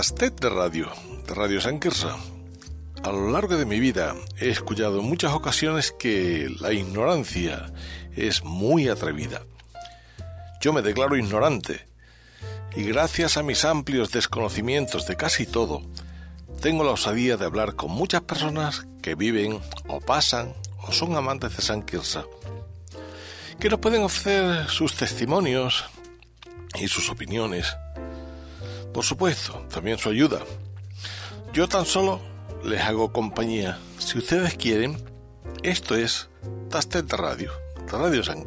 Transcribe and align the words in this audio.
Tastet 0.00 0.40
de 0.40 0.48
Radio, 0.48 0.88
de 1.26 1.34
Radio 1.34 1.60
San. 1.60 1.78
A 3.02 3.12
lo 3.12 3.32
largo 3.32 3.58
de 3.58 3.66
mi 3.66 3.78
vida 3.80 4.14
he 4.38 4.48
escuchado 4.48 5.00
en 5.00 5.04
muchas 5.04 5.34
ocasiones 5.34 5.92
que 5.92 6.48
la 6.58 6.72
ignorancia 6.72 7.70
es 8.16 8.42
muy 8.42 8.88
atrevida. 8.88 9.42
Yo 10.62 10.72
me 10.72 10.80
declaro 10.80 11.18
ignorante 11.18 11.86
y 12.74 12.84
gracias 12.84 13.36
a 13.36 13.42
mis 13.42 13.66
amplios 13.66 14.10
desconocimientos 14.10 15.06
de 15.06 15.16
casi 15.16 15.44
todo, 15.44 15.82
tengo 16.62 16.82
la 16.82 16.92
osadía 16.92 17.36
de 17.36 17.44
hablar 17.44 17.76
con 17.76 17.90
muchas 17.90 18.22
personas 18.22 18.86
que 19.02 19.14
viven 19.14 19.60
o 19.86 20.00
pasan 20.00 20.54
o 20.78 20.92
son 20.92 21.14
amantes 21.14 21.54
de 21.54 21.62
San 21.62 21.82
que 21.82 21.98
nos 23.68 23.80
pueden 23.80 24.02
ofrecer 24.02 24.66
sus 24.70 24.94
testimonios 24.94 25.84
y 26.80 26.88
sus 26.88 27.10
opiniones 27.10 27.76
por 28.92 29.04
supuesto, 29.04 29.64
también 29.72 29.98
su 29.98 30.08
ayuda. 30.08 30.40
Yo 31.52 31.68
tan 31.68 31.86
solo 31.86 32.20
les 32.64 32.80
hago 32.80 33.12
compañía. 33.12 33.78
Si 33.98 34.18
ustedes 34.18 34.54
quieren, 34.54 34.96
esto 35.62 35.96
es 35.96 36.28
Tastet 36.70 37.12
Radio, 37.12 37.52
Radio 37.88 38.22
San. 38.22 38.44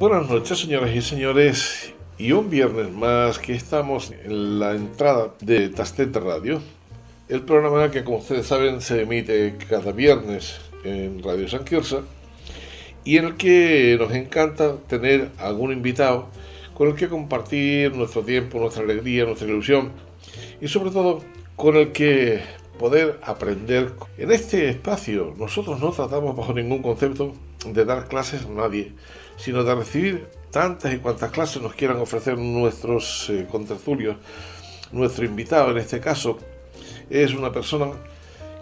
Buenas 0.00 0.30
noches, 0.30 0.58
señoras 0.58 0.96
y 0.96 1.02
señores, 1.02 1.92
y 2.20 2.32
un 2.32 2.50
viernes 2.50 2.92
más 2.92 3.38
que 3.38 3.54
estamos 3.54 4.10
en 4.10 4.58
la 4.60 4.72
entrada 4.72 5.32
de 5.40 5.70
Tastet 5.70 6.14
Radio, 6.14 6.60
el 7.30 7.40
programa 7.40 7.90
que 7.90 8.04
como 8.04 8.18
ustedes 8.18 8.46
saben 8.46 8.82
se 8.82 9.00
emite 9.00 9.56
cada 9.66 9.92
viernes 9.92 10.60
en 10.84 11.22
Radio 11.22 11.48
San 11.48 11.64
Quirza 11.64 12.02
y 13.04 13.16
en 13.16 13.24
el 13.24 13.36
que 13.38 13.96
nos 13.98 14.12
encanta 14.12 14.76
tener 14.86 15.30
algún 15.38 15.72
invitado 15.72 16.28
con 16.74 16.88
el 16.88 16.94
que 16.94 17.08
compartir 17.08 17.96
nuestro 17.96 18.20
tiempo, 18.20 18.58
nuestra 18.58 18.82
alegría, 18.82 19.24
nuestra 19.24 19.48
ilusión 19.48 19.90
y 20.60 20.68
sobre 20.68 20.90
todo 20.90 21.22
con 21.56 21.76
el 21.76 21.90
que 21.92 22.42
poder 22.78 23.18
aprender. 23.22 23.92
En 24.18 24.30
este 24.30 24.68
espacio 24.68 25.34
nosotros 25.38 25.80
no 25.80 25.90
tratamos 25.92 26.36
bajo 26.36 26.52
ningún 26.52 26.82
concepto 26.82 27.32
de 27.64 27.82
dar 27.86 28.08
clases 28.08 28.44
a 28.44 28.50
nadie, 28.50 28.92
sino 29.38 29.64
de 29.64 29.74
recibir 29.74 30.39
tantas 30.50 30.92
y 30.92 30.98
cuantas 30.98 31.30
clases 31.30 31.62
nos 31.62 31.74
quieran 31.74 31.98
ofrecer 31.98 32.38
nuestros 32.38 33.30
eh, 33.30 33.46
contertulios. 33.50 34.16
Nuestro 34.92 35.24
invitado 35.24 35.70
en 35.70 35.78
este 35.78 36.00
caso 36.00 36.38
es 37.08 37.32
una 37.32 37.52
persona 37.52 37.92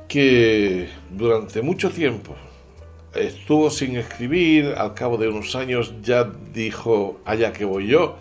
que 0.07 0.89
durante 1.11 1.63
mucho 1.63 1.91
tiempo 1.91 2.35
estuvo 3.15 3.71
sin 3.71 3.97
escribir, 3.97 4.75
al 4.77 4.95
cabo 4.95 5.17
de 5.17 5.29
unos 5.29 5.55
años 5.55 5.95
ya 6.03 6.31
dijo, 6.53 7.21
allá 7.25 7.53
que 7.53 7.65
voy 7.65 7.87
yo. 7.89 8.17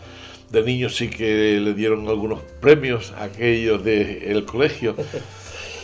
De 0.51 0.63
niño 0.63 0.89
sí 0.89 1.09
que 1.09 1.59
le 1.59 1.73
dieron 1.73 2.07
algunos 2.07 2.39
premios 2.61 3.11
a 3.11 3.25
aquellos 3.25 3.83
del 3.83 4.45
colegio. 4.45 4.95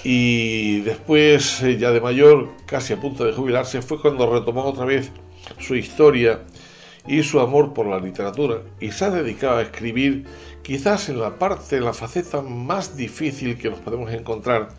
Y 0.06 0.82
después, 0.82 1.62
eh, 1.64 1.78
ya 1.78 1.92
de 1.92 2.02
mayor, 2.02 2.50
casi 2.66 2.94
a 2.94 3.00
punto 3.00 3.26
de 3.26 3.34
jubilarse, 3.34 3.82
fue 3.82 4.02
cuando 4.02 4.30
retomó 4.32 4.64
otra 4.66 4.86
vez 4.86 5.12
su 5.60 5.76
historia 5.76 6.42
y 7.08 7.24
su 7.24 7.40
amor 7.40 7.74
por 7.74 7.88
la 7.88 8.00
literatura 8.00 8.62
y 8.80 8.92
se 8.92 9.06
ha 9.06 9.10
dedicado 9.10 9.58
a 9.58 9.62
escribir 9.62 10.26
quizás 10.62 11.10
en 11.10 11.20
la 11.20 11.38
parte, 11.38 11.78
en 11.78 11.86
la 11.86 11.94
faceta 11.94 12.42
más 12.42 12.96
difícil 12.96 13.58
que 13.58 13.70
nos 13.70 13.80
podemos 13.80 14.12
encontrar, 14.12 14.70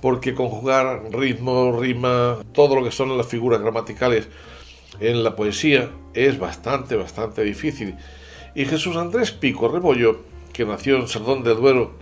porque 0.00 0.34
conjugar 0.34 1.02
ritmo, 1.12 1.78
rima, 1.78 2.38
todo 2.52 2.74
lo 2.74 2.84
que 2.84 2.90
son 2.90 3.16
las 3.16 3.26
figuras 3.26 3.60
gramaticales 3.60 4.28
en 5.00 5.22
la 5.22 5.36
poesía 5.36 5.90
es 6.14 6.38
bastante, 6.38 6.96
bastante 6.96 7.42
difícil. 7.42 7.96
Y 8.54 8.64
Jesús 8.64 8.96
Andrés 8.96 9.30
Pico 9.30 9.68
Rebollo, 9.68 10.20
que 10.52 10.64
nació 10.64 10.96
en 10.96 11.08
Sardón 11.08 11.42
del 11.42 11.56
Duero, 11.56 11.92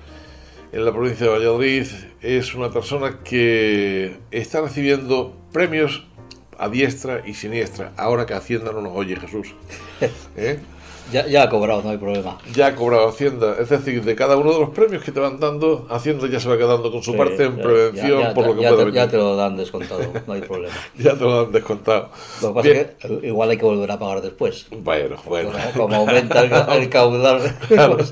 en 0.72 0.84
la 0.84 0.92
provincia 0.92 1.26
de 1.26 1.32
Valladolid, 1.32 1.86
es 2.20 2.54
una 2.54 2.70
persona 2.70 3.20
que 3.24 4.16
está 4.30 4.60
recibiendo 4.60 5.36
premios 5.52 6.06
a 6.58 6.68
diestra 6.68 7.22
y 7.26 7.34
siniestra, 7.34 7.92
ahora 7.96 8.26
que 8.26 8.34
Hacienda 8.34 8.72
no 8.72 8.80
nos 8.80 8.92
oye, 8.94 9.16
Jesús. 9.16 9.54
¿Eh? 10.36 10.60
Ya, 11.12 11.42
ha 11.42 11.48
cobrado, 11.48 11.82
no 11.82 11.90
hay 11.90 11.98
problema. 11.98 12.38
Ya 12.52 12.68
ha 12.68 12.74
cobrado 12.74 13.08
Hacienda. 13.08 13.56
Es 13.60 13.68
decir, 13.68 14.04
de 14.04 14.16
cada 14.16 14.36
uno 14.36 14.52
de 14.52 14.60
los 14.60 14.70
premios 14.70 15.02
que 15.04 15.12
te 15.12 15.20
van 15.20 15.38
dando, 15.38 15.86
Hacienda 15.88 16.26
ya 16.28 16.40
se 16.40 16.48
va 16.48 16.58
quedando 16.58 16.90
con 16.90 17.02
su 17.02 17.16
parte 17.16 17.44
en 17.44 17.56
prevención 17.56 18.34
por 18.34 18.46
lo 18.46 18.54
que 18.54 18.58
pueda 18.58 18.76
venir. 18.76 18.94
Ya 18.94 19.08
te 19.08 19.16
lo 19.16 19.36
dan 19.36 19.56
descontado, 19.56 20.00
no 20.26 20.32
hay 20.32 20.40
problema. 20.42 20.74
ya 20.98 21.14
te 21.14 21.24
lo 21.24 21.42
dan 21.44 21.52
descontado. 21.52 22.10
Lo 22.42 22.48
que 22.48 22.54
pasa 22.54 22.68
es 22.68 23.20
que 23.20 23.26
igual 23.26 23.50
hay 23.50 23.56
que 23.56 23.64
volver 23.64 23.90
a 23.90 23.98
pagar 23.98 24.20
después. 24.20 24.66
Bueno, 24.70 25.16
bueno. 25.24 25.50
Como, 25.76 25.94
aumenta 25.94 26.42
el, 26.74 26.88
caudal. 26.90 27.56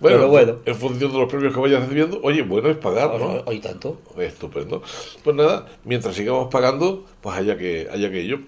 Bueno, 0.00 0.28
bueno, 0.28 0.58
en 0.64 0.74
función 0.76 1.10
de 1.10 1.18
los 1.18 1.28
premios 1.28 1.52
que 1.52 1.60
vayas 1.60 1.80
recibiendo, 1.80 2.20
oye, 2.22 2.42
bueno 2.42 2.68
es 2.68 2.76
pagar, 2.76 3.18
¿no? 3.18 3.42
Hoy 3.46 3.58
tanto. 3.58 3.98
Estupendo. 4.16 4.80
Pues 5.24 5.34
nada, 5.34 5.66
mientras 5.84 6.14
sigamos 6.14 6.48
pagando, 6.52 7.04
pues 7.20 7.36
haya 7.36 7.56
que, 7.56 7.88
haya 7.90 8.08
que 8.08 8.20
ello. 8.20 8.38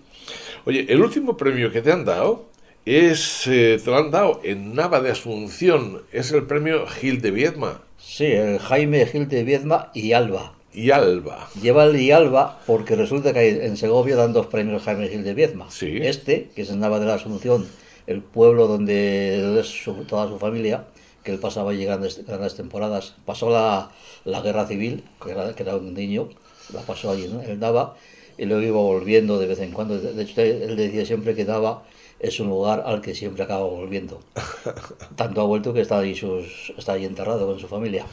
Oye, 0.64 0.86
el 0.88 1.02
último 1.02 1.36
premio 1.36 1.72
que 1.72 1.82
te 1.82 1.90
han 1.90 2.04
dado 2.04 2.49
es, 2.96 3.46
eh, 3.46 3.80
te 3.82 3.88
lo 3.88 3.98
han 3.98 4.10
dado 4.10 4.40
en 4.42 4.74
Nava 4.74 5.00
de 5.00 5.12
Asunción, 5.12 6.02
es 6.10 6.32
el 6.32 6.44
premio 6.46 6.88
Gil 6.88 7.20
de 7.20 7.30
Viedma. 7.30 7.82
Sí, 7.98 8.26
el 8.26 8.58
Jaime 8.58 9.06
Gil 9.06 9.28
de 9.28 9.44
Viedma 9.44 9.92
y 9.94 10.12
Alba. 10.12 10.54
Y 10.72 10.90
Alba. 10.90 11.48
Lleva 11.62 11.84
el 11.84 12.00
y 12.00 12.10
Alba 12.10 12.58
porque 12.66 12.96
resulta 12.96 13.32
que 13.32 13.64
en 13.64 13.76
Segovia 13.76 14.16
dan 14.16 14.32
dos 14.32 14.46
premios 14.46 14.82
Jaime 14.82 15.08
Gil 15.08 15.22
de 15.22 15.34
Viedma. 15.34 15.70
Sí. 15.70 15.98
Este, 16.02 16.50
que 16.56 16.62
es 16.62 16.70
en 16.70 16.80
Nava 16.80 16.98
de 16.98 17.06
la 17.06 17.14
Asunción, 17.14 17.68
el 18.08 18.22
pueblo 18.22 18.66
donde 18.66 19.60
es 19.60 19.84
toda 20.08 20.26
su 20.26 20.38
familia, 20.40 20.86
que 21.22 21.30
él 21.30 21.38
pasaba 21.38 21.70
allí 21.70 21.84
grandes, 21.84 22.26
grandes 22.26 22.56
temporadas. 22.56 23.14
Pasó 23.24 23.50
la, 23.50 23.92
la 24.24 24.40
guerra 24.40 24.66
civil, 24.66 25.04
que 25.22 25.30
era, 25.30 25.54
que 25.54 25.62
era, 25.62 25.76
un 25.76 25.94
niño, 25.94 26.28
la 26.72 26.80
pasó 26.80 27.12
allí 27.12 27.24
en 27.24 27.60
Nava, 27.60 27.94
y 28.40 28.46
luego 28.46 28.62
iba 28.62 28.80
volviendo 28.80 29.38
de 29.38 29.46
vez 29.46 29.60
en 29.60 29.70
cuando. 29.70 30.00
De 30.00 30.22
hecho, 30.22 30.40
él 30.40 30.74
decía 30.74 31.04
siempre 31.04 31.34
que 31.34 31.44
Nava 31.44 31.84
es 32.18 32.40
un 32.40 32.48
lugar 32.48 32.82
al 32.86 33.02
que 33.02 33.14
siempre 33.14 33.44
acaba 33.44 33.64
volviendo. 33.64 34.22
Tanto 35.14 35.42
ha 35.42 35.44
vuelto 35.44 35.74
que 35.74 35.82
está 35.82 35.98
ahí, 35.98 36.14
sus, 36.14 36.72
está 36.78 36.94
ahí 36.94 37.04
enterrado 37.04 37.46
con 37.46 37.58
su 37.58 37.68
familia. 37.68 38.06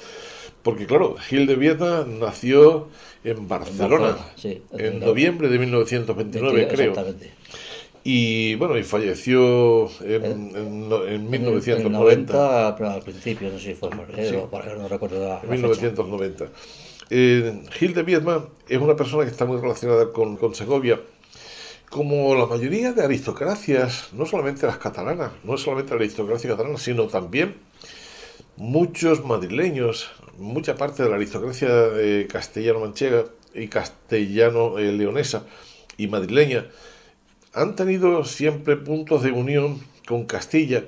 Porque 0.64 0.86
claro, 0.86 1.16
Gil 1.16 1.48
de 1.48 1.56
Vieta 1.56 2.06
nació 2.06 2.90
en 3.24 3.48
Barcelona, 3.48 4.18
en, 4.74 5.00
noviembre 5.00 5.48
de 5.48 5.60
1929, 5.60 6.68
creo. 6.68 6.90
Exactamente. 6.90 7.32
Y 8.04 8.56
bueno, 8.56 8.78
y 8.78 8.84
falleció 8.84 9.90
en, 10.02 10.54
en, 10.56 11.30
1990. 11.30 12.76
pero 12.76 12.90
al 12.90 13.02
principio, 13.02 13.50
no 13.50 13.60
sé 13.60 13.68
si 13.68 13.74
fue 13.76 13.90
en 13.92 13.98
febrero, 14.08 14.50
para 14.50 14.76
no 14.76 14.90
recuerdo 14.90 15.26
la, 15.26 15.40
En 15.42 15.52
1990. 15.52 16.48
Eh, 17.10 17.64
Gil 17.72 17.94
de 17.94 18.04
Viedma 18.04 18.50
es 18.68 18.80
una 18.80 18.96
persona 18.96 19.24
que 19.24 19.32
está 19.32 19.46
muy 19.46 19.60
relacionada 19.62 20.12
con, 20.12 20.54
Segovia. 20.54 21.00
Como 21.90 22.36
la 22.36 22.46
mayoría 22.46 22.92
de 22.92 23.04
aristocracias, 23.04 24.10
no 24.12 24.26
solamente 24.26 24.68
las 24.68 24.78
catalanas, 24.78 25.32
no 25.44 25.58
solamente 25.58 25.92
la 25.92 26.02
aristocracia 26.02 26.50
catalana, 26.50 26.78
sino 26.78 27.08
también 27.08 27.56
muchos 28.58 29.24
madrileños, 29.24 30.12
mucha 30.38 30.76
parte 30.76 31.04
de 31.04 31.10
la 31.10 31.16
aristocracia 31.16 31.70
eh, 31.70 32.28
castellano-manchega 32.30 33.26
y 33.54 33.68
castellano-leonesa 33.70 35.46
y 35.96 36.08
madrileña, 36.08 36.66
han 37.54 37.76
tenido 37.78 38.26
siempre 38.26 38.76
puntos 38.76 39.24
de 39.24 39.32
unión 39.32 39.82
con 40.06 40.26
Castilla, 40.26 40.84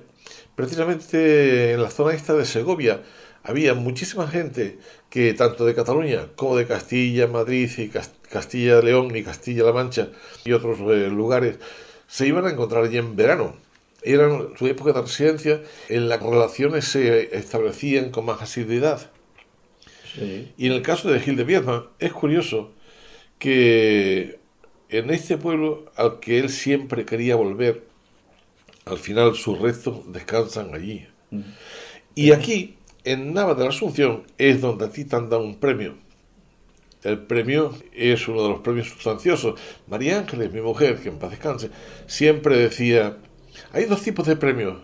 precisamente 0.55 1.71
en 1.71 1.81
la 1.81 1.89
zona 1.89 2.13
esta 2.13 2.33
de 2.33 2.45
Segovia, 2.45 3.01
había 3.43 3.73
muchísima 3.73 4.27
gente 4.27 4.79
que 5.09 5.33
tanto 5.33 5.65
de 5.65 5.75
Cataluña 5.75 6.27
como 6.35 6.55
de 6.55 6.67
Castilla, 6.67 7.27
Madrid 7.27 7.69
y 7.77 7.89
Castilla, 7.89 8.81
León 8.81 9.15
y 9.15 9.23
Castilla-La 9.23 9.73
Mancha 9.73 10.09
y 10.45 10.51
otros 10.51 10.79
eh, 10.79 11.09
lugares 11.09 11.57
se 12.07 12.27
iban 12.27 12.45
a 12.45 12.51
encontrar 12.51 12.83
allí 12.83 12.97
en 12.97 13.15
verano. 13.15 13.55
Era 14.01 14.29
su 14.57 14.67
época 14.67 14.93
de 14.93 15.01
residencia, 15.01 15.61
en 15.89 16.07
las 16.09 16.21
relaciones 16.21 16.85
se 16.85 17.35
establecían 17.37 18.11
con 18.11 18.25
más 18.25 18.41
asiduidad. 18.41 19.11
Y 20.57 20.67
en 20.67 20.73
el 20.73 20.81
caso 20.81 21.11
de 21.11 21.19
Gil 21.19 21.35
de 21.35 21.43
Viedma, 21.43 21.89
es 21.99 22.11
curioso 22.11 22.71
que 23.37 24.39
en 24.89 25.11
este 25.11 25.37
pueblo 25.37 25.91
al 25.95 26.19
que 26.19 26.39
él 26.39 26.49
siempre 26.49 27.05
quería 27.05 27.35
volver, 27.35 27.83
al 28.85 28.97
final 28.97 29.35
sus 29.35 29.59
restos 29.59 30.11
descansan 30.11 30.73
allí. 30.73 31.07
Mm. 31.29 31.41
Y 32.15 32.31
aquí 32.31 32.78
en 33.03 33.33
Nava 33.33 33.53
de 33.55 33.63
la 33.63 33.69
Asunción 33.69 34.23
es 34.37 34.61
donde 34.61 34.85
a 34.85 34.89
ti 34.89 35.05
te 35.05 35.15
han 35.15 35.29
dado 35.29 35.43
un 35.43 35.55
premio. 35.55 35.95
El 37.03 37.19
premio 37.19 37.73
es 37.93 38.27
uno 38.27 38.43
de 38.43 38.49
los 38.49 38.59
premios 38.59 38.89
sustanciosos. 38.89 39.59
María 39.87 40.19
Ángeles, 40.19 40.51
mi 40.51 40.61
mujer, 40.61 40.99
que 40.99 41.09
en 41.09 41.17
paz 41.17 41.31
descanse, 41.31 41.69
siempre 42.07 42.57
decía, 42.57 43.17
hay 43.71 43.85
dos 43.85 44.01
tipos 44.01 44.27
de 44.27 44.35
premios. 44.35 44.77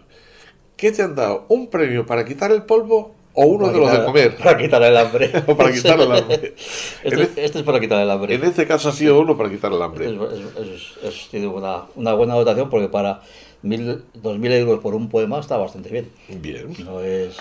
¿Qué 0.77 0.91
te 0.91 1.01
han 1.01 1.15
dado? 1.15 1.45
¿Un 1.49 1.69
premio 1.69 2.05
para 2.05 2.25
quitar 2.25 2.51
el 2.51 2.63
polvo 2.63 3.15
o 3.35 3.45
uno 3.45 3.69
de 3.69 3.79
los 3.79 3.91
de 3.91 4.05
comer. 4.05 4.37
Para 4.37 4.57
quitar 4.57 4.81
el 4.81 4.95
hambre. 4.95 5.31
o 5.47 5.57
para 5.57 5.71
quitar 5.71 5.99
el 5.99 6.11
hambre. 6.11 6.55
este, 7.03 7.45
este, 7.45 7.59
es 7.59 7.63
para 7.63 7.79
quitar 7.79 8.01
el 8.01 8.09
hambre. 8.09 8.33
En 8.33 8.43
este 8.43 8.65
caso 8.65 8.89
ha 8.89 8.91
sido 8.93 9.19
uno 9.19 9.37
para 9.37 9.49
quitar 9.49 9.71
el 9.71 9.81
hambre. 9.81 10.07
Es, 10.07 11.03
es, 11.03 11.27
tiene 11.29 11.47
una, 11.47 11.83
una, 11.95 12.13
buena 12.13 12.35
dotación 12.35 12.69
porque 12.69 12.87
para 12.87 13.21
mil, 13.61 14.03
dos 14.13 14.39
mil 14.39 14.51
euros 14.53 14.79
por 14.79 14.95
un 14.95 15.09
poema 15.09 15.39
está 15.39 15.57
bastante 15.57 15.89
bien. 15.89 16.09
Bien. 16.29 16.73
No 16.85 17.01
es, 17.01 17.37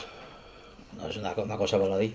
no 0.96 1.08
es 1.08 1.16
una, 1.16 1.32
una 1.32 1.56
cosa 1.56 1.76
baladí. 1.76 2.14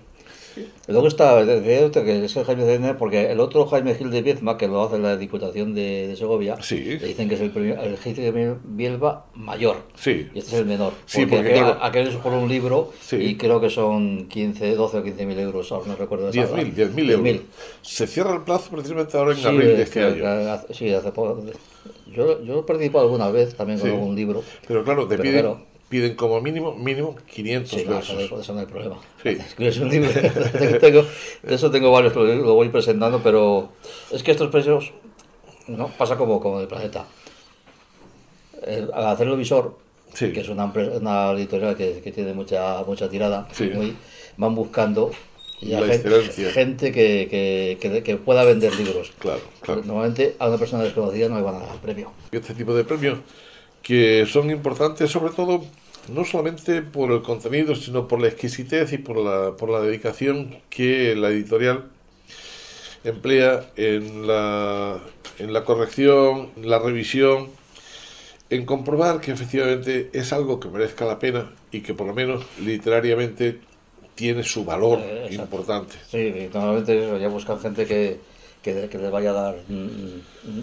Luego 0.88 1.06
está, 1.06 1.44
que 1.44 2.24
es 2.24 2.36
el 2.36 2.44
Jaime 2.44 2.64
Zedner, 2.64 2.96
porque 2.96 3.30
el 3.30 3.40
otro 3.40 3.66
Jaime 3.66 3.94
Gil 3.94 4.10
de 4.10 4.22
Viezma, 4.22 4.58
que 4.58 4.66
lo 4.66 4.82
hace 4.82 4.98
la 4.98 5.16
Diputación 5.16 5.74
de, 5.74 6.14
Segovia, 6.16 6.56
le 6.70 6.98
dicen 6.98 7.28
que 7.28 7.36
es 7.36 7.40
el, 7.40 7.50
premio, 7.50 7.80
el 7.80 7.96
de 7.96 8.56
Bielba 8.64 9.26
mayor. 9.34 9.76
Sí. 9.94 10.28
Y 10.34 10.38
este 10.38 10.56
es 10.56 10.60
el 10.60 10.66
menor. 10.66 10.92
Sí, 11.06 11.26
porque, 11.26 11.62
aquel, 11.80 12.08
es 12.08 12.16
por 12.16 12.32
un 12.32 12.48
libro 12.48 12.92
y 13.12 13.36
creo 13.36 13.60
que 13.60 13.70
son 13.70 14.26
15, 14.28 14.74
12 14.74 14.98
o 14.98 15.02
15 15.02 15.26
mil 15.26 15.38
euros, 15.38 15.70
ahora 15.72 15.86
no 15.88 15.96
recuerdo. 15.96 16.30
10 16.30 16.52
mil, 16.52 16.74
10 16.74 16.92
mil 16.92 17.10
euros. 17.10 17.40
Se 17.82 18.06
cierra 18.06 18.34
el 18.34 18.42
plazo 18.42 18.70
precisamente 18.70 19.16
ahora 19.16 19.38
en 19.38 19.46
abril 19.46 19.76
de 19.76 19.82
este 19.82 20.04
año. 20.04 20.60
sí, 20.70 20.92
hace 20.92 21.12
poco. 21.12 21.44
Yo, 22.12 22.42
yo 22.42 22.60
he 22.60 22.62
participado 22.64 23.04
alguna 23.04 23.30
vez 23.30 23.54
también 23.54 23.78
con 23.78 23.90
algún 23.90 24.16
libro. 24.16 24.42
Pero 24.66 24.82
claro, 24.82 25.06
te 25.06 25.16
piden 25.16 25.70
piden 25.90 26.14
como 26.14 26.40
mínimo 26.40 26.72
mínimo 26.74 27.16
500 27.16 27.68
sí, 27.68 27.84
versos. 27.84 28.40
eso 28.40 28.54
no 28.54 28.60
hay 28.60 28.66
problema. 28.66 28.96
Sí. 29.22 29.36
Un 29.82 29.90
libro. 29.90 30.08
tengo, 30.80 31.04
de 31.42 31.54
eso 31.54 31.70
tengo 31.70 31.90
varios, 31.90 32.14
lo 32.14 32.54
voy 32.54 32.68
presentando, 32.70 33.20
pero 33.22 33.72
es 34.10 34.22
que 34.22 34.30
estos 34.30 34.48
precios 34.48 34.92
no 35.66 35.88
pasa 35.88 36.16
como, 36.16 36.40
como 36.40 36.60
el 36.60 36.68
planeta. 36.68 37.06
al 38.94 39.06
hacerlo 39.06 39.36
visor, 39.36 39.78
que 40.16 40.40
es 40.40 40.48
una, 40.48 40.66
una 40.66 41.32
editorial 41.32 41.76
que, 41.76 42.00
que, 42.00 42.12
tiene 42.12 42.32
mucha 42.34 42.82
mucha 42.84 43.08
tirada, 43.08 43.48
muy, 43.74 43.96
van 44.36 44.54
buscando 44.54 45.10
gente, 45.60 46.52
gente 46.52 46.92
que, 46.92 47.76
que, 47.80 48.02
que, 48.02 48.16
pueda 48.16 48.44
vender 48.44 48.74
libros. 48.76 49.12
Claro, 49.18 49.40
claro. 49.60 49.82
Normalmente 49.84 50.36
a 50.38 50.48
una 50.48 50.56
persona 50.56 50.84
desconocida 50.84 51.28
no 51.28 51.36
le 51.36 51.42
van 51.42 51.56
a 51.56 51.58
dar 51.60 51.74
el 51.74 51.80
premio. 51.80 52.12
Este 52.30 52.54
tipo 52.54 52.74
de 52.74 52.84
premios 52.84 53.18
que 53.82 54.26
son 54.26 54.50
importantes 54.50 55.10
sobre 55.10 55.32
todo 55.32 55.64
no 56.08 56.24
solamente 56.24 56.82
por 56.82 57.12
el 57.12 57.22
contenido, 57.22 57.74
sino 57.74 58.08
por 58.08 58.20
la 58.20 58.28
exquisitez 58.28 58.92
y 58.92 58.98
por 58.98 59.18
la, 59.18 59.56
por 59.56 59.70
la 59.70 59.80
dedicación 59.80 60.56
que 60.68 61.14
la 61.14 61.28
editorial 61.28 61.84
emplea 63.04 63.70
en 63.76 64.26
la, 64.26 65.00
en 65.38 65.52
la 65.52 65.64
corrección, 65.64 66.50
la 66.62 66.78
revisión, 66.78 67.48
en 68.50 68.66
comprobar 68.66 69.20
que 69.20 69.30
efectivamente 69.30 70.10
es 70.12 70.32
algo 70.32 70.58
que 70.60 70.68
merezca 70.68 71.04
la 71.06 71.18
pena 71.18 71.50
y 71.70 71.80
que 71.80 71.94
por 71.94 72.06
lo 72.06 72.14
menos 72.14 72.44
literariamente 72.60 73.60
tiene 74.16 74.42
su 74.42 74.64
valor 74.64 74.98
eh, 75.00 75.28
importante. 75.30 75.94
Sí, 76.10 76.48
normalmente 76.52 77.04
eso, 77.04 77.16
ya 77.16 77.28
buscan 77.28 77.60
gente 77.60 77.86
que, 77.86 78.18
que, 78.62 78.88
que 78.88 78.98
les 78.98 79.10
vaya 79.10 79.30
a 79.30 79.34
dar 79.34 79.56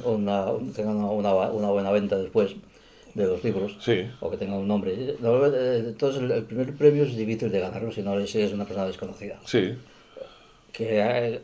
una, 0.03 0.45
tenga 0.75 0.91
una, 0.91 1.31
una 1.31 1.69
buena 1.69 1.91
venta 1.91 2.17
después 2.17 2.55
de 3.17 3.25
los 3.25 3.43
libros, 3.43 3.77
o 4.19 4.29
que 4.29 4.37
tenga 4.37 4.55
un 4.55 4.67
nombre. 4.67 4.93
Entonces, 4.93 6.21
el, 6.21 6.43
primer 6.43 6.73
premio 6.75 7.03
es 7.03 7.15
difícil 7.15 7.51
de 7.51 7.59
ganarlo 7.59 7.91
si 7.91 8.03
no 8.03 8.17
es 8.19 8.53
una 8.53 8.65
persona 8.65 8.85
desconocida. 8.85 9.39
Sí. 9.43 9.73
Que 10.71 10.99
eh, 10.99 11.41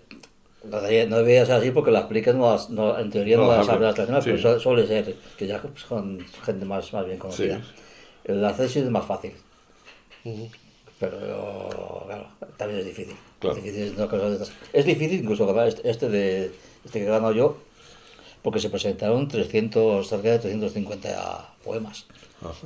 no 0.63 1.17
debería 1.17 1.45
ser 1.47 1.55
así 1.55 1.71
porque 1.71 1.89
las 1.89 2.03
aplican, 2.03 2.37
no, 2.37 2.55
no, 2.69 2.99
en 2.99 3.09
teoría 3.09 3.37
no, 3.37 3.47
las 3.47 3.65
sabe 3.65 3.85
las 3.85 4.23
pero 4.23 4.59
suele 4.59 4.85
ser 4.85 5.15
que 5.35 5.47
ya 5.47 5.59
pues, 5.59 5.83
con 5.85 6.19
gente 6.45 6.63
más, 6.63 6.93
más 6.93 7.07
bien 7.07 7.17
conocida. 7.17 7.59
El 8.23 8.45
acceso 8.45 8.79
es 8.79 8.89
más 8.89 9.05
fácil. 9.05 9.33
Pero 10.99 12.03
claro, 12.05 12.27
también 12.55 12.81
es 12.81 12.85
difícil. 12.85 13.15
Es, 13.41 13.55
difícil, 13.55 13.95
es 14.71 14.85
difícil 14.85 15.19
incluso 15.21 15.47
ganar 15.47 15.67
este, 15.67 15.89
este, 15.89 16.07
de, 16.07 16.51
este 16.85 16.99
que 16.99 17.05
he 17.05 17.09
ganado 17.09 17.33
yo, 17.33 17.57
porque 18.43 18.59
se 18.59 18.69
presentaron 18.69 19.27
300, 19.27 20.07
cerca 20.07 20.31
de 20.31 20.39
350 20.39 21.55
poemas. 21.63 22.05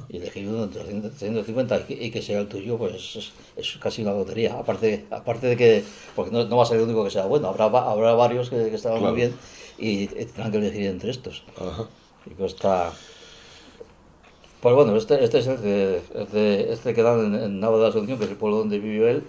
Y 0.09 0.18
elegir 0.18 0.47
uno 0.47 0.63
entre 0.63 0.81
350 0.81 1.85
y 1.88 2.09
que 2.09 2.24
sea 2.24 2.39
el 2.39 2.47
tuyo, 2.47 2.79
pues 2.79 3.31
es, 3.56 3.77
casi 3.77 4.01
una 4.01 4.12
lotería. 4.12 4.57
Aparte, 4.57 5.06
aparte 5.12 5.45
de 5.45 5.56
que, 5.56 5.83
porque 6.15 6.31
no, 6.31 6.45
no, 6.45 6.57
va 6.57 6.63
a 6.63 6.65
ser 6.65 6.77
el 6.77 6.83
único 6.83 7.03
que 7.03 7.12
sea 7.12 7.27
bueno, 7.27 7.47
habrá, 7.47 7.65
habrá 7.65 8.13
varios 8.13 8.50
que, 8.50 8.69
que 8.69 8.75
estaban 8.75 9.03
muy 9.03 9.13
bien 9.13 9.35
y, 9.77 10.07
tendrán 10.07 10.51
que 10.51 10.57
elegir 10.57 10.88
entre 10.88 11.12
estos. 11.12 11.44
Y 12.25 12.31
pues 12.31 12.53
está. 12.53 12.91
Pues 14.62 14.73
bueno, 14.73 14.95
este, 14.97 15.23
este 15.23 15.38
es 15.38 15.47
el 15.47 15.62
de, 15.62 16.73
este 16.73 16.95
que 16.95 17.03
dan 17.03 17.35
en, 17.35 17.59
Nava 17.59 17.77
de 17.77 17.83
la 17.83 17.89
Asunción, 17.89 18.18
que 18.18 18.25
es 18.25 18.31
el 18.31 18.38
pueblo 18.38 18.57
donde 18.57 18.80
vivió 18.80 19.07
él. 19.07 19.23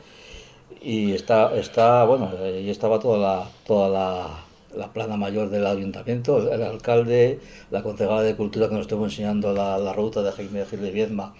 Y 0.80 1.12
está, 1.12 1.54
está 1.56 2.04
bueno, 2.04 2.30
y 2.48 2.70
estaba 2.70 2.98
toda 2.98 3.18
la, 3.18 3.50
toda 3.66 3.88
la 3.90 4.47
la 4.78 4.92
plana 4.92 5.16
mayor 5.16 5.50
del 5.50 5.66
ayuntamiento, 5.66 6.52
el 6.52 6.62
alcalde, 6.62 7.40
la 7.70 7.82
concejala 7.82 8.22
de 8.22 8.36
cultura 8.36 8.68
que 8.68 8.74
nos 8.74 8.82
estuvo 8.82 9.04
enseñando 9.04 9.52
la, 9.52 9.92
ruta 9.92 10.22
de 10.22 10.30
Jaime 10.30 10.64
Gil 10.66 10.80
de 10.80 10.92
Viedma. 10.92 11.34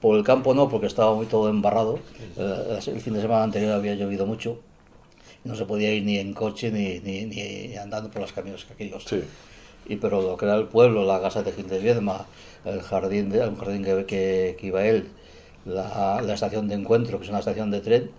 Por 0.00 0.16
el 0.16 0.24
campo 0.24 0.54
no, 0.54 0.68
porque 0.70 0.86
estaba 0.86 1.14
muy 1.14 1.26
todo 1.26 1.50
embarrado. 1.50 1.98
Eh, 2.38 2.78
el, 2.86 3.00
fin 3.00 3.12
de 3.12 3.20
semana 3.20 3.42
anterior 3.42 3.72
había 3.72 3.94
llovido 3.94 4.24
mucho. 4.24 4.60
No 5.44 5.54
se 5.54 5.66
podía 5.66 5.92
ir 5.92 6.04
ni 6.04 6.18
en 6.18 6.32
coche 6.32 6.70
ni, 6.70 6.98
ni, 7.00 7.76
andando 7.76 8.10
por 8.10 8.22
los 8.22 8.32
caminos 8.32 8.66
aquellos. 8.72 9.04
Sí. 9.04 9.22
Y 9.86 9.96
pero 9.96 10.22
lo 10.22 10.36
que 10.38 10.46
era 10.46 10.54
el 10.56 10.66
pueblo, 10.66 11.04
la 11.04 11.20
casa 11.20 11.42
de 11.42 11.52
Gil 11.52 11.68
de 11.68 11.80
Viedma, 11.80 12.26
el 12.64 12.80
jardín, 12.80 13.28
de, 13.28 13.40
jardín 13.40 13.84
que, 13.84 14.56
que, 14.58 14.66
iba 14.66 14.84
él, 14.86 15.08
la, 15.66 16.22
la, 16.22 16.34
estación 16.34 16.68
de 16.68 16.74
encuentro, 16.74 17.18
que 17.18 17.24
es 17.24 17.30
una 17.30 17.40
estación 17.40 17.70
de 17.70 17.80
tren, 17.80 18.10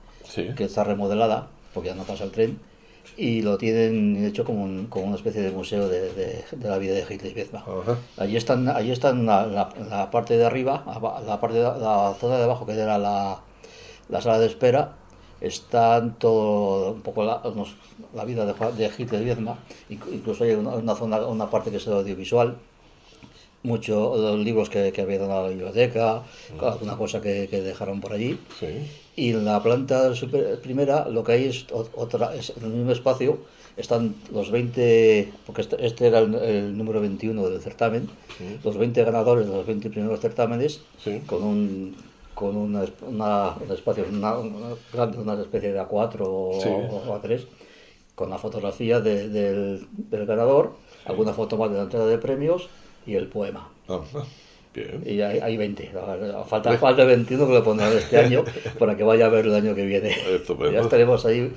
que 0.55 0.63
está 0.63 0.83
remodelada, 0.83 1.47
porque 1.73 1.89
ya 1.89 1.95
no 1.95 2.03
pasa 2.03 2.23
el 2.23 2.31
tren, 2.31 2.59
y 3.19 3.41
lo 3.41 3.57
tienen 3.57 4.23
hecho 4.25 4.45
como, 4.45 4.89
como 4.89 5.07
una 5.07 5.17
especie 5.17 5.41
de 5.41 5.51
museo 5.51 5.89
de, 5.89 6.13
de, 6.13 6.45
la 6.61 6.77
vida 6.77 6.93
de 6.93 7.01
Hitler 7.01 7.31
y 7.31 7.35
Vietnam. 7.35 7.63
Allí 8.15 8.37
están, 8.37 8.69
allí 8.69 8.91
están 8.91 9.25
la, 9.25 9.45
la, 9.45 10.09
parte 10.09 10.37
de 10.37 10.45
arriba, 10.45 10.85
la, 11.25 11.41
parte 11.41 11.57
de, 11.57 11.63
la 11.63 12.15
zona 12.17 12.37
de 12.37 12.43
abajo 12.45 12.65
que 12.65 12.71
era 12.71 12.97
la, 12.97 13.41
la 14.07 14.21
sala 14.21 14.39
de 14.39 14.45
espera, 14.45 14.93
están 15.41 16.17
todo 16.17 16.93
un 16.93 17.01
poco 17.01 17.25
la, 17.25 17.41
la 18.15 18.23
vida 18.23 18.45
de, 18.45 18.53
de 18.53 18.91
Hitler 18.97 19.21
y 19.21 19.25
Vietnam, 19.25 19.57
incluso 19.89 20.45
hay 20.45 20.51
una, 20.51 20.75
una, 20.75 20.95
zona, 20.95 21.19
una 21.27 21.49
parte 21.49 21.71
que 21.71 21.77
es 21.77 21.87
audiovisual, 21.89 22.57
muchos 23.63 24.17
los 24.17 24.39
libros 24.39 24.69
que, 24.69 24.91
que 24.91 25.01
había 25.01 25.17
en 25.17 25.29
la 25.29 25.47
biblioteca, 25.47 26.23
alguna 26.61 26.97
cosa 26.97 27.21
que, 27.21 27.47
que 27.49 27.61
dejaron 27.61 28.01
por 28.01 28.13
allí. 28.13 28.39
Sí. 28.59 28.67
Y 29.15 29.31
en 29.31 29.45
la 29.45 29.61
planta 29.61 30.11
primera 30.61 31.09
lo 31.09 31.23
que 31.23 31.33
hay 31.33 31.45
es 31.45 31.65
otra, 31.71 32.35
es 32.35 32.53
en 32.57 32.63
el 32.63 32.69
mismo 32.71 32.91
espacio 32.91 33.39
están 33.79 34.15
los 34.33 34.51
20, 34.51 35.31
porque 35.45 35.61
este, 35.61 35.85
este 35.85 36.07
era 36.07 36.19
el, 36.19 36.77
número 36.77 36.99
21 36.99 37.49
del 37.49 37.61
certamen, 37.61 38.09
los 38.63 38.77
20 38.77 39.03
ganadores 39.05 39.47
de 39.47 39.55
los 39.55 39.65
20 39.65 39.89
primeros 39.89 40.19
certámenes, 40.19 40.81
con 41.25 41.43
un 41.43 41.95
con 42.35 42.55
una, 42.55 42.85
una, 43.05 43.55
un 43.59 43.71
espacio, 43.71 44.05
una, 44.09 44.37
una, 44.37 45.41
especie 45.41 45.73
de 45.73 45.81
A4 45.81 46.19
o, 46.21 47.21
A3, 47.21 47.45
con 48.15 48.29
la 48.29 48.37
fotografía 48.37 49.01
del, 49.01 49.33
del, 49.33 50.25
ganador, 50.25 50.71
alguna 51.03 51.33
foto 51.33 51.57
más 51.57 51.69
de 51.69 51.77
la 51.77 51.83
entrada 51.83 52.05
de 52.05 52.17
premios 52.17 52.69
y 53.09 53.15
el 53.15 53.27
poema. 53.27 53.69
Y 55.05 55.21
hay, 55.21 55.39
hay 55.39 55.57
20. 55.57 55.91
Falta, 56.47 56.77
falta 56.77 57.03
21 57.03 57.47
que 57.47 57.53
lo 57.53 57.63
pondrán 57.63 57.91
este 57.93 58.17
año 58.17 58.43
para 58.79 58.95
que 58.95 59.03
vaya 59.03 59.25
a 59.25 59.29
ver 59.29 59.45
el 59.45 59.55
año 59.55 59.75
que 59.75 59.85
viene. 59.85 60.15
Ya 60.71 60.81
estaremos 60.81 61.25
ahí 61.25 61.51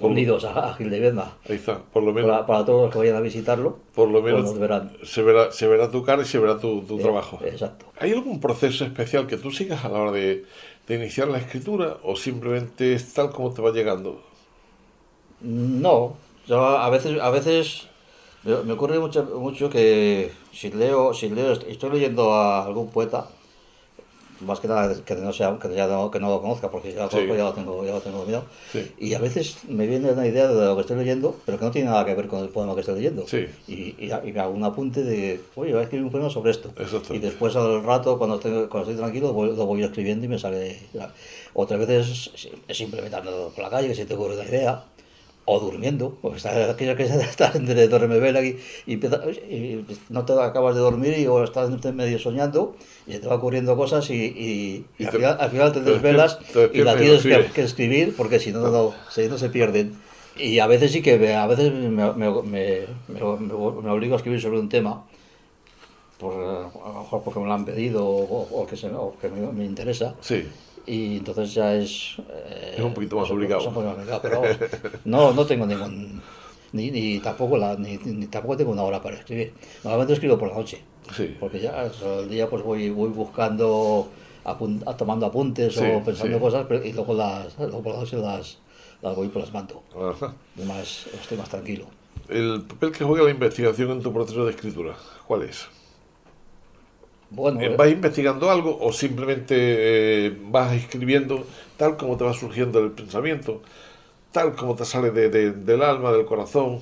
unidos 0.00 0.44
a, 0.44 0.74
Gil 0.74 0.90
de 0.90 1.00
Viedma. 1.00 1.36
Ahí 1.48 1.56
está, 1.56 1.78
por 1.78 2.02
lo 2.02 2.12
menos. 2.12 2.46
Para, 2.46 2.64
todos 2.64 2.84
los 2.84 2.92
que 2.92 2.98
vayan 2.98 3.16
a 3.16 3.20
visitarlo. 3.20 3.78
Por 3.94 4.08
lo 4.08 4.22
menos 4.22 4.42
pues 4.42 4.58
verán. 4.58 4.92
Se, 5.04 5.22
verá, 5.22 5.52
se 5.52 5.66
verá 5.68 5.90
tu 5.90 6.02
cara 6.02 6.22
y 6.22 6.24
se 6.24 6.38
verá 6.38 6.58
tu, 6.58 6.82
tu 6.82 6.98
trabajo. 6.98 7.38
Exacto. 7.44 7.86
¿Hay 7.98 8.12
algún 8.12 8.40
proceso 8.40 8.84
especial 8.84 9.26
que 9.26 9.36
tú 9.36 9.50
sigas 9.50 9.84
a 9.84 9.90
la 9.90 9.98
hora 9.98 10.12
de, 10.12 10.44
de 10.88 10.94
iniciar 10.94 11.28
la 11.28 11.38
escritura 11.38 11.98
o 12.02 12.16
simplemente 12.16 12.94
es 12.94 13.12
tal 13.12 13.30
como 13.30 13.52
te 13.52 13.60
va 13.60 13.70
llegando? 13.70 14.22
No, 15.42 16.16
yo 16.46 16.64
a 16.64 16.88
veces, 16.88 17.20
a 17.20 17.30
veces 17.30 17.88
me, 18.44 18.72
ocurre 18.72 18.98
mucho, 18.98 19.24
mucho 19.24 19.70
que 19.70 20.32
si 20.52 20.70
leo, 20.70 21.14
si 21.14 21.28
leo, 21.28 21.52
estoy 21.52 21.90
leyendo 21.90 22.34
a 22.34 22.64
algún 22.64 22.90
poeta, 22.90 23.28
más 24.40 24.60
que 24.60 24.68
nada 24.68 24.92
que 25.04 25.14
no 25.14 25.32
sea 25.32 25.56
que, 25.60 25.74
ya 25.74 25.86
no, 25.86 26.10
que 26.10 26.18
no 26.18 26.28
lo 26.28 26.40
conozca 26.40 26.70
porque 26.70 26.92
ya, 26.92 27.08
ya 27.08 27.44
lo 27.44 27.52
tengo 27.52 27.84
ya 27.84 27.92
lo 27.92 28.00
tengo 28.00 28.18
dominado. 28.18 28.44
Y 28.98 29.14
a 29.14 29.18
veces 29.18 29.58
me 29.68 29.86
viene 29.86 30.10
una 30.10 30.26
idea 30.26 30.48
de 30.48 30.66
lo 30.66 30.74
que 30.74 30.80
estoy 30.82 30.96
leyendo 30.96 31.36
pero 31.46 31.58
que 31.58 31.64
no 31.64 31.70
tiene 31.70 31.90
nada 31.90 32.04
que 32.04 32.14
ver 32.14 32.26
con 32.26 32.40
el 32.40 32.48
poema 32.48 32.74
que 32.74 32.80
estoy 32.80 32.96
leyendo. 32.96 33.24
Y, 33.68 33.94
y, 33.98 34.32
me 34.32 34.40
hago 34.40 34.52
un 34.52 34.64
apunte 34.64 35.02
de 35.04 35.40
oye 35.54 35.72
voy 35.72 35.80
a 35.80 35.84
escribir 35.84 36.04
un 36.04 36.10
poema 36.10 36.30
sobre 36.30 36.50
esto 36.50 36.72
y 37.10 37.18
después 37.18 37.54
al 37.56 37.82
rato 37.84 38.18
cuando, 38.18 38.36
estoy, 38.36 38.66
cuando 38.66 38.90
estoy 38.90 38.96
tranquilo 38.96 39.28
lo 39.28 39.66
voy, 39.66 39.82
escribiendo 39.82 40.26
y 40.26 40.28
me 40.28 40.38
sale 40.38 40.78
otras 41.54 41.78
veces 41.78 42.30
es 42.66 42.76
simplemente 42.76 43.16
andando 43.16 43.50
por 43.54 43.64
la 43.64 43.70
calle 43.70 43.88
que 43.88 43.94
si 43.94 44.04
te 44.04 44.14
ocurre 44.14 44.34
una 44.34 44.44
idea 44.44 44.84
o 45.44 45.58
durmiendo, 45.58 46.18
o 46.22 46.34
está 46.34 46.76
que 46.76 47.02
está 47.02 47.52
entre 47.54 47.88
duerme 47.88 48.18
vela 48.20 48.40
y, 48.42 48.58
empieza- 48.86 49.20
y 49.30 49.84
no 50.08 50.24
te 50.24 50.32
acabas 50.40 50.74
de 50.76 50.80
dormir 50.80 51.18
y 51.18 51.26
o 51.26 51.42
estás 51.42 51.68
medio 51.92 52.18
soñando 52.18 52.76
y 53.06 53.18
te 53.18 53.26
va 53.26 53.34
ocurriendo 53.36 53.76
cosas 53.76 54.08
y, 54.10 54.14
y- 54.14 54.86
y 54.98 55.02
Y 55.02 55.04
al, 55.04 55.10
te- 55.10 55.16
final, 55.18 55.36
al 55.40 55.50
final 55.50 55.72
te 55.72 55.80
desvelas 55.80 56.38
te 56.52 56.70
y 56.72 56.82
la 56.82 56.96
tienes 56.96 57.22
que, 57.52 57.62
escribir 57.62 58.14
porque 58.16 58.38
si 58.38 58.52
no, 58.52 58.68
no, 58.70 58.94
si 59.10 59.28
no 59.28 59.36
se 59.36 59.48
pierden. 59.48 59.94
Y 60.36 60.60
a 60.60 60.66
veces 60.66 60.92
sí 60.92 61.02
que 61.02 61.18
me- 61.18 61.34
a 61.34 61.46
veces 61.46 61.72
me, 61.72 61.88
me, 61.90 62.12
me, 62.14 62.86
me- 63.08 63.90
obligo 63.90 64.14
a 64.14 64.16
escribir 64.18 64.40
sobre 64.40 64.60
un 64.60 64.68
tema, 64.68 65.04
por, 66.18 66.32
a 66.34 66.88
lo 66.92 67.00
mejor 67.02 67.22
porque 67.24 67.40
me 67.40 67.46
lo 67.46 67.52
han 67.52 67.64
pedido 67.64 68.06
o, 68.06 68.62
o 68.62 68.66
que, 68.66 68.76
se, 68.76 68.86
o 68.88 69.14
que 69.20 69.28
me, 69.28 69.50
me 69.52 69.64
interesa. 69.64 70.14
Sí. 70.20 70.48
Y 70.86 71.18
entonces 71.18 71.54
ya 71.54 71.74
es... 71.74 72.16
eh, 72.28 72.74
Es 72.78 72.84
un 72.84 72.92
poquito 72.94 73.16
más 73.16 73.30
un- 73.30 73.36
poquito 73.38 73.58
pero 74.22 74.40
vamos, 74.40 74.56
no, 75.04 75.32
no 75.32 75.46
tengo 75.46 75.66
ningún... 75.66 76.20
Ni, 76.72 76.90
ni 76.90 77.18
tampoco 77.18 77.58
la, 77.58 77.76
ni, 77.76 77.98
ni 77.98 78.26
tampoco 78.28 78.56
tengo 78.56 78.72
una 78.72 78.82
hora 78.82 79.00
para 79.02 79.16
escribir. 79.16 79.52
Normalmente 79.84 80.14
escribo 80.14 80.38
por 80.38 80.48
la 80.48 80.54
noche, 80.54 80.82
Sí. 81.14 81.36
porque 81.38 81.60
ya 81.60 81.84
el 81.84 82.28
día 82.30 82.48
pues 82.48 82.62
voy, 82.64 82.88
voy 82.88 83.10
buscando, 83.10 84.08
apun- 84.44 84.82
tomando 84.96 85.26
apuntes 85.26 85.74
Sí, 85.74 85.84
o 85.84 86.02
pensando 86.02 86.36
sí. 86.38 86.42
cosas, 86.42 86.64
pero- 86.66 86.82
y 86.84 86.92
luego, 86.94 87.12
las, 87.14 87.58
luego 87.58 87.82
por 87.82 87.92
la 87.92 88.00
noche 88.00 88.16
las, 88.16 88.58
las 89.02 89.14
voy 89.14 89.28
plasmando. 89.28 89.82
Ajá. 89.94 90.34
Además, 90.56 91.06
estoy 91.12 91.36
más 91.36 91.50
tranquilo. 91.50 91.84
El 92.30 92.62
papel 92.62 92.90
que 92.92 93.04
juega 93.04 93.24
la 93.24 93.30
investigación 93.30 93.90
en 93.90 94.02
tu 94.02 94.10
proceso 94.12 94.44
de 94.46 94.52
escritura, 94.52 94.94
¿cuál 95.26 95.42
es? 95.42 95.68
Bueno, 97.34 97.60
Eh, 97.62 97.68
¿Vas 97.76 97.90
investigando 97.90 98.50
algo 98.50 98.70
o 98.86 98.92
simplemente 98.92 99.54
eh, 100.26 100.36
vas 100.54 100.72
escribiendo 100.74 101.46
tal 101.76 101.96
como 101.96 102.16
te 102.16 102.24
va 102.24 102.32
surgiendo 102.32 102.78
el 102.80 102.92
pensamiento, 102.92 103.62
tal 104.32 104.56
como 104.56 104.76
te 104.76 104.84
sale 104.86 105.10
de- 105.12 105.30
de- 105.30 105.52
del 105.52 105.82
alma, 105.82 106.12
del 106.12 106.26
corazón, 106.26 106.80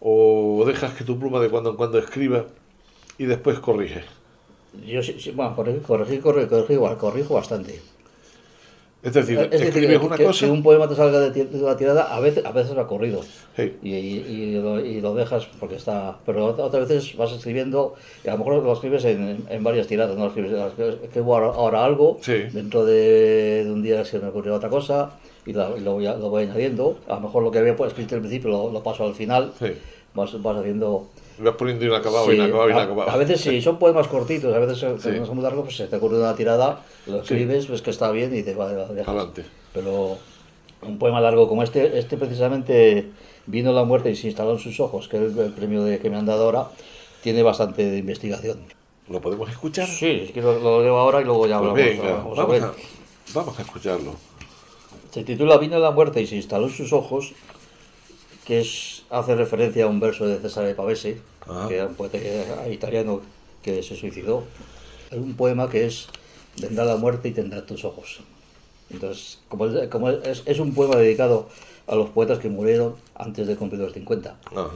o 0.00 0.64
dejas 0.66 0.94
que 0.94 1.04
tu 1.04 1.18
pluma 1.20 1.40
de 1.40 1.50
cuando 1.50 1.70
en 1.72 1.76
cuando 1.76 1.98
escriba 1.98 2.46
y 3.18 3.26
después 3.26 3.60
corriges? 3.60 4.06
yo 4.72 5.02
sí, 5.02 5.18
sí, 5.20 5.30
bueno, 5.32 5.54
corregir, 5.56 5.82
corregir, 6.22 6.78
corrijo 6.98 7.34
bastante. 7.34 7.97
Es 9.00 9.12
decir, 9.14 9.38
Es 9.38 9.50
decir, 9.50 9.66
escribes 9.68 10.00
que, 10.00 10.06
una 10.06 10.16
que- 10.16 10.24
cosa, 10.24 10.46
que 10.46 10.50
un 10.52 10.62
poema 10.62 10.88
te 10.88 10.96
salga 10.96 11.20
de, 11.20 11.30
de 11.44 11.58
la 11.60 11.76
tirada, 11.76 12.14
a 12.14 12.18
veces, 12.18 12.44
a 12.44 12.50
veces 12.50 12.76
va 12.76 12.88
corrido. 12.88 13.20
sí, 13.56 13.76
y, 13.80 13.94
y- 13.94 14.24
y 14.28 14.60
lo, 14.60 14.84
y 14.84 15.00
lo 15.00 15.14
dejas 15.14 15.46
porque 15.60 15.76
está. 15.76 16.18
Pero 16.26 16.48
ot- 16.56 16.60
otras 16.60 16.88
veces 16.88 17.16
vas 17.16 17.30
escribiendo 17.32 17.94
y 18.24 18.28
a 18.28 18.32
lo 18.32 18.38
mejor 18.38 18.62
lo 18.62 18.72
escribes 18.72 19.04
en, 19.04 19.44
en 19.48 19.62
varias 19.62 19.86
tiradas. 19.86 20.16
¿no? 20.16 20.26
Escribes, 20.26 20.52
escribo 21.04 21.36
ahora, 21.36 21.46
ahora 21.56 21.84
algo, 21.84 22.18
Sí. 22.22 22.34
dentro 22.52 22.84
de, 22.84 23.64
de 23.64 23.70
un 23.70 23.82
día 23.82 24.04
se 24.04 24.18
me 24.18 24.28
ocurrió 24.28 24.54
otra 24.56 24.68
cosa 24.68 25.12
y, 25.46 25.52
la- 25.52 25.70
lo, 25.70 25.92
voy, 25.94 26.06
a- 26.06 26.16
lo 26.16 26.28
voy 26.30 26.42
añadiendo. 26.42 26.98
A 27.08 27.14
lo 27.14 27.20
mejor 27.20 27.44
lo 27.44 27.52
que 27.52 27.58
había 27.60 27.74
escrito 27.74 28.16
al 28.16 28.20
principio 28.20 28.50
lo, 28.50 28.72
lo 28.72 28.82
paso 28.82 29.04
al 29.04 29.14
final. 29.14 29.52
sí. 29.60 29.68
Vas, 30.14 30.42
vas 30.42 30.56
haciendo. 30.56 31.06
Vas 31.38 31.54
poniendo 31.54 31.84
inacabado, 31.84 32.26
Sí, 32.26 32.32
inacabado, 32.36 32.68
a- 32.68 32.70
inacabado. 32.70 33.10
A, 33.10 33.16
veces 33.16 33.40
sí, 33.40 33.60
son 33.62 33.78
poemas 33.78 34.08
cortitos, 34.08 34.54
a 34.54 34.58
veces 34.58 34.78
Sí. 35.02 35.10
son 35.24 35.34
muy 35.36 35.42
largos, 35.42 35.64
pues 35.64 35.76
se 35.76 35.86
te 35.86 35.96
ocurre 35.96 36.18
una 36.18 36.34
tirada, 36.34 36.82
lo 37.06 37.22
escribes, 37.22 37.68
ves 37.68 37.82
que 37.82 37.90
está 37.90 38.10
bien 38.10 38.34
y 38.36 38.42
te 38.42 38.54
va 38.54 38.72
lo 38.72 38.86
dejas. 38.88 39.08
Adelante. 39.08 39.44
Pero 39.72 40.18
un 40.82 40.98
poema 40.98 41.20
largo 41.20 41.48
como 41.48 41.62
este, 41.62 41.98
este 41.98 42.16
precisamente 42.16 43.10
vino 43.46 43.72
la 43.72 43.84
muerte 43.84 44.10
y 44.10 44.16
se 44.16 44.28
instaló 44.28 44.52
en 44.52 44.58
sus 44.58 44.78
ojos, 44.80 45.08
que 45.08 45.16
es 45.24 45.36
el, 45.36 45.52
premio 45.52 45.82
de, 45.84 45.98
que 45.98 46.10
me 46.10 46.16
han 46.18 46.26
dado 46.26 46.44
ahora, 46.44 46.68
tiene 47.22 47.42
bastante 47.42 47.88
de 47.88 47.98
investigación. 47.98 48.58
¿Lo 49.08 49.20
podemos 49.20 49.48
escuchar? 49.48 49.86
Sí, 49.86 50.24
si 50.26 50.32
quieres 50.32 50.62
lo 50.62 50.82
leo 50.82 50.98
ahora 50.98 51.20
y 51.20 51.24
luego 51.24 51.46
ya 51.46 51.58
Pues 51.58 51.70
hablamos. 51.70 51.90
venga, 51.90 52.02
hablamos 52.20 52.36
vamos 52.36 52.58
sobre 52.58 52.58
a, 52.60 52.72
vamos 53.34 53.58
a 53.58 53.62
escucharlo. 53.62 54.12
Se 55.10 55.24
titula 55.24 55.56
Vino 55.56 55.78
la 55.78 55.90
muerte 55.90 56.20
y 56.20 56.26
se 56.26 56.36
instaló 56.36 56.66
en 56.66 56.72
sus 56.72 56.92
ojos, 56.92 57.32
que 58.48 58.60
es, 58.60 59.02
hace 59.10 59.34
referencia 59.36 59.84
a 59.84 59.88
un 59.88 60.00
verso 60.00 60.26
de 60.26 60.38
Cesare 60.38 60.74
Pavese, 60.74 61.18
Ah. 61.46 61.66
que 61.68 61.74
era 61.76 61.86
un 61.86 61.94
poeta 61.94 62.18
que- 62.18 62.72
italiano 62.72 63.20
que 63.62 63.82
se 63.82 63.94
suicidó. 63.94 64.44
Es 65.10 65.18
un 65.18 65.34
poema 65.34 65.68
que 65.68 65.84
es 65.86 66.08
Vendrá 66.60 66.84
la 66.84 66.96
muerte 66.96 67.28
y 67.28 67.32
tendrá 67.32 67.64
tus 67.64 67.84
ojos. 67.84 68.18
Entonces, 68.90 69.38
como, 69.48 69.66
es, 69.66 69.88
como 69.90 70.10
es, 70.10 70.42
es 70.44 70.58
un 70.58 70.74
poema 70.74 70.96
dedicado 70.96 71.48
a 71.86 71.94
los 71.94 72.08
poetas 72.10 72.40
que 72.40 72.48
murieron 72.48 72.96
antes 73.14 73.46
de 73.46 73.54
cumplir 73.54 73.80
los 73.80 73.92
50. 73.92 74.34
Ajá. 74.46 74.70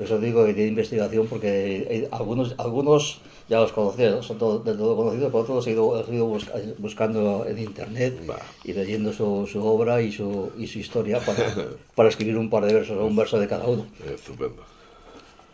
Eso 0.00 0.18
digo 0.18 0.44
que 0.44 0.52
tiene 0.54 0.68
investigación 0.70 1.26
porque 1.26 2.08
algunos, 2.10 2.54
algunos 2.58 3.20
ya 3.48 3.60
los 3.60 3.72
conocía, 3.72 4.22
son 4.22 4.38
todo, 4.38 4.60
todo 4.60 4.96
conocidos, 4.96 5.28
pero 5.28 5.38
otros 5.38 5.56
los 5.56 5.66
he 5.66 5.70
ido, 5.70 6.04
he 6.06 6.14
ido 6.14 6.26
busca- 6.26 6.52
buscando 6.78 7.46
en 7.46 7.58
internet 7.58 8.18
Va. 8.28 8.38
y 8.64 8.72
leyendo 8.72 9.12
su, 9.12 9.46
su 9.50 9.64
obra 9.64 10.02
y 10.02 10.12
su, 10.12 10.50
y 10.58 10.66
su 10.66 10.78
historia 10.80 11.20
para, 11.20 11.54
para 11.94 12.08
escribir 12.08 12.36
un 12.36 12.50
par 12.50 12.64
de 12.66 12.74
versos 12.74 12.96
o 12.98 13.06
un 13.06 13.16
verso 13.16 13.38
de 13.38 13.46
cada 13.48 13.66
uno. 13.66 13.86
Estupendo. 14.14 14.62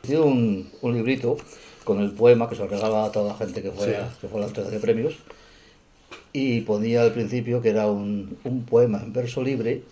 He 0.03 0.09
hecho 0.09 0.25
un, 0.25 0.69
un 0.81 0.95
librito 0.95 1.37
con 1.85 2.01
el 2.01 2.11
poema 2.13 2.49
que 2.49 2.57
se 2.57 2.63
lo 2.63 2.69
regalaba 2.69 3.05
a 3.07 3.13
toda 3.13 3.33
la 3.33 3.39
gente 3.39 3.63
que 3.63 3.71
fue, 3.71 3.87
Sí. 3.87 3.93
a, 3.95 4.09
que 4.21 4.27
fue 4.29 4.39
a 4.39 4.43
la 4.43 4.47
entrega 4.49 4.71
de 4.71 4.79
premios 4.81 5.15
y 6.33 6.63
ponía 6.63 7.03
al 7.03 7.13
principio 7.13 7.61
que 7.61 7.69
era 7.71 7.87
un, 7.91 8.37
un 8.45 8.65
poema 8.65 9.01
en 9.05 9.13
verso 9.13 9.43
libre 9.43 9.83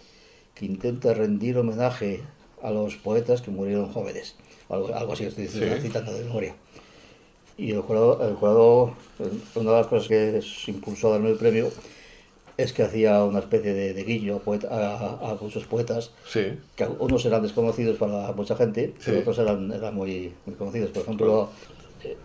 que 0.55 0.65
intenta 0.65 1.13
rendir 1.15 1.59
homenaje 1.59 2.21
a 2.63 2.71
los 2.71 2.97
poetas 2.97 3.43
que 3.43 3.51
murieron 3.51 3.93
jóvenes. 3.93 4.35
Algo, 4.69 4.95
algo 4.95 5.13
así 5.13 5.25
estoy 5.25 5.45
diciendo, 5.45 5.77
Sí. 5.77 5.83
citando 5.83 6.13
de 6.13 6.25
memoria. 6.25 6.55
Y 7.57 7.73
el 7.73 7.81
jurado, 7.83 8.27
el 8.27 8.35
jurado, 8.37 8.95
una 9.55 9.71
de 9.73 9.77
las 9.77 9.87
cosas 9.87 10.09
que 10.09 10.41
se 10.43 10.71
impulsó 10.71 11.09
a 11.09 11.13
darme 11.13 11.31
el 11.31 11.37
premio 11.37 11.71
es 12.57 12.73
que 12.73 12.83
hacía 12.83 13.25
una 13.25 13.39
especie 13.41 13.73
de, 13.73 13.95
de 13.95 14.05
guiño 14.05 14.37
a, 14.37 14.39
poeta- 14.41 14.69
a- 14.71 15.31
a 15.31 15.35
muchos 15.41 15.65
poetas 15.65 16.11
Sí, 16.27 16.43
que 16.77 16.87
unos 16.99 17.25
eran 17.25 17.43
desconocidos 17.43 17.97
para 17.99 18.33
mucha 18.33 18.55
gente, 18.57 18.89
Sí. 18.99 19.07
pero 19.07 19.21
otros 19.21 19.39
eran, 19.39 19.73
eran 19.73 19.95
muy, 19.95 20.33
muy 20.47 20.55
conocidos. 20.57 20.91
Por 20.91 21.03
ejemplo, 21.03 21.49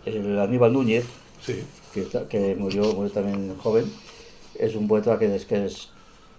el 0.04 0.38
Aníbal 0.38 0.72
Núñez, 0.72 1.04
sí. 1.40 1.62
que, 1.92 2.06
que 2.28 2.54
murió, 2.54 2.84
murió 2.94 3.10
también 3.10 3.56
joven, 3.58 3.90
es 4.58 4.74
un 4.74 4.88
poeta 4.88 5.18
que 5.18 5.34
es, 5.34 5.44
que 5.46 5.66
es, 5.66 5.90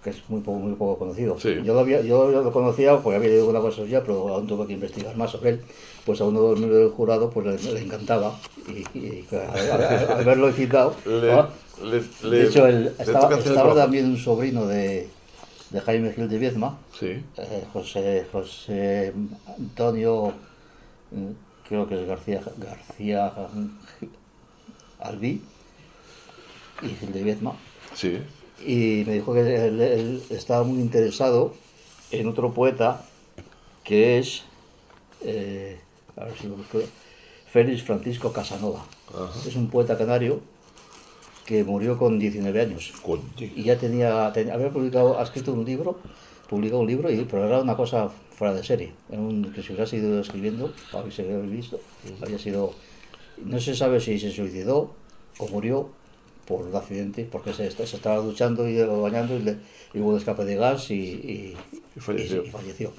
que 0.02 0.10
es 0.10 0.22
muy, 0.28 0.40
poco, 0.40 0.58
muy 0.58 0.74
poco 0.74 0.98
conocido. 0.98 1.38
Sí. 1.38 1.56
Yo, 1.64 1.74
lo 1.74 1.80
había, 1.80 2.00
yo 2.02 2.30
lo 2.30 2.52
conocía 2.52 2.98
porque 2.98 3.16
había 3.16 3.30
leído 3.30 3.48
una 3.48 3.60
cosa 3.60 3.82
suya, 3.82 4.02
pero 4.02 4.28
aún 4.28 4.46
tuve 4.46 4.66
que 4.66 4.74
investigar 4.74 5.16
más 5.16 5.30
sobre 5.30 5.50
él. 5.50 5.60
Pues 6.04 6.20
a 6.20 6.24
uno 6.24 6.42
de 6.42 6.50
los 6.50 6.58
miembros 6.58 6.82
del 6.82 6.90
jurado 6.90 7.30
pues 7.30 7.64
le, 7.64 7.72
le 7.72 7.80
encantaba 7.82 8.38
y, 8.68 8.98
y 8.98 9.26
al, 9.32 10.24
verlo 10.24 10.52
citado... 10.52 10.94
Le, 11.80 12.00
de 12.28 12.44
hecho, 12.44 12.66
le 12.66 12.88
estaba, 12.98 13.38
estaba 13.38 13.72
también 13.72 14.06
un 14.06 14.16
sobrino 14.16 14.66
de, 14.66 15.08
de 15.70 15.80
Jaime 15.80 16.12
Gil 16.12 16.28
de 16.28 16.38
Viezma, 16.38 16.76
Sí, 16.92 17.22
eh, 17.36 17.64
José, 17.72 18.26
José 18.32 19.12
Antonio, 19.56 20.32
eh, 21.12 21.32
creo 21.68 21.86
que 21.86 22.00
es 22.00 22.08
García, 22.08 22.40
García 22.56 23.32
Albí 24.98 25.40
y 26.82 26.88
Gil 26.88 27.12
de 27.12 27.22
Viezma. 27.22 27.52
sí. 27.94 28.18
Y 28.64 29.04
me 29.06 29.14
dijo 29.14 29.32
que 29.34 29.40
él, 29.40 29.80
él 29.80 30.22
estaba 30.30 30.64
muy 30.64 30.80
interesado 30.80 31.54
en 32.10 32.26
otro 32.26 32.52
poeta 32.52 33.04
que 33.84 34.18
es, 34.18 34.42
eh, 35.22 35.78
a 36.16 36.24
ver 36.24 36.34
si 36.36 36.46
lo 36.46 36.56
busco, 36.56 36.78
Félix 37.50 37.82
Francisco 37.82 38.32
Casanova. 38.32 38.84
Ajá. 39.08 39.48
Es 39.48 39.56
un 39.56 39.70
poeta 39.70 39.96
canario 39.96 40.40
que 41.46 41.64
murió 41.64 41.96
con 41.96 42.18
19 42.18 42.60
años 42.60 42.92
y 43.38 43.62
ya 43.62 43.78
tenía, 43.78 44.26
había 44.26 44.68
publicado, 44.70 45.18
ha 45.18 45.22
escrito 45.22 45.54
un 45.54 45.64
libro, 45.64 45.98
publicó 46.46 46.78
un 46.80 46.86
libro, 46.86 47.10
y, 47.10 47.24
pero 47.24 47.46
era 47.46 47.60
una 47.60 47.74
cosa 47.74 48.10
fuera 48.30 48.52
de 48.52 48.62
serie, 48.62 48.92
era 49.08 49.22
un, 49.22 49.50
que 49.54 49.62
si 49.62 49.68
hubiera 49.68 49.86
seguido 49.86 50.20
escribiendo, 50.20 50.74
visto, 51.46 51.80
había 52.20 52.38
sido, 52.38 52.74
no 53.42 53.58
se 53.58 53.74
sabe 53.74 53.98
si 53.98 54.18
se 54.18 54.30
suicidó 54.30 54.92
o 55.38 55.48
murió 55.48 55.88
por 56.48 56.62
un 56.66 56.74
accidente, 56.74 57.28
porque 57.30 57.52
se, 57.52 57.70
se 57.70 57.82
estaba 57.96 58.16
duchando 58.16 58.66
y 58.66 58.80
bañando 58.82 59.36
y, 59.36 59.42
le, 59.42 59.56
y 59.92 60.00
hubo 60.00 60.10
un 60.10 60.16
escape 60.16 60.44
de 60.46 60.56
gas 60.56 60.90
y, 60.90 60.94
y, 60.96 61.56
Y 61.96 62.00
falleció. 62.00 62.42
falleció. 62.46 62.92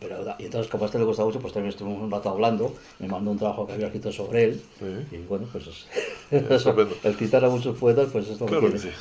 Pero, 0.00 0.24
y 0.38 0.44
entonces, 0.44 0.70
como 0.70 0.84
a 0.84 0.86
este 0.86 0.98
le 0.98 1.04
gusta 1.04 1.24
mucho, 1.24 1.40
pues 1.40 1.52
también 1.52 1.70
estuvimos 1.70 2.00
un 2.00 2.10
rato 2.10 2.30
hablando, 2.30 2.72
me 3.00 3.08
mandó 3.08 3.32
un 3.32 3.38
trabajo 3.38 3.66
que 3.66 3.72
había 3.74 3.86
escrito 3.86 4.10
sobre 4.12 4.44
él, 4.44 4.62
Sí. 4.78 5.16
y 5.16 5.18
bueno, 5.28 5.46
pues 5.52 5.66
es, 5.66 5.86
el 7.04 7.14
citar 7.16 7.44
a 7.44 7.50
muchos 7.50 7.76
poetas, 7.76 8.08
pues 8.12 8.28
es 8.28 8.40
lo 8.40 8.46
que 8.46 8.52
Claro 8.52 8.72
que 8.72 8.78
tiene. 8.78 8.92
sí. 8.94 8.98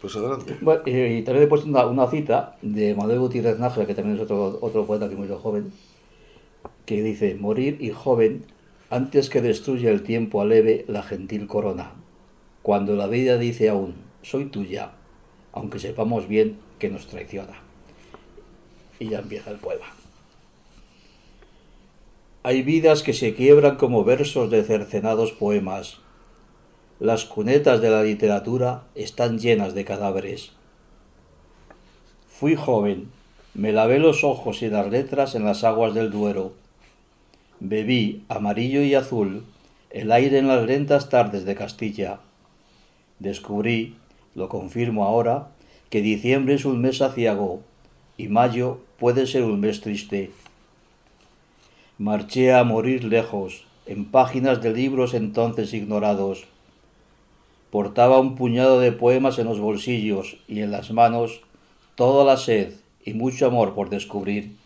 Pues 0.00 0.14
adelante. 0.16 0.56
Bueno, 0.60 0.82
y, 0.86 0.90
y 0.90 1.22
también 1.22 1.44
he 1.44 1.48
puesto 1.48 1.66
una, 1.68 1.86
una 1.86 2.06
cita 2.08 2.56
de 2.62 2.94
Manuel 2.94 3.18
Gutiérrez 3.18 3.58
Nájera, 3.58 3.86
que 3.86 3.94
también 3.94 4.16
es 4.16 4.22
otro, 4.22 4.58
otro 4.60 4.86
poeta 4.86 5.08
que 5.08 5.16
murió 5.16 5.38
joven, 5.38 5.72
que 6.84 7.02
dice, 7.02 7.34
morir 7.34 7.78
y 7.80 7.90
joven 7.90 8.44
antes 8.90 9.30
que 9.30 9.40
destruya 9.40 9.90
el 9.90 10.02
tiempo 10.02 10.40
aleve 10.40 10.84
la 10.88 11.02
gentil 11.02 11.46
corona, 11.46 11.92
cuando 12.62 12.96
la 12.96 13.06
vida 13.06 13.38
dice 13.38 13.68
aún, 13.68 13.94
soy 14.22 14.46
tuya, 14.46 14.92
aunque 15.52 15.78
sepamos 15.78 16.28
bien 16.28 16.58
que 16.78 16.88
nos 16.88 17.06
traiciona. 17.06 17.54
Y 18.98 19.10
ya 19.10 19.18
empieza 19.18 19.50
el 19.50 19.58
poema. 19.58 19.86
Hay 22.42 22.62
vidas 22.62 23.02
que 23.02 23.12
se 23.12 23.34
quiebran 23.34 23.76
como 23.76 24.04
versos 24.04 24.50
de 24.50 24.62
cercenados 24.62 25.32
poemas, 25.32 25.98
las 26.98 27.26
cunetas 27.26 27.82
de 27.82 27.90
la 27.90 28.02
literatura 28.02 28.84
están 28.94 29.38
llenas 29.38 29.74
de 29.74 29.84
cadáveres. 29.84 30.52
Fui 32.26 32.56
joven 32.56 33.10
Me 33.52 33.70
lavé 33.72 33.98
los 33.98 34.24
ojos 34.24 34.62
y 34.62 34.70
las 34.70 34.88
letras 34.88 35.34
en 35.34 35.44
las 35.44 35.62
aguas 35.62 35.92
del 35.92 36.10
Duero. 36.10 36.54
Bebí, 37.60 38.24
amarillo 38.28 38.82
y 38.82 38.94
azul, 38.94 39.44
el 39.88 40.12
aire 40.12 40.38
en 40.38 40.46
las 40.46 40.66
lentas 40.66 41.08
tardes 41.08 41.46
de 41.46 41.54
Castilla. 41.54 42.20
Descubrí, 43.18 43.96
lo 44.34 44.50
confirmo 44.50 45.06
ahora, 45.06 45.48
que 45.88 46.02
diciembre 46.02 46.54
es 46.54 46.66
un 46.66 46.82
mes 46.82 47.00
aciago 47.00 47.62
y 48.18 48.28
mayo 48.28 48.80
puede 48.98 49.26
ser 49.26 49.44
un 49.44 49.58
mes 49.60 49.80
triste. 49.80 50.32
Marché 51.96 52.52
a 52.52 52.62
morir 52.62 53.04
lejos, 53.04 53.64
en 53.86 54.04
páginas 54.04 54.60
de 54.60 54.74
libros 54.74 55.14
entonces 55.14 55.72
ignorados. 55.72 56.44
Portaba 57.70 58.20
un 58.20 58.34
puñado 58.34 58.80
de 58.80 58.92
poemas 58.92 59.38
en 59.38 59.46
los 59.46 59.60
bolsillos 59.60 60.36
y 60.46 60.60
en 60.60 60.72
las 60.72 60.90
manos 60.90 61.40
toda 61.94 62.22
la 62.22 62.36
sed 62.36 62.74
y 63.02 63.14
mucho 63.14 63.46
amor 63.46 63.74
por 63.74 63.88
descubrir. 63.88 64.56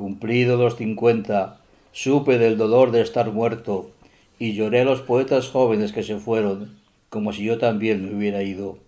Cumplido 0.00 0.56
los 0.56 0.76
cincuenta, 0.76 1.60
supe 1.92 2.38
del 2.38 2.56
dolor 2.56 2.90
de 2.90 3.02
estar 3.02 3.30
muerto 3.32 3.90
y 4.38 4.54
lloré 4.54 4.80
a 4.80 4.84
los 4.84 5.02
poetas 5.02 5.50
jóvenes 5.50 5.92
que 5.92 6.02
se 6.02 6.16
fueron, 6.16 6.80
como 7.10 7.34
si 7.34 7.44
yo 7.44 7.58
también 7.58 8.06
me 8.06 8.16
hubiera 8.16 8.42
ido. 8.42 8.78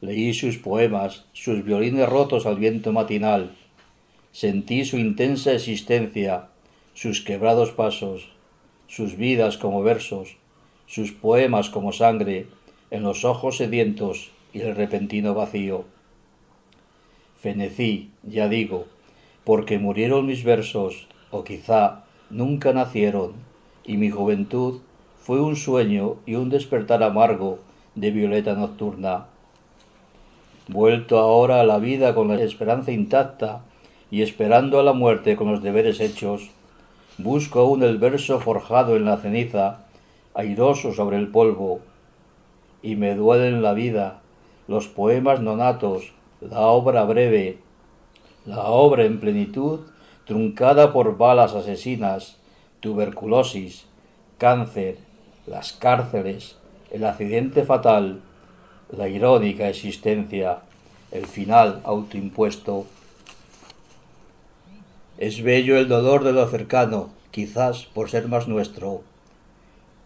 Leí 0.00 0.34
sus 0.34 0.58
poemas, 0.58 1.26
sus 1.32 1.64
violines 1.64 2.08
rotos 2.08 2.44
al 2.44 2.56
viento 2.56 2.90
matinal. 2.90 3.54
Sentí 4.32 4.84
su 4.84 4.98
intensa 4.98 5.52
existencia, 5.52 6.48
sus 6.94 7.20
quebrados 7.20 7.70
pasos, 7.70 8.30
sus 8.88 9.16
vidas 9.16 9.58
como 9.58 9.84
versos, 9.84 10.38
sus 10.88 11.12
poemas 11.12 11.70
como 11.70 11.92
sangre, 11.92 12.48
en 12.90 13.04
los 13.04 13.24
ojos 13.24 13.58
sedientos 13.58 14.32
y 14.52 14.58
el 14.58 14.74
repentino 14.74 15.34
vacío. 15.34 15.84
Fenecí, 17.40 18.10
ya 18.24 18.48
digo, 18.48 18.88
porque 19.48 19.78
murieron 19.78 20.26
mis 20.26 20.44
versos, 20.44 21.06
o 21.30 21.42
quizá 21.42 22.04
nunca 22.28 22.74
nacieron, 22.74 23.32
y 23.82 23.96
mi 23.96 24.10
juventud 24.10 24.80
fue 25.16 25.40
un 25.40 25.56
sueño 25.56 26.16
y 26.26 26.34
un 26.34 26.50
despertar 26.50 27.02
amargo 27.02 27.58
de 27.94 28.10
violeta 28.10 28.52
nocturna. 28.52 29.24
Vuelto 30.68 31.18
ahora 31.18 31.60
a 31.60 31.64
la 31.64 31.78
vida 31.78 32.14
con 32.14 32.28
la 32.28 32.42
esperanza 32.42 32.92
intacta 32.92 33.62
y 34.10 34.20
esperando 34.20 34.80
a 34.80 34.82
la 34.82 34.92
muerte 34.92 35.34
con 35.34 35.50
los 35.50 35.62
deberes 35.62 35.98
hechos, 36.00 36.50
busco 37.16 37.60
aún 37.60 37.82
el 37.82 37.96
verso 37.96 38.40
forjado 38.40 38.96
en 38.96 39.06
la 39.06 39.16
ceniza, 39.16 39.86
airoso 40.34 40.92
sobre 40.92 41.16
el 41.16 41.28
polvo, 41.28 41.80
y 42.82 42.96
me 42.96 43.14
duelen 43.14 43.62
la 43.62 43.72
vida, 43.72 44.20
los 44.66 44.88
poemas 44.88 45.40
nonatos, 45.40 46.12
la 46.42 46.66
obra 46.66 47.04
breve, 47.04 47.60
la 48.48 48.64
obra 48.64 49.04
en 49.04 49.20
plenitud, 49.20 49.80
truncada 50.24 50.90
por 50.90 51.18
balas 51.18 51.52
asesinas, 51.52 52.36
tuberculosis, 52.80 53.84
cáncer, 54.38 54.96
las 55.46 55.74
cárceles, 55.74 56.56
el 56.90 57.04
accidente 57.04 57.64
fatal, 57.64 58.22
la 58.90 59.06
irónica 59.06 59.68
existencia, 59.68 60.60
el 61.12 61.26
final 61.26 61.82
autoimpuesto. 61.84 62.86
Es 65.18 65.42
bello 65.42 65.76
el 65.76 65.88
dolor 65.88 66.24
de 66.24 66.32
lo 66.32 66.48
cercano, 66.48 67.10
quizás 67.30 67.84
por 67.84 68.08
ser 68.08 68.28
más 68.28 68.48
nuestro. 68.48 69.02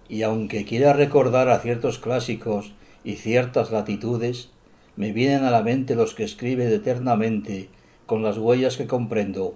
Y 0.09 0.25
aunque 0.25 0.65
quiera 0.65 0.95
recordar 0.95 1.49
a 1.49 1.61
ciertos 1.61 2.01
clásicos 2.01 2.73
y 3.05 3.15
ciertas 3.15 3.71
latitudes, 3.71 4.51
me 4.97 5.13
vienen 5.13 5.45
a 5.45 5.53
la 5.53 5.63
mente 5.63 5.95
los 5.95 6.15
que 6.15 6.25
escriben 6.25 6.73
eternamente 6.73 7.69
con 8.07 8.23
las 8.23 8.39
huellas 8.39 8.77
que 8.77 8.87
comprendo, 8.87 9.55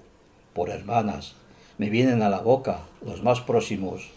por 0.55 0.71
hermanas, 0.71 1.35
me 1.79 1.91
vienen 1.91 2.23
a 2.23 2.31
la 2.31 2.41
boca 2.41 2.81
los 3.05 3.23
más 3.23 3.41
próximos. 3.41 4.09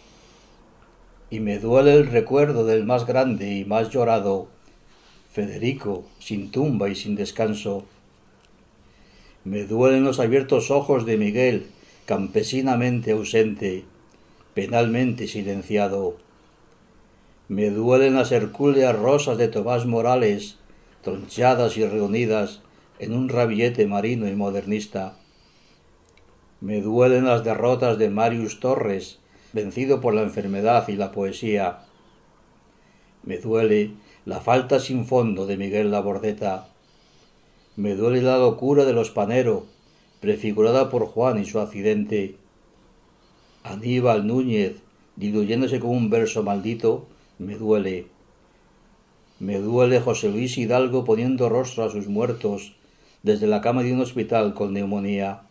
Y 1.30 1.40
me 1.40 1.58
duele 1.58 1.94
el 1.94 2.06
recuerdo 2.06 2.64
del 2.64 2.84
más 2.84 3.06
grande 3.06 3.54
y 3.54 3.64
más 3.64 3.90
llorado, 3.90 4.48
Federico, 5.32 6.04
sin 6.18 6.50
tumba 6.50 6.88
y 6.88 6.96
sin 6.96 7.14
descanso. 7.14 7.84
Me 9.44 9.64
duelen 9.64 10.04
los 10.04 10.18
abiertos 10.18 10.70
ojos 10.70 11.06
de 11.06 11.16
Miguel, 11.16 11.66
campesinamente 12.04 13.12
ausente, 13.12 13.84
penalmente 14.54 15.28
silenciado. 15.28 16.16
Me 17.48 17.70
duelen 17.70 18.16
las 18.16 18.32
hercúleas 18.32 18.98
rosas 18.98 19.38
de 19.38 19.48
Tomás 19.48 19.86
Morales, 19.86 20.56
tronchadas 21.02 21.76
y 21.76 21.86
reunidas 21.86 22.60
en 23.00 23.14
un 23.14 23.30
rabillete 23.30 23.86
marino 23.86 24.28
y 24.28 24.36
modernista. 24.36 25.16
Me 26.60 26.82
duelen 26.82 27.24
las 27.24 27.42
derrotas 27.42 27.96
de 27.96 28.10
Marius 28.10 28.60
Torres, 28.60 29.18
vencido 29.54 30.02
por 30.02 30.12
la 30.12 30.20
enfermedad 30.20 30.86
y 30.88 30.96
la 30.96 31.10
poesía. 31.10 31.78
Me 33.22 33.38
duele 33.38 33.92
la 34.26 34.40
falta 34.40 34.78
sin 34.80 35.06
fondo 35.06 35.46
de 35.46 35.56
Miguel 35.56 35.90
Labordeta. 35.90 36.68
Me 37.74 37.94
duele 37.94 38.20
la 38.20 38.36
locura 38.36 38.84
de 38.84 38.92
los 38.92 39.10
Panero, 39.10 39.64
prefigurada 40.20 40.90
por 40.90 41.06
Juan 41.06 41.38
y 41.38 41.46
su 41.46 41.58
accidente. 41.58 42.36
Aníbal 43.62 44.26
Núñez, 44.26 44.76
diluyéndose 45.16 45.80
con 45.80 45.90
un 45.90 46.10
verso 46.10 46.42
maldito, 46.42 47.06
me 47.38 47.56
duele. 47.56 48.08
Me 49.38 49.58
duele 49.58 50.00
José 50.00 50.28
Luis 50.28 50.58
Hidalgo 50.58 51.06
poniendo 51.06 51.48
rostro 51.48 51.84
a 51.84 51.90
sus 51.90 52.06
muertos 52.06 52.74
desde 53.22 53.46
la 53.46 53.60
cama 53.60 53.82
de 53.82 53.92
un 53.92 54.00
hospital 54.00 54.54
con 54.54 54.72
neumonía. 54.72 55.42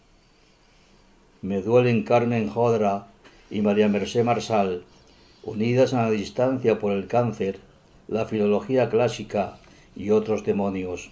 Me 1.41 1.61
duelen 1.61 2.03
Carmen 2.03 2.49
Jodra 2.49 3.07
y 3.49 3.61
María 3.61 3.87
Mercé 3.87 4.23
Marsal, 4.23 4.83
unidas 5.43 5.93
a 5.93 6.03
la 6.03 6.11
distancia 6.11 6.79
por 6.79 6.91
el 6.91 7.07
cáncer, 7.07 7.59
la 8.07 8.25
filología 8.25 8.89
clásica 8.89 9.57
y 9.95 10.09
otros 10.09 10.43
demonios. 10.43 11.11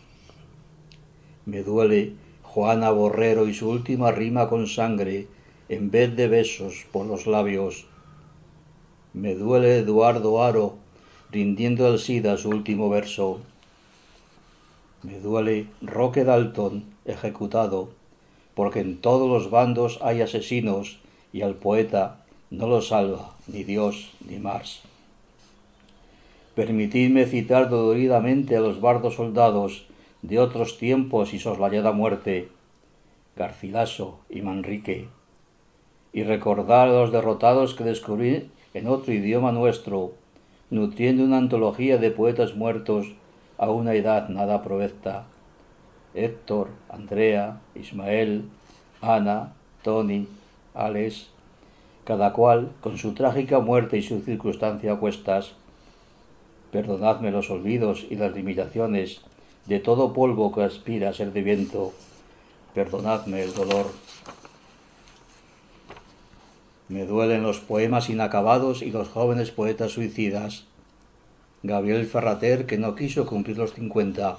Me 1.45 1.63
duele 1.63 2.13
Juana 2.43 2.89
Borrero 2.89 3.47
y 3.47 3.53
su 3.53 3.69
última 3.69 4.11
rima 4.11 4.49
con 4.49 4.67
sangre 4.67 5.27
en 5.69 5.91
vez 5.91 6.15
de 6.15 6.27
besos 6.27 6.85
por 6.91 7.05
los 7.05 7.27
labios. 7.27 7.85
Me 9.13 9.35
duele 9.35 9.79
Eduardo 9.79 10.43
Aro 10.43 10.75
rindiendo 11.31 11.87
al 11.87 11.99
SIDA 11.99 12.37
su 12.37 12.49
último 12.49 12.89
verso. 12.89 13.41
Me 15.03 15.19
duele 15.19 15.67
Roque 15.81 16.23
Dalton 16.23 16.83
ejecutado, 17.05 17.89
porque 18.55 18.79
en 18.79 18.97
todos 18.97 19.29
los 19.29 19.51
bandos 19.51 19.99
hay 20.01 20.21
asesinos 20.21 20.99
y 21.31 21.43
al 21.43 21.55
poeta 21.55 22.25
no 22.49 22.67
lo 22.67 22.81
salva 22.81 23.35
ni 23.47 23.63
Dios 23.63 24.11
ni 24.27 24.39
Mars. 24.39 24.81
Permitidme 26.55 27.27
citar 27.27 27.69
doloridamente 27.69 28.57
a 28.57 28.59
los 28.59 28.81
bardos 28.81 29.15
soldados 29.15 29.85
de 30.23 30.39
otros 30.39 30.79
tiempos 30.79 31.35
y 31.35 31.39
soslayada 31.39 31.91
muerte, 31.91 32.49
Garcilaso 33.35 34.17
y 34.29 34.41
Manrique, 34.41 35.07
y 36.11 36.23
recordar 36.23 36.87
a 36.87 36.93
los 36.93 37.11
derrotados 37.11 37.75
que 37.75 37.83
descubrí 37.83 38.49
en 38.73 38.87
otro 38.87 39.13
idioma 39.13 39.51
nuestro, 39.51 40.13
nutriendo 40.71 41.23
una 41.23 41.37
antología 41.37 41.99
de 41.99 42.09
poetas 42.09 42.55
muertos 42.55 43.13
a 43.57 43.69
una 43.69 43.93
edad 43.93 44.29
nada 44.29 44.63
provecta. 44.63 45.25
Héctor, 46.13 46.69
Andrea, 46.89 47.59
Ismael, 47.75 48.45
Ana, 49.01 49.53
Tony, 49.83 50.27
Alex, 50.73 51.29
cada 52.05 52.33
cual 52.33 52.71
con 52.81 52.97
su 52.97 53.13
trágica 53.13 53.59
muerte 53.59 53.97
y 53.97 54.01
su 54.01 54.21
circunstancia 54.21 54.93
a 54.93 54.97
cuestas, 54.97 55.53
Perdonadme 56.71 57.31
los 57.31 57.49
olvidos 57.49 58.05
y 58.09 58.15
las 58.15 58.35
limitaciones 58.35 59.21
de 59.67 59.79
todo 59.79 60.13
polvo 60.13 60.53
que 60.53 60.63
aspira 60.63 61.09
a 61.09 61.13
ser 61.13 61.31
de 61.31 61.41
viento. 61.41 61.93
Perdonadme 62.73 63.41
el 63.41 63.53
dolor. 63.53 63.87
Me 66.89 67.05
duelen 67.05 67.43
los 67.43 67.59
poemas 67.59 68.09
inacabados 68.09 68.81
y 68.81 68.91
los 68.91 69.07
jóvenes 69.07 69.51
poetas 69.51 69.93
suicidas. 69.93 70.65
Gabriel 71.67 72.05
Ferrater, 72.05 72.65
que 72.65 72.77
no 72.77 72.95
quiso 72.95 73.25
cumplir 73.25 73.57
los 73.57 73.73
cincuenta. 73.73 74.37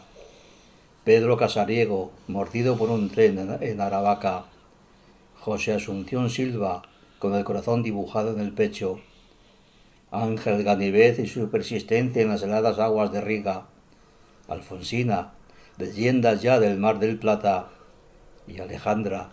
Pedro 1.05 1.37
Casariego, 1.37 2.11
mordido 2.27 2.79
por 2.79 2.89
un 2.89 3.11
tren 3.11 3.59
en 3.61 3.81
Aravaca. 3.83 4.47
José 5.39 5.75
Asunción 5.75 6.31
Silva, 6.31 6.83
con 7.19 7.35
el 7.35 7.45
corazón 7.45 7.83
dibujado 7.83 8.33
en 8.33 8.41
el 8.41 8.53
pecho. 8.53 9.01
Ángel 10.11 10.65
Ganivet 10.65 11.19
y 11.19 11.27
su 11.27 11.51
persistencia 11.51 12.23
en 12.23 12.29
las 12.29 12.43
heladas 12.43 12.79
aguas 12.79 13.13
de 13.13 13.21
Riga, 13.21 13.67
Alfonsina, 14.49 15.35
leyendas 15.77 16.41
ya 16.41 16.59
del 16.59 16.79
Mar 16.79 16.99
del 16.99 17.19
Plata, 17.19 17.69
y 18.47 18.59
Alejandra, 18.61 19.33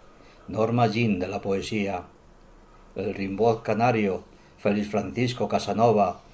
Norma 0.50 0.88
Jean 0.88 1.18
de 1.20 1.30
la 1.30 1.40
poesía, 1.40 2.04
el 2.98 3.14
Rimbaud 3.14 3.62
canario, 3.64 4.26
Félix 4.58 4.90
Francisco 4.90 5.48
Casanova, 5.48 6.25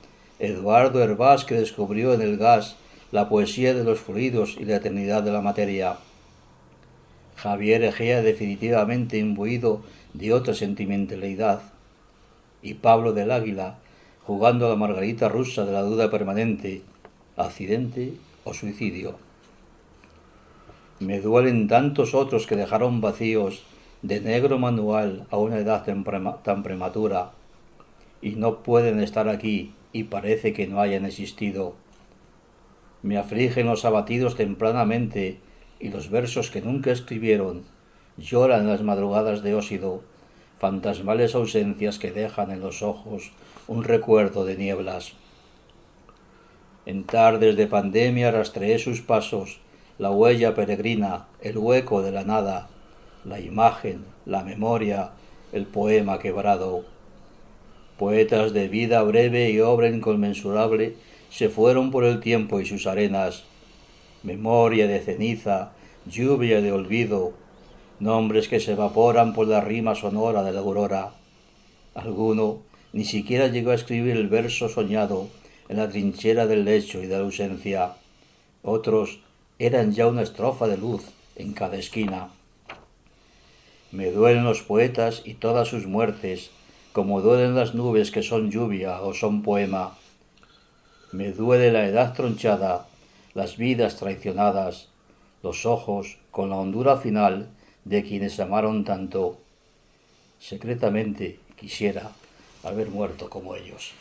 Eduardo 0.41 1.03
Hervás 1.03 1.45
que 1.45 1.53
descubrió 1.53 2.15
en 2.15 2.21
el 2.21 2.35
gas 2.35 2.75
la 3.11 3.29
poesía 3.29 3.75
de 3.75 3.83
los 3.83 3.99
fluidos 3.99 4.57
y 4.59 4.65
la 4.65 4.77
eternidad 4.77 5.21
de 5.21 5.31
la 5.31 5.41
materia, 5.41 5.97
Javier 7.35 7.83
Egea 7.83 8.23
definitivamente 8.23 9.19
imbuido 9.19 9.83
de 10.15 10.33
otra 10.33 10.55
sentimentalidad, 10.55 11.61
y 12.63 12.73
Pablo 12.73 13.13
del 13.13 13.29
Águila 13.29 13.75
jugando 14.25 14.65
a 14.65 14.69
la 14.69 14.75
margarita 14.75 15.29
rusa 15.29 15.63
de 15.63 15.73
la 15.73 15.83
duda 15.83 16.09
permanente, 16.09 16.81
accidente 17.37 18.13
o 18.43 18.55
suicidio. 18.55 19.17
Me 20.99 21.21
duelen 21.21 21.67
tantos 21.67 22.15
otros 22.15 22.47
que 22.47 22.55
dejaron 22.55 22.99
vacíos 22.99 23.61
de 24.01 24.19
negro 24.21 24.57
manual 24.57 25.27
a 25.29 25.37
una 25.37 25.59
edad 25.59 25.83
tan 25.83 26.63
prematura 26.63 27.29
y 28.23 28.31
no 28.31 28.63
pueden 28.63 29.01
estar 29.01 29.29
aquí 29.29 29.75
y 29.93 30.05
parece 30.05 30.53
que 30.53 30.67
no 30.67 30.79
hayan 30.79 31.05
existido. 31.05 31.75
Me 33.01 33.17
afligen 33.17 33.67
los 33.67 33.85
abatidos 33.85 34.35
tempranamente 34.35 35.39
y 35.79 35.89
los 35.89 36.09
versos 36.09 36.51
que 36.51 36.61
nunca 36.61 36.91
escribieron 36.91 37.63
lloran 38.17 38.67
las 38.67 38.83
madrugadas 38.83 39.41
de 39.41 39.55
ósido, 39.55 40.01
fantasmales 40.59 41.33
ausencias 41.35 41.97
que 41.97 42.11
dejan 42.11 42.51
en 42.51 42.59
los 42.59 42.83
ojos 42.83 43.31
un 43.67 43.83
recuerdo 43.83 44.45
de 44.45 44.57
nieblas. 44.57 45.13
En 46.85 47.03
tardes 47.03 47.55
de 47.55 47.67
pandemia 47.67 48.31
rastreé 48.31 48.79
sus 48.79 49.01
pasos, 49.01 49.59
la 49.97 50.11
huella 50.11 50.55
peregrina, 50.55 51.27
el 51.41 51.57
hueco 51.57 52.01
de 52.01 52.11
la 52.11 52.23
nada, 52.23 52.69
la 53.23 53.39
imagen, 53.39 54.03
la 54.25 54.43
memoria, 54.43 55.11
el 55.51 55.65
poema 55.65 56.19
quebrado. 56.19 56.85
Poetas 58.01 58.51
de 58.51 58.67
vida 58.67 59.03
breve 59.03 59.51
y 59.51 59.59
obra 59.59 59.87
inconmensurable 59.87 60.95
se 61.29 61.49
fueron 61.49 61.91
por 61.91 62.03
el 62.03 62.19
tiempo 62.19 62.59
y 62.59 62.65
sus 62.65 62.87
arenas, 62.87 63.43
memoria 64.23 64.87
de 64.87 64.99
ceniza, 65.01 65.73
lluvia 66.07 66.63
de 66.63 66.71
olvido, 66.71 67.33
nombres 67.99 68.47
que 68.47 68.59
se 68.59 68.71
evaporan 68.71 69.35
por 69.35 69.47
la 69.47 69.61
rima 69.61 69.93
sonora 69.93 70.41
de 70.41 70.51
la 70.51 70.61
aurora. 70.61 71.11
Alguno 71.93 72.63
ni 72.91 73.05
siquiera 73.05 73.49
llegó 73.49 73.69
a 73.69 73.75
escribir 73.75 74.17
el 74.17 74.29
verso 74.29 74.67
soñado 74.67 75.27
en 75.69 75.77
la 75.77 75.87
trinchera 75.87 76.47
del 76.47 76.65
lecho 76.65 77.03
y 77.03 77.05
de 77.05 77.17
la 77.17 77.23
ausencia. 77.23 77.93
Otros 78.63 79.19
eran 79.59 79.91
ya 79.91 80.07
una 80.07 80.23
estrofa 80.23 80.67
de 80.67 80.77
luz 80.77 81.03
en 81.35 81.53
cada 81.53 81.77
esquina. 81.77 82.29
Me 83.91 84.09
duelen 84.09 84.43
los 84.43 84.63
poetas 84.63 85.21
y 85.23 85.35
todas 85.35 85.67
sus 85.67 85.85
muertes, 85.85 86.49
como 86.93 87.21
duelen 87.21 87.55
las 87.55 87.73
nubes 87.73 88.11
que 88.11 88.23
son 88.23 88.51
lluvia 88.51 89.01
o 89.01 89.13
son 89.13 89.41
poema. 89.43 89.97
Me 91.11 91.31
duele 91.31 91.71
la 91.71 91.85
edad 91.85 92.13
tronchada, 92.13 92.87
las 93.33 93.57
vidas 93.57 93.97
traicionadas, 93.97 94.89
los 95.43 95.65
ojos 95.65 96.17
con 96.31 96.49
la 96.49 96.57
hondura 96.57 96.97
final 96.97 97.49
de 97.85 98.03
quienes 98.03 98.39
amaron 98.39 98.83
tanto. 98.83 99.39
Secretamente 100.39 101.39
quisiera 101.55 102.11
haber 102.63 102.89
muerto 102.89 103.29
como 103.29 103.55
ellos. 103.55 103.93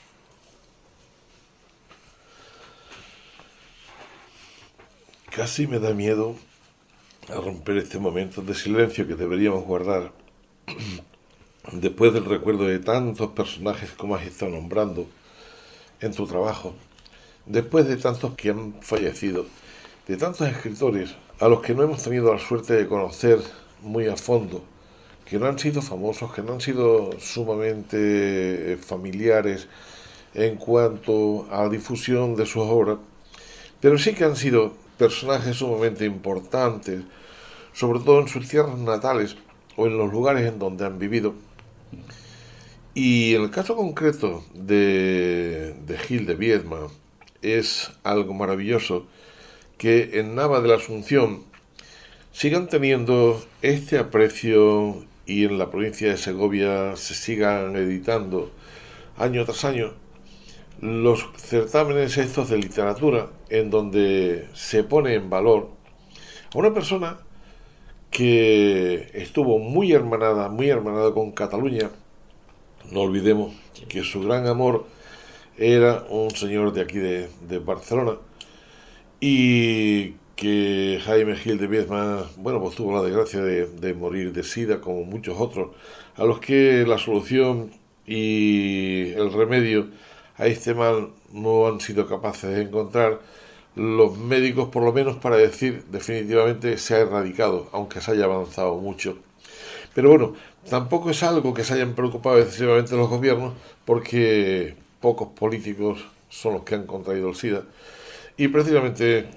Casi 5.30 5.66
me 5.68 5.78
da 5.78 5.94
miedo 5.94 6.34
a 7.28 7.34
romper 7.34 7.76
este 7.76 8.00
momento 8.00 8.42
de 8.42 8.54
silencio 8.54 9.06
que 9.06 9.14
deberíamos 9.14 9.64
guardar 9.64 10.10
después 11.72 12.12
del 12.12 12.24
recuerdo 12.24 12.66
de 12.66 12.78
tantos 12.78 13.30
personajes 13.30 13.90
como 13.92 14.14
has 14.14 14.24
estado 14.24 14.52
nombrando 14.52 15.06
en 16.00 16.12
tu 16.12 16.26
trabajo, 16.26 16.74
después 17.46 17.86
de 17.86 17.96
tantos 17.96 18.34
que 18.34 18.50
han 18.50 18.74
fallecido, 18.80 19.46
de 20.08 20.16
tantos 20.16 20.48
escritores 20.48 21.14
a 21.38 21.48
los 21.48 21.60
que 21.60 21.74
no 21.74 21.82
hemos 21.82 22.02
tenido 22.02 22.32
la 22.32 22.40
suerte 22.40 22.74
de 22.74 22.86
conocer 22.86 23.40
muy 23.82 24.06
a 24.06 24.16
fondo, 24.16 24.62
que 25.24 25.38
no 25.38 25.46
han 25.46 25.58
sido 25.58 25.82
famosos, 25.82 26.32
que 26.32 26.42
no 26.42 26.54
han 26.54 26.60
sido 26.60 27.10
sumamente 27.20 28.72
eh, 28.72 28.76
familiares 28.76 29.68
en 30.34 30.56
cuanto 30.56 31.46
a 31.50 31.64
la 31.64 31.68
difusión 31.68 32.36
de 32.36 32.46
sus 32.46 32.62
obras, 32.62 32.98
pero 33.80 33.98
sí 33.98 34.14
que 34.14 34.24
han 34.24 34.36
sido 34.36 34.72
personajes 34.98 35.56
sumamente 35.56 36.04
importantes, 36.04 37.02
sobre 37.72 38.00
todo 38.00 38.20
en 38.20 38.28
sus 38.28 38.48
tierras 38.48 38.78
natales 38.78 39.36
o 39.76 39.86
en 39.86 39.96
los 39.96 40.12
lugares 40.12 40.46
en 40.46 40.58
donde 40.58 40.84
han 40.84 40.98
vivido. 40.98 41.34
Y 42.94 43.34
el 43.34 43.50
caso 43.50 43.76
concreto 43.76 44.44
de, 44.54 45.74
de 45.86 45.98
Gil 45.98 46.26
de 46.26 46.34
Viedma 46.34 46.88
es 47.42 47.92
algo 48.02 48.34
maravilloso 48.34 49.06
que 49.78 50.18
en 50.20 50.34
Nava 50.34 50.60
de 50.60 50.68
la 50.68 50.74
Asunción 50.76 51.44
sigan 52.32 52.68
teniendo 52.68 53.42
este 53.62 53.98
aprecio 53.98 55.04
y 55.26 55.44
en 55.44 55.58
la 55.58 55.70
provincia 55.70 56.10
de 56.10 56.16
Segovia 56.16 56.96
se 56.96 57.14
sigan 57.14 57.76
editando 57.76 58.50
año 59.16 59.44
tras 59.44 59.64
año 59.64 59.94
los 60.80 61.26
certámenes 61.36 62.16
estos 62.16 62.48
de 62.48 62.58
literatura 62.58 63.30
en 63.50 63.70
donde 63.70 64.48
se 64.54 64.82
pone 64.82 65.14
en 65.14 65.28
valor 65.28 65.70
a 66.54 66.58
una 66.58 66.72
persona 66.72 67.18
que 68.10 69.10
estuvo 69.14 69.58
muy 69.58 69.92
hermanada, 69.92 70.48
muy 70.48 70.68
hermanada 70.68 71.12
con 71.12 71.32
Cataluña. 71.32 71.90
No 72.90 73.02
olvidemos 73.02 73.54
que 73.88 74.02
su 74.02 74.22
gran 74.22 74.46
amor 74.46 74.86
era 75.56 76.04
un 76.10 76.30
señor 76.30 76.72
de 76.72 76.82
aquí 76.82 76.98
de, 76.98 77.28
de 77.48 77.58
Barcelona 77.58 78.16
y 79.20 80.14
que 80.40 80.98
Jaime 81.04 81.36
Gil 81.36 81.58
de 81.58 81.66
Viezma, 81.66 82.24
bueno, 82.38 82.60
pues 82.62 82.74
tuvo 82.74 82.94
la 82.94 83.02
desgracia 83.02 83.42
de, 83.42 83.94
morir 83.94 84.32
de 84.32 84.42
sida, 84.42 84.80
como 84.80 85.04
muchos 85.04 85.38
otros, 85.38 85.76
a 86.16 86.24
los 86.24 86.40
que 86.40 86.86
la 86.86 86.96
solución 86.96 87.70
y 88.06 89.10
el 89.12 89.30
remedio 89.34 89.88
a 90.38 90.46
este 90.46 90.72
mal 90.72 91.10
no 91.30 91.66
han 91.66 91.80
sido 91.80 92.06
capaces 92.08 92.54
de 92.54 92.62
encontrar 92.62 93.20
los 93.76 94.18
médicos, 94.18 94.68
por 94.68 94.82
lo 94.82 94.92
menos 94.92 95.16
para 95.16 95.36
decir 95.36 95.84
definitivamente 95.90 96.76
se 96.78 96.94
ha 96.94 96.98
erradicado, 96.98 97.68
aunque 97.72 98.00
se 98.00 98.12
haya 98.12 98.24
avanzado 98.24 98.76
mucho. 98.76 99.18
Pero 99.94 100.10
bueno, 100.10 100.34
tampoco 100.68 101.10
es 101.10 101.22
algo 101.22 101.54
que 101.54 101.64
se 101.64 101.74
hayan 101.74 101.94
preocupado 101.94 102.38
excesivamente 102.38 102.96
los 102.96 103.08
gobiernos, 103.08 103.54
porque 103.84 104.74
pocos 105.00 105.28
políticos 105.28 106.04
son 106.28 106.54
los 106.54 106.62
que 106.62 106.74
han 106.74 106.86
contraído 106.86 107.28
el 107.28 107.34
SIDA. 107.34 107.64
Y 108.36 108.48
precisamente 108.48 109.28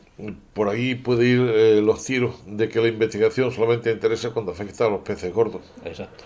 por 0.54 0.70
ahí 0.70 0.96
puede 0.96 1.26
ir 1.26 1.40
eh, 1.40 1.82
los 1.82 2.04
tiros 2.04 2.36
de 2.46 2.70
que 2.70 2.80
la 2.80 2.88
investigación 2.88 3.52
solamente 3.52 3.92
interesa 3.92 4.30
cuando 4.30 4.52
afecta 4.52 4.86
a 4.86 4.90
los 4.90 5.02
peces 5.02 5.34
gordos. 5.34 5.62
Exacto. 5.84 6.24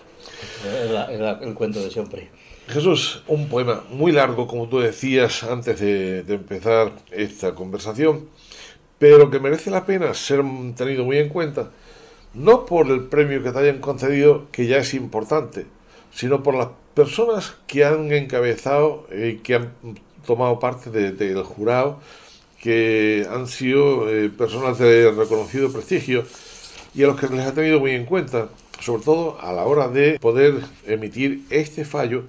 Es 0.62 1.20
el 1.42 1.54
cuento 1.54 1.82
de 1.82 1.90
siempre. 1.90 2.28
Jesús, 2.68 3.22
un 3.26 3.48
poema 3.48 3.84
muy 3.90 4.12
largo, 4.12 4.46
como 4.46 4.68
tú 4.68 4.78
decías 4.78 5.42
antes 5.42 5.80
de, 5.80 6.22
de, 6.22 6.34
empezar 6.34 6.92
esta 7.10 7.54
conversación, 7.54 8.28
pero 8.98 9.30
que 9.30 9.40
merece 9.40 9.70
la 9.70 9.86
pena 9.86 10.12
ser 10.14 10.42
tenido 10.76 11.04
muy 11.04 11.18
en 11.18 11.28
cuenta, 11.28 11.70
no 12.34 12.66
por 12.66 12.90
el 12.90 13.04
premio 13.04 13.42
que 13.42 13.52
te 13.52 13.58
hayan 13.58 13.80
concedido, 13.80 14.46
que 14.52 14.66
ya 14.66 14.78
es 14.78 14.94
importante, 14.94 15.66
sino 16.12 16.42
por 16.42 16.54
las 16.54 16.68
personas 16.94 17.56
que 17.66 17.84
han 17.84 18.12
encabezado 18.12 19.06
y 19.12 19.36
que 19.36 19.54
han 19.54 19.72
tomado 20.26 20.58
parte 20.58 20.90
del 20.90 21.42
jurado 21.42 22.00
que 22.60 23.26
han 23.30 23.46
sido 23.46 24.10
eh, 24.10 24.30
personas 24.30 24.78
de 24.78 25.10
reconocido 25.12 25.72
prestigio 25.72 26.24
y 26.94 27.04
a 27.04 27.06
los 27.06 27.20
que 27.20 27.28
les 27.28 27.46
ha 27.46 27.54
tenido 27.54 27.80
muy 27.80 27.92
en 27.92 28.04
cuenta, 28.04 28.48
sobre 28.80 29.02
todo 29.04 29.40
a 29.40 29.52
la 29.52 29.64
hora 29.64 29.88
de 29.88 30.18
poder 30.18 30.60
emitir 30.86 31.44
este 31.50 31.84
fallo 31.84 32.24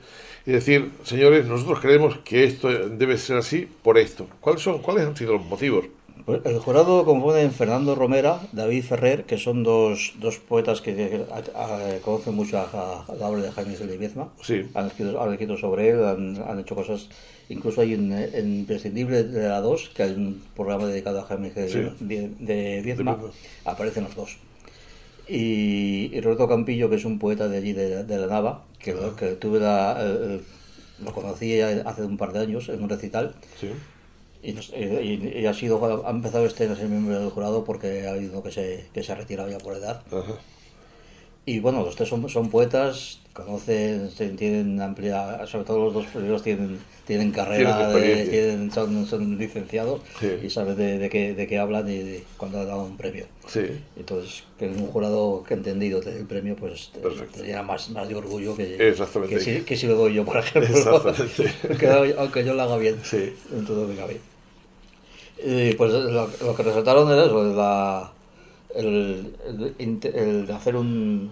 y 0.49 0.51
decir, 0.51 0.89
señores, 1.03 1.45
nosotros 1.45 1.79
creemos 1.79 2.17
que 2.25 2.43
esto 2.43 2.69
debe 2.69 3.19
ser 3.19 3.37
así 3.37 3.67
por 3.83 3.99
esto. 3.99 4.25
¿Cuáles 4.41 4.63
son, 4.63 4.79
cuáles 4.79 5.05
han 5.05 5.15
sido 5.15 5.33
los 5.33 5.45
motivos? 5.45 5.85
Pues 6.25 6.43
el 6.43 6.57
jurado 6.57 7.05
compone 7.05 7.47
Fernando 7.51 7.93
Romera, 7.93 8.39
David 8.51 8.83
Ferrer, 8.83 9.25
que 9.25 9.37
son 9.37 9.61
dos, 9.61 10.15
dos 10.19 10.39
poetas 10.39 10.81
que, 10.81 11.23
conocen 12.03 12.33
mucho 12.33 12.57
a, 12.57 13.05
la 13.19 13.27
obra 13.27 13.43
de 13.43 13.51
Jaime 13.51 13.77
de 13.77 13.97
Viezma. 13.99 14.29
Sí. 14.41 14.65
Han, 14.73 14.87
escrito, 14.87 15.55
sobre 15.55 15.89
él, 15.89 16.03
han, 16.03 16.59
hecho 16.59 16.73
cosas. 16.73 17.09
Incluso 17.49 17.81
hay 17.81 17.93
un 17.93 18.11
imprescindible 18.33 19.25
de 19.25 19.49
la 19.49 19.61
2, 19.61 19.91
que 19.93 20.01
hay 20.01 20.11
un 20.13 20.41
programa 20.55 20.87
dedicado 20.87 21.19
a 21.19 21.25
Jaime 21.25 21.51
de, 21.51 22.81
Viezma. 22.83 23.19
Aparecen 23.65 24.05
los 24.05 24.15
dos. 24.15 24.37
Y, 25.29 26.19
Roberto 26.21 26.47
Campillo, 26.47 26.89
que 26.89 26.95
es 26.95 27.05
un 27.05 27.19
poeta 27.19 27.47
de 27.47 27.57
allí, 27.57 27.73
de, 27.73 28.17
la 28.17 28.27
Nava, 28.27 28.65
que, 28.79 28.95
que 29.17 29.27
tuve 29.35 29.59
la, 29.59 30.01
lo 31.03 31.13
conocí 31.13 31.61
hace 31.61 32.03
un 32.03 32.17
par 32.17 32.33
de 32.33 32.39
años 32.39 32.69
en 32.69 32.81
un 32.81 32.89
recital. 32.89 33.35
Sí 33.59 33.69
y, 34.41 35.45
ha 35.45 35.53
sido 35.53 36.05
ha 36.05 36.09
empezado 36.09 36.45
este 36.45 36.65
a 36.65 36.75
ser 36.75 36.87
miembro 36.87 37.19
del 37.19 37.29
jurado 37.29 37.63
porque 37.65 38.07
ha 38.07 38.11
habido 38.11 38.41
que 38.41 38.51
se, 38.51 38.85
que 38.93 39.03
se 39.03 39.11
ha 39.11 39.15
retirado 39.15 39.49
ya 39.49 39.57
por 39.57 39.75
edad. 39.75 40.01
Y 41.45 41.59
bueno, 41.59 41.83
los 41.83 41.95
tres 41.95 42.07
son, 42.09 42.29
son 42.29 42.49
poetas, 42.49 43.19
conocen, 43.33 44.09
tienen 44.37 44.79
amplia, 44.81 45.47
sobre 45.47 45.65
todo 45.65 45.85
los 45.85 45.93
dos 45.95 46.05
primeros 46.07 46.43
tienen, 46.43 46.77
tienen 47.07 47.31
carrera, 47.31 47.89
de- 47.89 48.25
tienen- 48.27 48.71
son, 48.71 49.07
son 49.07 49.37
licenciados 49.39 50.01
Sí. 50.19 50.27
y 50.43 50.49
saben 50.51 50.75
de, 50.75 50.99
de 50.99 51.09
qué, 51.09 51.33
de 51.33 51.47
qué 51.47 51.57
hablan 51.57 51.89
y 51.89 51.97
de 51.97 52.23
cuándo 52.37 52.59
han 52.59 52.67
dado 52.67 52.83
un 52.83 52.97
premio. 52.97 53.25
Sí. 53.47 53.61
Entonces, 53.97 54.43
que 54.59 54.67
un 54.67 54.87
jurado 54.87 55.43
que 55.47 55.55
ha 55.55 55.57
entendido 55.57 56.01
el 56.03 56.25
premio, 56.25 56.55
pues 56.55 56.91
te- 56.91 57.43
llena 57.43 57.63
más, 57.63 57.89
más 57.89 58.07
de 58.07 58.15
orgullo 58.15 58.55
que, 58.55 58.77
que, 59.29 59.39
si, 59.39 59.61
que 59.61 59.75
si 59.75 59.87
lo 59.87 59.95
doy 59.95 60.13
yo, 60.13 60.25
por 60.25 60.37
ejemplo. 60.37 60.75
Aunque, 61.69 62.13
aunque 62.17 62.45
yo 62.45 62.53
lo 62.53 62.61
haga 62.61 62.77
bien. 62.77 62.97
Sí. 63.03 63.33
En 63.51 63.65
todo 63.65 63.87
me 63.87 63.95
cabe. 63.95 64.19
Y 65.43 65.73
pues 65.75 65.93
lo, 65.93 66.27
lo 66.27 66.55
que 66.55 66.63
resaltaron 66.63 67.09
era 67.11 67.25
eso, 67.25 67.43
la, 67.55 68.11
el, 68.75 69.33
hacer 70.53 70.75
un, 70.75 71.31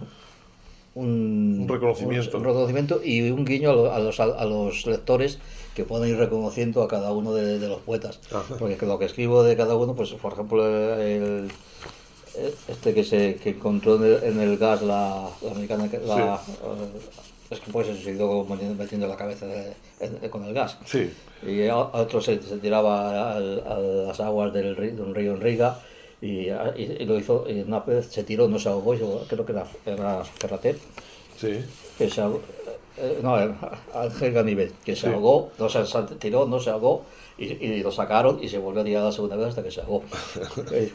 un, 0.94 1.60
Un 1.62 1.68
reconocimiento. 1.68 2.36
un 2.38 2.44
reconocimiento 2.44 3.00
y 3.04 3.30
un 3.30 3.44
guiño 3.44 3.70
a, 3.70 3.74
lo- 3.74 3.92
a 3.92 3.98
los, 3.98 4.18
a 4.20 4.44
los 4.44 4.86
lectores 4.86 5.38
que 5.74 5.84
pueden 5.84 6.10
ir 6.10 6.16
reconociendo 6.16 6.82
a 6.82 6.88
cada 6.88 7.12
uno 7.12 7.32
de, 7.34 7.58
de 7.58 7.68
los 7.68 7.80
poetas. 7.80 8.18
Ajá. 8.32 8.56
Porque 8.58 8.76
que 8.76 8.86
lo 8.86 8.98
que 8.98 9.04
escribo 9.04 9.42
de 9.44 9.56
cada 9.56 9.76
uno, 9.76 9.94
pues 9.94 10.10
por 10.14 10.32
ejemplo, 10.32 10.66
el, 11.00 11.48
este 12.68 12.94
que 12.94 13.04
se 13.04 13.36
que 13.36 13.50
encontró 13.50 13.96
en 13.96 14.04
el, 14.04 14.24
en 14.24 14.40
el 14.40 14.58
gas 14.58 14.82
la, 14.82 15.28
la 15.42 15.50
americana, 15.52 15.88
la, 16.04 16.34
eh, 16.36 17.00
es 17.50 17.60
que 17.60 17.70
pues 17.70 17.86
se 17.86 17.94
suicidó 17.94 18.44
metiendo, 18.44 19.06
la 19.06 19.16
cabeza 19.16 19.46
de- 19.46 19.72
en- 20.00 20.28
con 20.30 20.44
el 20.44 20.52
gas. 20.54 20.78
Sí. 20.84 21.10
Y 21.46 21.62
a 21.68 21.74
a 21.74 21.82
otro 22.02 22.20
se, 22.20 22.42
se 22.42 22.58
tiraba 22.58 23.32
al- 23.36 23.62
a, 23.66 23.78
las 23.78 24.18
aguas 24.20 24.52
del 24.52 24.74
río, 24.74 24.96
de 24.96 25.02
un 25.02 25.14
río 25.14 25.34
en 25.34 25.40
Riga 25.40 25.78
y- 26.20 26.48
y 26.82 27.04
lo 27.04 27.18
hizo, 27.18 27.44
y 27.48 27.60
una 27.60 27.80
vez 27.80 28.06
se 28.06 28.24
tiró, 28.24 28.48
no 28.48 28.58
se 28.58 28.68
ahogó, 28.68 28.94
y 28.94 28.98
se- 28.98 29.04
creo 29.28 29.46
que 29.46 29.52
era, 29.52 29.64
era 29.86 30.24
Ferrater, 30.24 30.76
Sí. 31.38 31.60
que 31.96 32.10
se 32.10 32.22
eh, 33.00 33.20
no, 33.22 33.36
Ángel 33.94 34.32
Ganivet, 34.32 34.72
que 34.84 34.96
se 34.96 35.02
Sí. 35.08 35.14
ahogó, 35.14 35.50
no 35.56 35.68
se, 35.68 35.86
se 35.86 36.02
tiró, 36.18 36.46
no 36.46 36.58
se 36.58 36.70
ahogó, 36.70 37.04
y, 37.38 37.44
y 37.64 37.80
lo 37.84 37.92
sacaron 37.92 38.42
y 38.42 38.48
se 38.48 38.58
volvió 38.58 38.80
a 38.80 38.84
tirar 38.84 39.04
la 39.04 39.12
segunda 39.12 39.36
vez 39.36 39.46
hasta 39.50 39.62
que 39.62 39.70
se 39.70 39.80
ahogó. 39.80 40.02
Eh, 40.72 40.90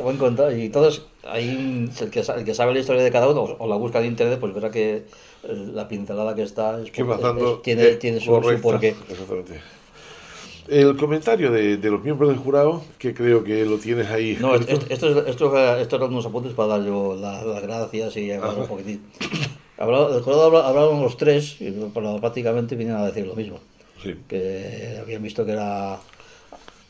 y 0.57 0.65
entonces, 0.65 1.03
ahí 1.23 1.89
el 2.01 2.09
que, 2.11 2.19
el 2.19 2.43
que 2.43 2.53
sabe 2.53 2.73
la 2.73 2.79
historia 2.81 3.01
de 3.01 3.09
cada 3.11 3.29
uno 3.29 3.43
o, 3.43 3.63
o 3.63 3.67
la 3.69 3.77
busca 3.77 3.99
en 3.99 4.07
internet, 4.07 4.37
pues 4.41 4.53
verá 4.53 4.69
que 4.69 4.95
eh, 4.97 5.03
la 5.73 5.87
pincelada 5.87 6.35
que 6.35 6.43
está 6.43 6.81
es- 6.81 6.91
tiene, 7.63 7.95
tiene 7.95 8.19
su, 8.19 8.25
su 8.25 8.61
porqué. 8.61 8.95
El 10.67 10.95
comentario 10.97 11.51
de, 11.51 11.77
de 11.77 11.89
los 11.91 12.03
miembros 12.03 12.29
del 12.29 12.37
jurado, 12.39 12.83
que 12.97 13.13
creo 13.13 13.43
que 13.43 13.65
lo 13.65 13.77
tienes 13.77 14.07
ahí. 14.09 14.37
No, 14.39 14.55
esto, 14.55 14.85
esto, 14.89 15.09
es- 15.21 15.27
esto, 15.29 15.51
era- 15.57 15.81
esto 15.81 15.95
eran 15.97 16.09
unos 16.11 16.25
apuntes 16.25 16.53
para 16.53 16.77
dar 16.77 16.83
yo 16.85 17.15
la- 17.19 17.43
las 17.43 17.61
gracias 17.61 18.15
y 18.17 18.31
hablar 18.31 18.57
un 18.59 18.67
poquitín. 18.67 19.01
El 19.77 20.21
jurado 20.21 20.43
habla- 20.45 20.67
hablaron 20.67 21.01
los 21.01 21.17
tres, 21.17 21.57
y, 21.59 21.71
pero 21.93 22.19
prácticamente 22.21 22.75
vinieron 22.75 23.01
a 23.01 23.07
decir 23.07 23.25
lo 23.27 23.35
mismo. 23.35 23.59
Sí. 24.01 24.15
Que 24.27 24.97
habían 25.01 25.21
visto 25.23 25.45
que 25.45 25.51
era, 25.53 25.97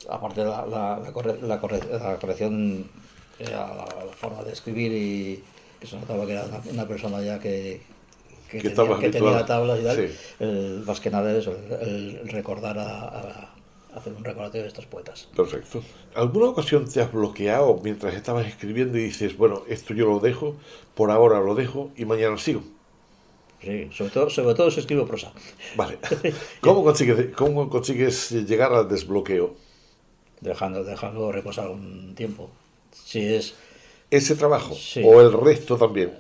aparte 0.10 0.42
de 0.42 0.48
la, 0.48 0.66
la, 0.68 1.00
la 1.04 1.12
corre- 1.14 1.40
la 1.42 1.60
corre- 1.60 1.80
la 2.00 2.18
corrección, 2.20 2.86
era 3.40 3.68
la, 3.76 3.86
forma 4.16 4.44
de 4.44 4.54
escribir 4.54 4.92
y 4.92 5.44
que 5.80 5.88
se 5.88 5.96
notaba 5.96 6.26
que 6.26 6.34
era 6.34 6.46
una, 6.46 6.62
una 6.72 6.88
persona 6.88 7.22
ya 7.22 7.40
que, 7.40 7.82
que, 8.50 8.60
Que 8.60 8.70
tenía, 8.70 9.00
que 9.00 9.10
tablas 9.46 9.80
y 9.80 9.84
tal. 9.84 9.96
Sí. 9.98 10.16
El- 10.40 10.84
más 10.86 11.00
que 11.00 11.10
nada 11.10 11.36
eso, 11.36 11.56
el, 11.82 12.20
el 12.22 12.30
recordar 12.30 12.78
a, 12.78 13.00
a- 13.08 13.53
hacer 13.95 14.13
un 14.13 14.23
recordatorio 14.23 14.63
de 14.63 14.67
estos 14.69 14.86
poetas. 14.86 15.27
Perfecto. 15.36 15.84
¿Alguna 16.15 16.47
ocasión 16.47 16.88
te 16.89 17.01
has 17.01 17.12
bloqueado 17.12 17.79
mientras 17.84 18.13
estabas 18.15 18.47
escribiendo 18.47 18.97
y 18.97 19.03
dices, 19.03 19.38
bueno, 19.38 19.63
esto 19.67 19.93
yo 19.93 20.06
lo 20.08 20.19
dejo, 20.19 20.56
por 20.95 21.12
ahora 21.12 21.39
lo 21.39 21.56
dejo 21.56 21.91
y 21.95 22.06
mañana 22.06 22.38
sigo? 22.38 22.63
Sí, 23.62 23.89
sobre 23.93 24.12
todo, 24.12 24.29
sobre 24.29 24.56
todo 24.56 24.69
si 24.71 24.82
escribo 24.82 25.06
prosa. 25.06 25.32
Vale. 25.77 25.97
¿Cómo 26.62 26.84
consigues, 26.84 27.34
cómo 27.36 27.69
consigues 27.69 28.32
llegar 28.32 28.73
al 28.73 28.88
desbloqueo? 28.89 29.56
Dejando, 30.41 30.84
dejando 30.84 31.32
reposar 31.32 31.69
un 31.69 32.15
tiempo. 32.15 32.49
Si 32.91 33.19
es. 33.36 33.56
¿Ese 34.12 34.36
trabajo? 34.36 34.75
Sí. 34.75 35.01
¿O 35.03 35.21
el 35.21 35.32
resto 35.34 35.77
también? 35.77 36.12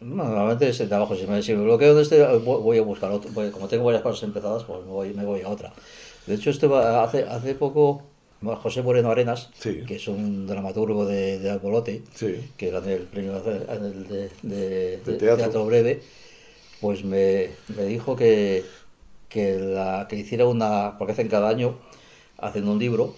no, 0.00 0.24
normalmente 0.24 0.68
ese 0.68 0.86
trabajo, 0.86 1.14
si 1.14 1.26
me, 1.26 1.42
si 1.42 1.54
me 1.54 1.62
bloqueo 1.64 1.94
de 1.94 2.02
este, 2.02 2.24
voy 2.38 2.78
a 2.78 2.82
buscar 2.82 3.10
otro. 3.12 3.30
voy- 3.32 3.50
como 3.50 3.68
tengo 3.68 3.84
varias 3.84 4.02
cosas 4.02 4.22
empezadas, 4.22 4.64
pues 4.64 4.80
me 4.84 4.90
voy, 4.90 5.12
me 5.14 5.24
voy 5.24 5.42
a 5.42 5.48
otra. 5.48 5.72
De 6.26 6.34
hecho, 6.34 6.50
este 6.50 6.66
va- 6.66 7.02
hace, 7.02 7.24
hace 7.24 7.54
poco, 7.54 8.02
José 8.42 8.82
Moreno 8.82 9.10
Arenas, 9.10 9.50
Sí. 9.58 9.82
que 9.86 9.96
es 9.96 10.08
un 10.08 10.46
dramaturgo 10.46 11.04
de, 11.06 11.38
de 11.38 11.50
Albolote, 11.50 12.02
Sí. 12.14 12.36
que 12.56 12.70
ganó 12.70 12.88
el 12.88 13.02
premio 13.02 13.40
de, 13.40 13.58
de- 13.60 14.30
de- 14.42 14.96
de 14.98 15.12
teatro. 15.16 15.36
teatro. 15.36 15.66
breve, 15.66 16.00
pues 16.80 17.04
me, 17.04 17.50
me 17.76 17.84
dijo 17.84 18.16
que, 18.16 18.64
que, 19.28 19.58
la, 19.58 20.06
que 20.08 20.16
hiciera 20.16 20.46
una, 20.46 20.96
porque 20.98 21.12
hacen 21.12 21.28
cada 21.28 21.48
año, 21.48 21.78
hacen 22.38 22.66
un 22.68 22.78
libro 22.78 23.14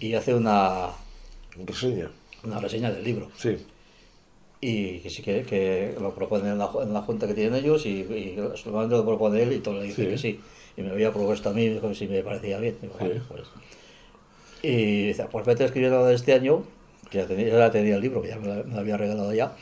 y 0.00 0.14
hace 0.14 0.34
una, 0.34 0.90
Reseña. 1.64 2.10
una 2.44 2.60
reseña 2.60 2.90
del 2.90 3.04
libro. 3.04 3.30
Sí. 3.38 3.56
Y 4.60 4.98
que 5.00 5.10
sí 5.10 5.22
que, 5.22 5.42
que 5.42 5.94
lo 6.00 6.14
proponen 6.14 6.52
en 6.52 6.58
la, 6.58 6.70
en 6.82 6.92
la 6.92 7.02
junta 7.02 7.26
que 7.26 7.34
tienen 7.34 7.54
ellos 7.62 7.84
y, 7.86 7.90
y 8.00 8.36
solamente 8.56 8.96
lo 8.96 9.04
propone 9.04 9.42
él 9.42 9.52
y 9.52 9.58
todo 9.60 9.74
le 9.74 9.84
dice 9.84 10.04
Sí. 10.04 10.08
que 10.10 10.18
sí. 10.18 10.40
Y 10.76 10.82
me 10.82 10.90
había 10.90 11.12
propuesto 11.12 11.48
a 11.50 11.52
mí, 11.52 11.68
dijo 11.68 11.88
que 11.88 11.94
si 11.94 12.06
me 12.06 12.22
parecía 12.22 12.58
bien. 12.58 12.76
"Vale, 12.98 13.20
pues". 13.28 13.42
Y 14.62 15.06
dice, 15.08 15.24
pues 15.30 15.46
vete 15.46 15.64
escribiendo 15.64 16.04
de 16.04 16.14
este 16.14 16.32
año, 16.34 16.64
que 17.10 17.18
ya 17.18 17.26
tenía, 17.26 17.48
ya 17.48 17.70
tenía 17.70 17.94
el 17.96 18.00
libro, 18.00 18.20
que 18.22 18.28
ya 18.28 18.36
me, 18.38 18.48
la- 18.48 18.62
me 18.62 18.74
lo 18.74 18.80
había 18.80 18.96
regalado 18.96 19.32
ya. 19.32 19.52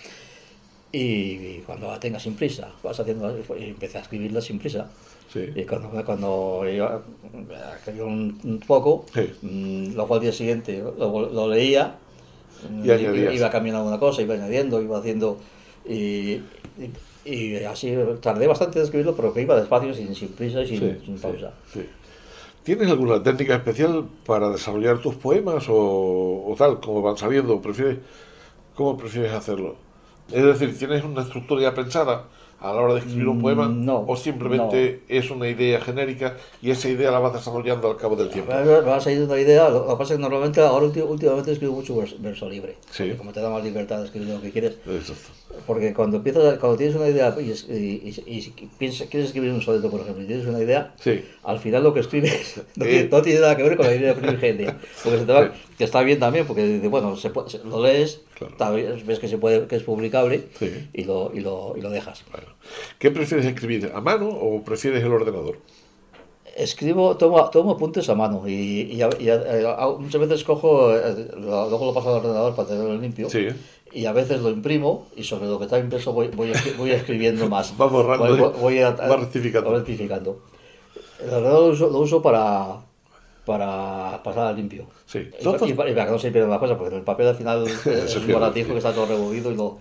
Y, 0.93 1.59
cuando 1.67 1.89
la 1.89 1.99
tengas 1.99 2.23
sin 2.23 2.35
prisa, 2.37 2.71
vas 2.83 2.99
haciendo, 3.01 3.37
y 3.59 3.65
empecé 3.65 3.99
a 3.99 4.03
escribirla 4.03 4.41
sin 4.41 4.59
prisa. 4.61 4.89
Sí. 5.33 5.51
Y 5.55 5.65
cuando, 5.65 5.91
cuando 6.05 6.65
yo 6.69 7.03
escribí 7.77 8.01
un, 8.01 8.39
un 8.45 8.61
poco, 8.61 9.05
Sí. 9.13 9.29
mm, 9.43 9.95
luego 9.95 10.15
al 10.15 10.21
día 10.21 10.33
siguiente 10.33 10.79
lo, 10.79 11.29
lo 11.31 11.49
leía, 11.49 11.97
Y 12.83 12.91
añadías. 12.91 13.35
iba 13.35 13.51
cambiando 13.51 13.81
alguna 13.81 13.99
cosa, 13.99 14.23
iba 14.23 14.35
añadiendo, 14.35 14.81
iba 14.81 14.99
haciendo. 14.99 15.39
Y, 15.87 15.95
y, 16.79 16.91
y 17.25 17.57
así 17.65 17.95
tardé 18.21 18.47
bastante 18.47 18.79
en 18.79 18.85
escribirlo, 18.85 19.17
pero 19.17 19.33
que 19.33 19.43
iba 19.43 19.57
despacio, 19.57 19.95
sin, 19.95 20.15
sin 20.15 20.29
prisa 20.35 20.63
y 20.63 20.67
sin, 20.69 20.79
Sí, 20.79 20.97
sin 21.05 21.17
sí, 21.17 21.23
pausa. 21.23 21.53
sí. 21.73 21.89
¿Tienes 22.63 22.89
alguna 22.91 23.23
técnica 23.23 23.55
especial 23.57 24.07
para 24.27 24.49
desarrollar 24.51 24.99
tus 25.01 25.17
poemas 25.17 25.67
o, 25.69 26.45
o 26.49 26.55
tal, 26.57 26.81
como 26.81 27.03
van 27.03 27.17
saliendo? 27.19 27.61
¿Prefieres, 27.61 27.99
¿Cómo 28.75 28.97
prefieres 28.97 29.33
hacerlo? 29.33 29.77
Es 30.33 30.43
decir, 30.45 30.77
¿tienes 30.79 31.05
una 31.05 31.23
estructura 31.23 31.63
ya 31.63 31.75
pensada 31.75 32.25
a 32.61 32.73
la 32.73 32.81
hora 32.81 32.95
de 32.95 33.01
escribir 33.01 33.29
un 33.29 33.39
Mm, 33.39 33.43
poema? 33.43 33.69
no, 33.69 34.05
¿O 34.09 34.17
simplemente 34.17 35.03
es 35.09 35.31
una 35.31 35.49
idea 35.49 35.81
genérica 35.81 36.37
y 36.63 36.71
esa 36.71 36.89
idea 36.89 37.11
la 37.11 37.19
vas 37.19 37.35
desarrollando 37.35 37.91
al 37.91 37.97
cabo 37.99 38.17
del 38.17 38.31
tiempo? 38.31 38.51
Va 38.53 38.97
a 38.97 39.01
salir 39.01 39.23
una 39.23 39.39
idea, 39.39 39.69
lo 39.69 39.87
que 39.87 39.93
pasa 39.97 40.15
es 40.15 40.19
que 40.19 40.23
normalmente 40.23 40.61
ahora 40.63 40.87
últimamente 40.87 41.53
escribo 41.53 41.75
mucho 41.75 41.95
vers- 41.97 42.17
verso 42.21 42.49
libre. 42.49 42.77
Sí. 42.91 43.13
Como 43.19 43.33
te 43.33 43.41
da 43.41 43.51
más 43.51 43.63
libertad 43.63 43.99
de 43.99 44.07
escribir 44.07 44.29
lo 44.31 44.41
que 44.41 44.51
quieres. 44.51 44.79
Exacto. 44.87 45.31
Porque 45.67 45.95
cuando 45.95 46.17
empiezas, 46.17 46.59
cuando 46.59 46.77
tienes 46.77 46.97
una 46.97 47.09
idea 47.09 47.35
y, 47.39 47.43
y- 47.43 48.15
y- 48.27 48.39
y 48.57 48.69
piensas, 48.77 49.07
quieres 49.09 49.29
escribir 49.29 49.51
un 49.53 49.63
soneto, 49.63 49.89
por 49.91 50.01
ejemplo, 50.01 50.23
y 50.23 50.27
tienes 50.27 50.47
una 50.47 50.61
idea, 50.61 50.95
Sí. 51.01 51.25
al 51.45 51.59
final 51.61 51.83
lo 51.85 51.95
que 51.95 52.01
escribes 52.01 52.61
no, 52.77 52.85
tiene, 52.85 53.09
no 53.09 53.23
tiene 53.23 53.41
nada 53.41 53.57
que 53.57 53.63
ver 53.63 53.77
con 53.77 53.87
la 53.87 53.95
idea 53.95 54.15
primigenia. 54.15 54.77
Porque 55.03 55.19
se 55.21 55.25
te 55.25 55.33
va- 55.33 55.47
Sí. 55.47 55.61
que 55.79 55.85
está 55.85 56.03
bien 56.03 56.19
también, 56.19 56.45
porque 56.47 56.79
bueno, 56.89 57.17
se 57.17 57.31
puede- 57.31 57.51
se- 57.51 57.65
lo 57.65 57.81
lees, 57.83 58.21
Claro. 58.37 58.75
ves 59.07 59.19
que 59.21 59.29
se 59.29 59.39
puede, 59.39 59.67
que 59.69 59.77
es 59.77 59.85
publicable 59.85 60.45
Sí. 60.59 60.89
y, 60.93 61.05
lo, 61.05 61.31
y, 61.33 61.41
lo, 61.41 61.75
y 61.77 61.81
lo 61.81 61.89
dejas. 61.91 62.25
Bueno. 62.33 62.49
¿Qué 62.99 63.11
prefieres 63.13 63.47
escribir? 63.47 63.93
¿A 63.95 64.01
mano 64.01 64.29
o 64.29 64.63
prefieres 64.65 65.05
el 65.05 65.13
ordenador? 65.13 65.59
Escribo, 66.57 67.17
tomo, 67.17 67.51
tomo 67.51 67.73
apuntes 67.73 68.09
a 68.09 68.15
mano 68.15 68.47
y, 68.47 68.53
y, 68.53 68.97
y 68.99 69.03
a- 69.03 69.09
eh, 69.19 69.67
muchas 69.99 70.21
veces 70.21 70.45
cojo, 70.45 70.95
eh, 70.97 71.29
luego 71.37 71.87
lo 71.87 71.95
paso 71.95 72.11
al 72.11 72.17
ordenador 72.25 72.55
para 72.55 72.69
tenerlo 72.69 72.97
limpio. 72.97 73.29
Sí. 73.29 73.49
Y 73.95 74.07
a 74.07 74.13
veces 74.13 74.41
lo 74.43 74.51
imprimo 74.51 75.07
y 75.17 75.23
sobre 75.23 75.47
lo 75.47 75.57
que 75.59 75.65
está 75.67 75.79
impreso 75.79 76.13
voy, 76.13 76.29
voy, 76.29 76.53
voy 76.77 76.91
escribiendo 76.91 77.49
más. 77.49 77.73
Va 77.81 77.87
borrando, 77.87 78.53
Voy, 78.53 78.81
a- 78.81 78.91
va 78.91 79.17
rectificando. 79.17 79.71
lo 81.31 81.67
uso, 81.69 81.89
lo 81.91 81.99
uso 82.01 82.21
para, 82.21 82.79
para 83.47 84.21
pasar 84.23 84.49
al 84.49 84.57
limpio. 84.57 84.87
Sí. 85.07 85.29
Y, 85.41 85.45
pa- 85.45 85.67
y 85.69 85.73
pa- 85.75 85.89
y 85.89 85.93
para 85.95 86.07
que 86.07 86.13
no 86.13 86.19
se 86.19 86.31
pierdan 86.31 86.51
las 86.51 86.59
cosas, 86.59 86.77
porque 86.77 86.97
el 86.97 87.03
papel 87.03 87.29
al 87.29 87.37
final 87.37 87.65
es 87.87 88.17
un 88.17 88.33
baratijo 88.33 88.67
sí. 88.67 88.73
que 88.73 88.79
está 88.79 88.93
todo 88.93 89.07
removido 89.07 89.51
y 89.53 89.57
lo... 89.57 89.79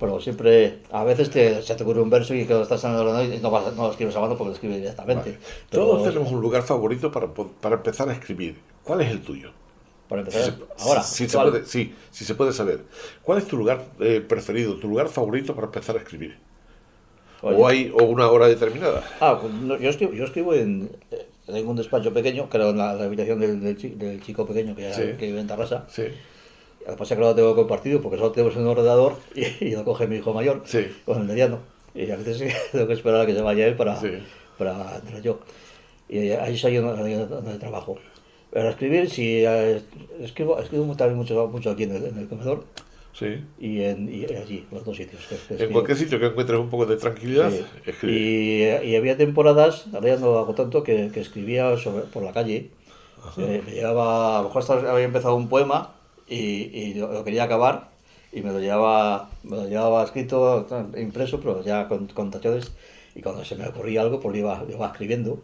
Pero 0.00 0.18
siempre, 0.18 0.78
a 0.92 1.04
veces 1.04 1.28
te, 1.28 1.60
se 1.60 1.74
te 1.74 1.82
ocurre 1.82 2.00
un 2.00 2.08
verso 2.08 2.34
y 2.34 2.46
que 2.46 2.54
lo 2.54 2.62
estás 2.62 2.82
en 2.84 2.92
el 2.92 2.96
ordenador 2.96 3.26
y 3.34 3.38
no, 3.38 3.50
vas- 3.50 3.74
no 3.76 3.82
lo 3.84 3.90
escribes 3.90 4.16
a 4.16 4.20
mano 4.20 4.34
porque 4.36 4.48
lo 4.48 4.54
escribes 4.54 4.78
directamente. 4.78 5.32
Vale. 5.32 5.42
Pero 5.70 5.84
Todos 5.86 6.04
tenemos 6.08 6.32
un 6.32 6.40
lugar 6.40 6.62
favorito 6.62 7.12
para, 7.12 7.26
para 7.28 7.74
empezar 7.76 8.08
a 8.08 8.14
escribir. 8.14 8.56
¿Cuál 8.82 9.02
es 9.02 9.10
el 9.10 9.20
tuyo? 9.20 9.50
Para 10.14 10.30
Si 10.30 10.38
empezar, 10.38 10.66
se, 10.76 10.84
ahora, 10.88 11.02
si 11.02 11.28
se 11.28 11.36
¿cuál? 11.36 11.50
puede, 11.50 11.66
sí, 11.66 11.94
si 12.10 12.24
se 12.24 12.34
puede 12.34 12.52
saber. 12.52 12.80
¿Cuál 13.22 13.38
es 13.38 13.46
tu 13.46 13.56
lugar 13.56 13.82
eh, 14.00 14.20
preferido, 14.26 14.76
tu 14.76 14.88
lugar 14.88 15.08
favorito 15.08 15.54
para 15.54 15.66
empezar 15.66 15.96
a 15.96 15.98
escribir? 16.00 16.36
Oye. 17.42 17.56
¿O 17.58 17.66
hay 17.68 17.92
o 17.98 18.04
una 18.04 18.30
hora 18.30 18.46
determinada? 18.46 19.02
Ah, 19.20 19.38
pues 19.40 19.52
no, 19.52 19.76
yo 19.78 19.90
escribo, 19.90 20.12
yo 20.12 20.24
escribo 20.24 20.54
en, 20.54 20.90
eh, 21.10 21.26
tengo 21.46 21.70
un 21.70 21.76
despacho 21.76 22.12
pequeño, 22.12 22.48
que 22.48 22.56
era 22.56 22.70
en 22.70 22.78
la, 22.78 22.94
la 22.94 23.04
habitación 23.04 23.38
del, 23.40 23.60
del, 23.60 23.98
del 23.98 24.22
chico 24.22 24.46
pequeño 24.46 24.74
que, 24.74 24.92
Sí. 24.94 25.02
que 25.18 25.26
vive 25.26 25.40
en 25.40 25.46
Tarrasa. 25.46 25.84
Sí, 25.90 26.04
Lo 26.86 26.92
que 26.92 26.98
pasa 26.98 27.14
es 27.14 27.18
que 27.18 27.24
lo 27.24 27.34
tengo 27.34 27.54
compartido 27.54 28.00
porque 28.00 28.16
solo 28.16 28.32
tenemos 28.32 28.56
un 28.56 28.66
ordenador 28.66 29.16
y, 29.34 29.64
y 29.66 29.70
lo 29.76 29.84
coge 29.84 30.06
mi 30.06 30.16
hijo 30.16 30.32
mayor 30.32 30.62
Sí. 30.64 30.86
con 31.04 31.18
el 31.20 31.24
mediano. 31.28 31.58
Y 31.94 32.10
a 32.10 32.16
veces 32.16 32.52
tengo 32.72 32.86
que 32.86 32.94
esperar 32.94 33.20
a 33.20 33.26
que 33.26 33.34
se 33.34 33.42
vaya 33.42 33.66
él 33.66 33.76
para, 33.76 34.00
Sí. 34.00 34.08
para 34.56 34.96
entrar 34.96 35.20
yo. 35.20 35.40
Y 36.08 36.30
ahí 36.30 36.56
donde, 36.76 37.02
ahí 37.02 37.14
donde 37.26 37.58
trabajo. 37.58 37.96
Pero 38.54 38.70
escribir, 38.70 39.10
sí, 39.10 39.44
eh, 39.44 39.82
escribo, 40.20 40.58
escribo 40.60 40.94
también 40.96 41.18
mucho, 41.18 41.48
mucho 41.48 41.70
aquí 41.70 41.82
en 41.82 41.96
el, 41.96 42.04
en 42.06 42.18
el 42.18 42.28
comedor 42.28 42.64
Sí. 43.12 43.44
y, 43.60 43.82
en, 43.82 44.08
y 44.12 44.24
allí, 44.34 44.64
los 44.72 44.84
dos 44.84 44.96
sitios. 44.96 45.22
que- 45.28 45.56
que 45.56 45.64
En 45.64 45.72
cualquier 45.72 45.98
sitio 45.98 46.18
que 46.20 46.26
encuentres 46.26 46.58
un 46.58 46.70
poco 46.70 46.86
de 46.86 46.96
tranquilidad, 46.96 47.50
Sí. 48.00 48.06
Y, 48.06 48.62
y 48.90 48.96
había 48.96 49.16
temporadas, 49.16 49.86
ahora 49.92 50.08
ya 50.08 50.16
no 50.16 50.26
lo 50.32 50.38
hago 50.38 50.54
tanto, 50.54 50.82
que, 50.84 51.10
que 51.12 51.20
escribía 51.20 51.76
sobre, 51.76 52.04
por 52.04 52.22
la 52.22 52.32
calle. 52.32 52.70
Eh, 53.38 53.62
me 53.66 53.72
llevaba, 53.72 54.38
a 54.38 54.42
lo 54.42 54.48
mejor 54.48 54.62
estaba- 54.62 54.92
había 54.92 55.04
empezado 55.04 55.34
un 55.34 55.48
poema 55.48 55.92
y, 56.28 56.36
y 56.36 56.94
lo, 56.94 57.12
lo 57.12 57.24
quería 57.24 57.44
acabar 57.44 57.88
y 58.32 58.40
me 58.40 58.52
lo 58.52 58.60
llevaba, 58.60 59.30
me 59.42 59.56
lo 59.56 59.68
llevaba 59.68 60.04
escrito, 60.04 60.66
impreso, 60.96 61.40
pero 61.40 61.62
ya 61.64 61.88
con, 61.88 62.06
con 62.08 62.30
tachones. 62.30 62.70
Y 63.16 63.22
cuando 63.22 63.44
se 63.44 63.54
me 63.56 63.66
ocurría 63.68 64.00
algo, 64.02 64.20
pues 64.20 64.32
lo 64.34 64.38
iba, 64.40 64.62
lo 64.62 64.72
iba 64.74 64.86
escribiendo. 64.88 65.40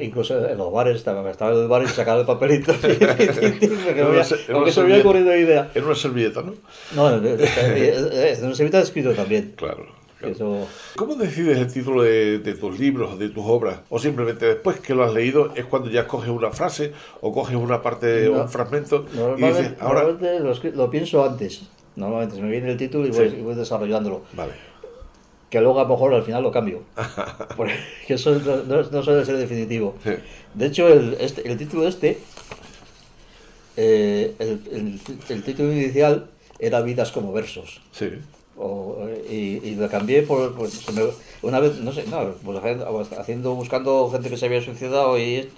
Incluso 0.00 0.48
en 0.48 0.58
los 0.58 0.72
bares, 0.72 0.96
estaba, 0.96 1.30
estaba 1.30 1.52
en 1.52 1.62
el 1.62 1.68
bar 1.68 1.82
y 1.82 1.88
sacaba 1.88 2.20
el 2.20 2.26
papelito. 2.26 2.72
aunque 2.72 4.02
una 4.02 4.24
se 4.72 4.80
me 4.80 4.92
había 4.92 5.00
ocurrido 5.00 5.36
idea. 5.36 5.70
En 5.74 5.84
una 5.84 5.94
servilleta, 5.94 6.42
¿no? 6.42 6.54
No, 6.94 7.14
en 7.16 7.26
en- 7.26 7.40
en- 7.40 8.38
en 8.38 8.44
un 8.44 8.54
servilleta 8.54 8.80
escrito 8.80 9.12
también. 9.12 9.54
Claro. 9.56 9.86
claro. 10.18 10.34
Eso, 10.34 10.68
¿Cómo 10.96 11.16
decides 11.16 11.58
el 11.58 11.72
título 11.72 12.02
de, 12.02 12.38
de 12.38 12.54
tus 12.54 12.78
libros, 12.78 13.18
de 13.18 13.28
tus 13.30 13.44
obras? 13.44 13.80
¿O 13.88 13.98
simplemente 13.98 14.46
después 14.46 14.78
que 14.78 14.94
lo 14.94 15.02
has 15.04 15.12
leído 15.12 15.52
es 15.56 15.64
cuando 15.64 15.90
ya 15.90 16.06
coges 16.06 16.30
una 16.30 16.50
frase 16.50 16.92
o 17.20 17.32
coges 17.32 17.56
una 17.56 17.82
parte 17.82 18.28
No. 18.28 18.42
un 18.42 18.48
fragmento 18.48 19.04
y 19.12 19.16
Normalmente, 19.16 19.62
dices, 19.62 19.76
ahora... 19.80 20.04
normalmente 20.04 20.70
lo, 20.76 20.90
pienso 20.90 21.24
antes. 21.24 21.62
Normalmente 21.96 22.36
se 22.36 22.42
me 22.42 22.50
viene 22.50 22.70
el 22.70 22.76
título 22.76 23.06
y 23.06 23.10
voy, 23.10 23.30
Sí. 23.30 23.36
y 23.38 23.42
voy 23.42 23.54
desarrollándolo. 23.54 24.22
Vale. 24.34 24.52
Que 25.52 25.60
luego 25.60 25.80
a 25.80 25.82
lo 25.82 25.90
mejor 25.90 26.14
al 26.14 26.22
final 26.22 26.42
lo 26.42 26.50
cambio. 26.50 26.80
Porque 27.58 27.74
eso 28.08 28.30
no, 28.38 28.56
no- 28.64 28.82
no 28.90 29.02
suele 29.02 29.22
ser 29.26 29.36
definitivo. 29.36 29.94
Sí. 30.02 30.12
De 30.54 30.66
hecho, 30.66 30.88
el, 30.88 31.14
este, 31.20 31.46
el 31.46 31.58
título 31.58 31.86
este, 31.86 32.18
eh, 33.76 34.34
el, 34.38 34.60
el- 34.72 35.00
el 35.28 35.42
título 35.42 35.70
inicial 35.72 36.30
era 36.58 36.80
Vidas 36.80 37.12
como 37.12 37.32
versos. 37.34 37.82
Sí. 37.92 38.08
O, 38.56 39.06
y, 39.28 39.60
y 39.62 39.74
lo 39.76 39.88
cambié 39.90 40.22
por, 40.22 40.54
me- 40.58 40.68
una 41.42 41.60
vez, 41.60 41.78
no 41.80 41.92
sé, 41.92 42.04
no, 42.08 42.32
pues 42.44 42.58
haciendo- 43.18 43.54
buscando 43.54 44.10
gente 44.10 44.30
que 44.30 44.36
se 44.38 44.46
había 44.46 44.62
suicidado 44.62 45.18
y, 45.18 45.22
y 45.22 45.50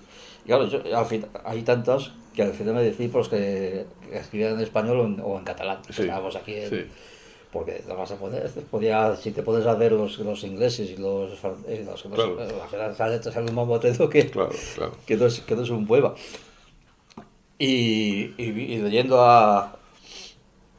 claro, 0.46 0.66
yo- 0.68 1.04
fin- 1.04 1.26
hay 1.44 1.62
tantas 1.62 2.10
que 2.34 2.42
al 2.42 2.52
final 2.52 2.74
me 2.74 2.82
decidí 2.82 3.06
por 3.08 3.20
los 3.20 3.28
que, 3.28 3.84
que 4.10 4.18
escribían 4.18 4.54
en 4.54 4.60
español 4.60 4.98
o 5.00 5.04
en, 5.06 5.20
o 5.24 5.38
en 5.38 5.44
catalán. 5.44 5.78
Sí, 5.90 6.02
Estábamos 6.02 6.34
aquí 6.36 6.54
en- 6.54 6.70
sí. 6.70 6.84
Porque 7.54 7.82
no 7.88 7.94
vas 7.96 8.10
a 8.10 8.16
poder, 8.16 8.50
podía, 8.70 9.16
si 9.16 9.30
te 9.30 9.42
pones 9.42 9.64
a 9.66 9.74
ver 9.74 9.92
los, 9.92 10.18
los 10.18 10.44
ingleses 10.44 10.90
y 10.90 10.96
los, 10.98 11.30
y 11.68 11.84
los, 11.84 12.04
los- 12.04 12.14
Claro. 12.14 12.38
al 12.82 12.94
sale, 12.96 13.18
te 13.20 13.32
sale 13.32 13.48
un 13.48 13.54
mamotreto 13.54 14.08
que, 14.10 14.28
Claro, 14.28 14.50
claro. 14.74 14.92
que 15.06 15.16
no 15.16 15.24
es, 15.26 15.40
que 15.40 15.54
no 15.56 15.62
es 15.62 15.70
un 15.70 15.86
poema. 15.86 16.12
Y, 17.58 18.32
y, 18.36 18.42
y 18.42 18.78
leyendo 18.78 19.22
a, 19.22 19.76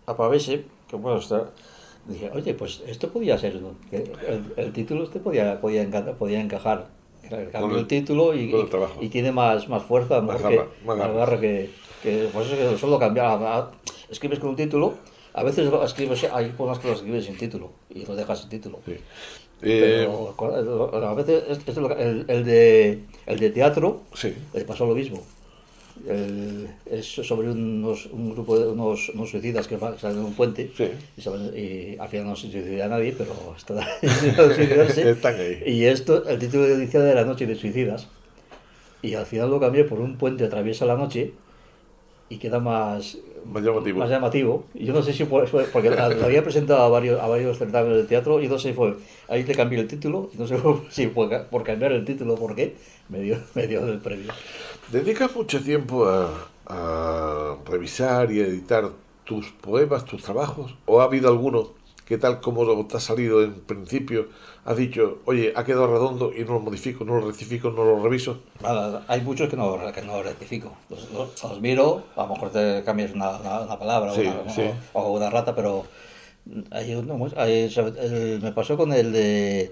a 0.06 0.18
Pavese, 0.18 0.66
que 0.90 0.96
bueno, 0.98 1.20
está- 1.20 1.50
dije, 2.08 2.30
oye, 2.34 2.54
pues 2.54 2.84
esto 2.86 3.10
podía 3.10 3.38
ser, 3.38 3.56
¿no? 3.62 3.76
El, 3.92 4.54
el 4.58 4.74
título 4.74 5.06
este 5.06 5.20
podía, 5.20 5.60
podía, 5.62 5.84
enca- 5.84 6.14
podía 6.16 6.40
encajar. 6.42 6.88
Cambio 7.30 7.62
Con 7.62 7.76
el- 7.80 7.88
título 7.88 8.36
y, 8.36 8.54
y- 9.02 9.10
tiene 9.10 9.32
más, 9.32 9.68
más 9.68 9.82
fuerza, 9.84 10.22
Más 10.22 10.42
que, 10.44 10.62
más 10.86 10.98
garra. 10.98 11.40
que, 11.40 11.72
que 12.04 12.30
pues 12.32 12.48
eso 12.52 12.56
que 12.58 12.78
solo 12.78 13.00
cambiar. 13.00 13.72
Escribes 14.12 14.38
con 14.38 14.50
un 14.50 14.56
título, 14.56 14.94
a 15.38 15.44
veces 15.44 15.70
escribes, 15.84 16.24
hay 16.34 16.50
poemas 16.58 16.80
que 16.80 16.88
lo 16.88 16.94
escribes 16.94 17.26
sin 17.26 17.38
título 17.38 17.72
y 17.94 18.06
lo 18.06 18.16
dejas 18.16 18.40
sin 18.42 18.50
título. 18.50 18.80
sí. 18.86 18.96
Eh, 19.62 19.80
Pero 20.06 20.34
con- 20.36 20.54
a 20.54 21.14
veces 21.14 21.44
es 21.66 21.78
el, 21.78 22.26
el 22.28 22.44
de, 22.46 23.00
el 23.26 23.40
de 23.40 23.50
teatro 23.52 24.02
sí. 24.14 24.34
le 24.54 24.66
pasó 24.66 24.86
lo 24.86 24.94
mismo. 24.96 25.22
El- 26.08 26.68
es 26.86 27.06
sobre 27.08 27.50
unos, 27.50 28.08
un 28.08 28.32
grupo 28.34 28.60
de 28.60 28.68
unos, 28.68 29.10
unos 29.10 29.30
suicidas 29.30 29.68
que 29.68 29.78
salen 29.80 30.18
de 30.20 30.26
un 30.26 30.34
puente 30.34 30.72
Sí. 30.76 30.90
y, 31.18 31.22
salen- 31.22 31.54
y 31.58 31.98
al 31.98 32.10
final 32.10 32.26
no 32.28 32.36
se 32.36 32.52
suicida 32.52 32.86
a 32.86 32.90
nadie, 32.90 33.16
pero. 33.18 33.34
Están 34.98 35.36
ahí. 35.40 35.64
Y 35.66 35.86
esto, 35.86 36.28
el 36.28 36.38
título 36.38 36.70
inicial 36.74 37.04
era 37.08 37.24
Noche 37.24 37.48
de 37.48 37.56
Suicidas. 37.56 38.08
Y 39.02 39.14
al 39.14 39.26
final 39.26 39.50
lo 39.50 39.60
cambié 39.60 39.84
por 39.86 40.00
un 40.00 40.18
puente 40.18 40.44
atraviesa 40.44 40.86
la 40.86 40.96
noche 40.98 41.32
y 42.28 42.38
queda 42.38 42.60
más, 42.60 43.18
Más 43.52 43.64
llamativo. 43.64 44.00
más 44.00 44.10
llamativo. 44.10 44.66
Yo 44.74 44.94
no 44.94 45.02
sé 45.02 45.14
si 45.14 45.26
fue, 45.26 45.46
porque 45.72 45.90
la- 45.90 46.10
lo 46.10 46.26
había 46.26 46.44
presentado 46.44 46.82
a 46.84 46.90
varios, 46.90 47.20
a 47.22 47.28
varios 47.28 47.58
certámenes 47.58 47.98
de 47.98 48.04
teatro 48.06 48.42
y 48.42 48.48
no 48.48 48.58
sé 48.58 48.70
si 48.70 48.74
fue, 48.76 48.96
ahí 49.28 49.44
le 49.44 49.56
cambié 49.56 49.80
el 49.80 49.88
título, 49.88 50.30
no 50.38 50.48
sé 50.48 50.58
si 50.90 51.08
fue 51.08 51.28
por 51.50 51.64
cambiar 51.64 51.92
el 51.92 52.06
título 52.06 52.36
por 52.36 52.56
qué, 52.56 52.76
me 53.10 53.20
dio, 53.20 53.38
me 53.56 53.68
dio 53.68 53.86
el 53.86 54.00
premio. 54.00 54.32
¿Dedicas 54.92 55.36
mucho 55.36 55.62
tiempo 55.62 56.06
a, 56.08 56.30
a 56.68 57.56
revisar 57.70 58.32
y 58.32 58.40
editar 58.40 58.90
tus 59.24 59.50
poemas, 59.52 60.06
tus 60.06 60.24
trabajos? 60.24 60.76
¿O 60.86 61.02
ha 61.02 61.06
habido 61.06 61.30
alguno 61.30 61.70
que 62.06 62.18
tal 62.20 62.40
como 62.40 62.86
te 62.86 62.98
ha 62.98 63.00
salido 63.00 63.44
en 63.44 63.54
principio, 63.56 64.28
has 64.66 64.76
dicho, 64.78 65.20
oye, 65.26 65.54
ha 65.56 65.64
quedado 65.64 65.88
redondo 65.88 66.34
y 66.36 66.44
no 66.44 66.54
lo 66.54 66.60
modifico, 66.60 67.06
no 67.06 67.16
lo 67.20 67.28
rectifico, 67.28 67.70
no 67.72 67.84
lo 67.86 68.02
reviso? 68.04 68.40
Nada, 68.62 69.06
hay 69.08 69.22
muchos 69.22 69.48
que 69.50 69.56
no, 69.56 69.78
que 69.94 70.02
no 70.02 70.24
rectifico. 70.24 70.74
Los, 70.90 71.12
los- 71.12 71.44
los 71.44 71.62
miro, 71.62 72.04
a 72.16 72.24
lo 72.24 72.34
mejor 72.34 72.50
te 72.52 72.84
cambias 72.84 73.14
una, 73.14 73.38
una- 73.38 73.62
una 73.62 73.78
palabra 73.80 74.12
o 74.12 74.16
Sí, 74.16 74.22
una- 74.26 74.52
sí. 74.52 74.64
o, 74.94 75.12
una 75.14 75.30
rata, 75.30 75.54
pero 75.56 75.86
hay 76.72 76.96
uno, 76.96 77.28
hay- 77.38 77.72
el- 77.76 78.40
me 78.42 78.52
pasó 78.54 78.76
con 78.76 78.92
el 78.92 79.12
de 79.14 79.72